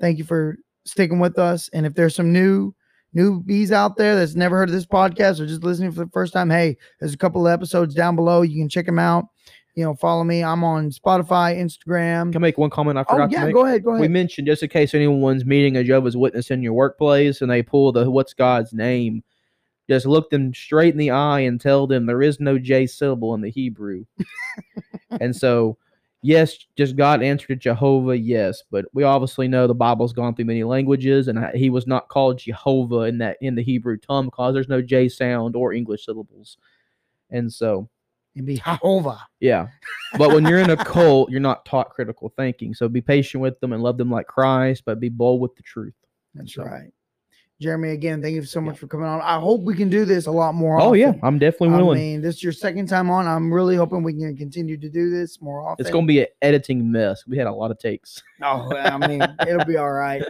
[0.00, 1.68] thank you for sticking with us.
[1.72, 2.74] And if there's some new
[3.16, 6.32] newbies out there that's never heard of this podcast or just listening for the first
[6.32, 8.42] time, hey, there's a couple of episodes down below.
[8.42, 9.26] You can check them out.
[9.74, 10.42] you know, follow me.
[10.42, 12.32] I'm on Spotify, Instagram.
[12.32, 13.54] Can I make one comment I Oh forgot to yeah, make?
[13.54, 14.00] go ahead, go ahead.
[14.00, 17.62] We mentioned just in case anyone's meeting a Jehovah's Witness in your workplace and they
[17.62, 19.22] pull the what's God's name,
[19.88, 23.34] just look them straight in the eye and tell them there is no J syllable
[23.34, 24.04] in the Hebrew.
[25.20, 25.78] and so,
[26.22, 30.64] yes, just God answered Jehovah, yes, but we obviously know the Bible's gone through many
[30.64, 34.68] languages and he was not called Jehovah in that in the Hebrew tongue because there's
[34.68, 36.58] no J sound or English syllables.
[37.30, 37.88] And so,
[38.36, 39.20] And be Jehovah.
[39.40, 39.68] yeah.
[40.18, 42.74] But when you're in a cult, you're not taught critical thinking.
[42.74, 45.62] So be patient with them and love them like Christ, but be bold with the
[45.62, 45.94] truth.
[46.34, 46.90] That's So- right.
[47.60, 49.20] Jeremy, again, thank you so much for coming on.
[49.20, 50.80] I hope we can do this a lot more.
[50.80, 51.12] Oh yeah.
[51.22, 51.98] I'm definitely willing.
[51.98, 53.26] I mean, this is your second time on.
[53.26, 55.84] I'm really hoping we can continue to do this more often.
[55.84, 57.26] it's gonna be an editing mess.
[57.26, 58.22] We had a lot of takes.
[58.42, 60.22] Oh, I mean, it'll be all right.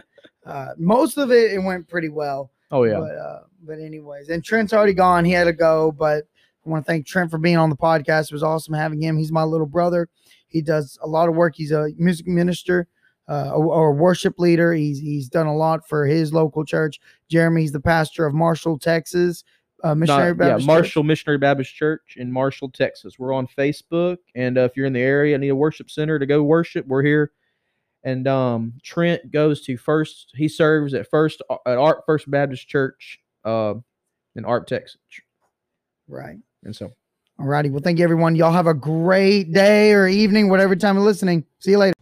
[0.45, 2.51] Uh, most of it, it went pretty well.
[2.69, 2.99] Oh yeah.
[2.99, 5.23] But uh, but anyways, and Trent's already gone.
[5.23, 6.25] He had to go, but
[6.65, 8.25] I want to thank Trent for being on the podcast.
[8.25, 9.17] It was awesome having him.
[9.17, 10.09] He's my little brother.
[10.47, 11.55] He does a lot of work.
[11.55, 12.89] He's a music minister
[13.29, 14.73] uh, or, or worship leader.
[14.73, 16.99] He's he's done a lot for his local church.
[17.29, 19.43] Jeremy's the pastor of Marshall, Texas,
[19.83, 20.67] uh, Not- missionary yeah, Baptist Church.
[20.67, 23.17] Marshall Missionary Baptist Church in Marshall, Texas.
[23.17, 26.25] We're on Facebook, and uh, if you're in the area, need a worship center to
[26.25, 27.31] go worship, we're here.
[28.03, 30.31] And um, Trent goes to first.
[30.35, 33.75] He serves at first at Arp First Baptist Church, uh,
[34.35, 34.97] in Arp, Texas.
[36.07, 36.37] Right.
[36.63, 36.91] And so,
[37.39, 37.69] All righty.
[37.69, 38.35] Well, thank you, everyone.
[38.35, 41.45] Y'all have a great day or evening, whatever time you're listening.
[41.59, 41.93] See you later.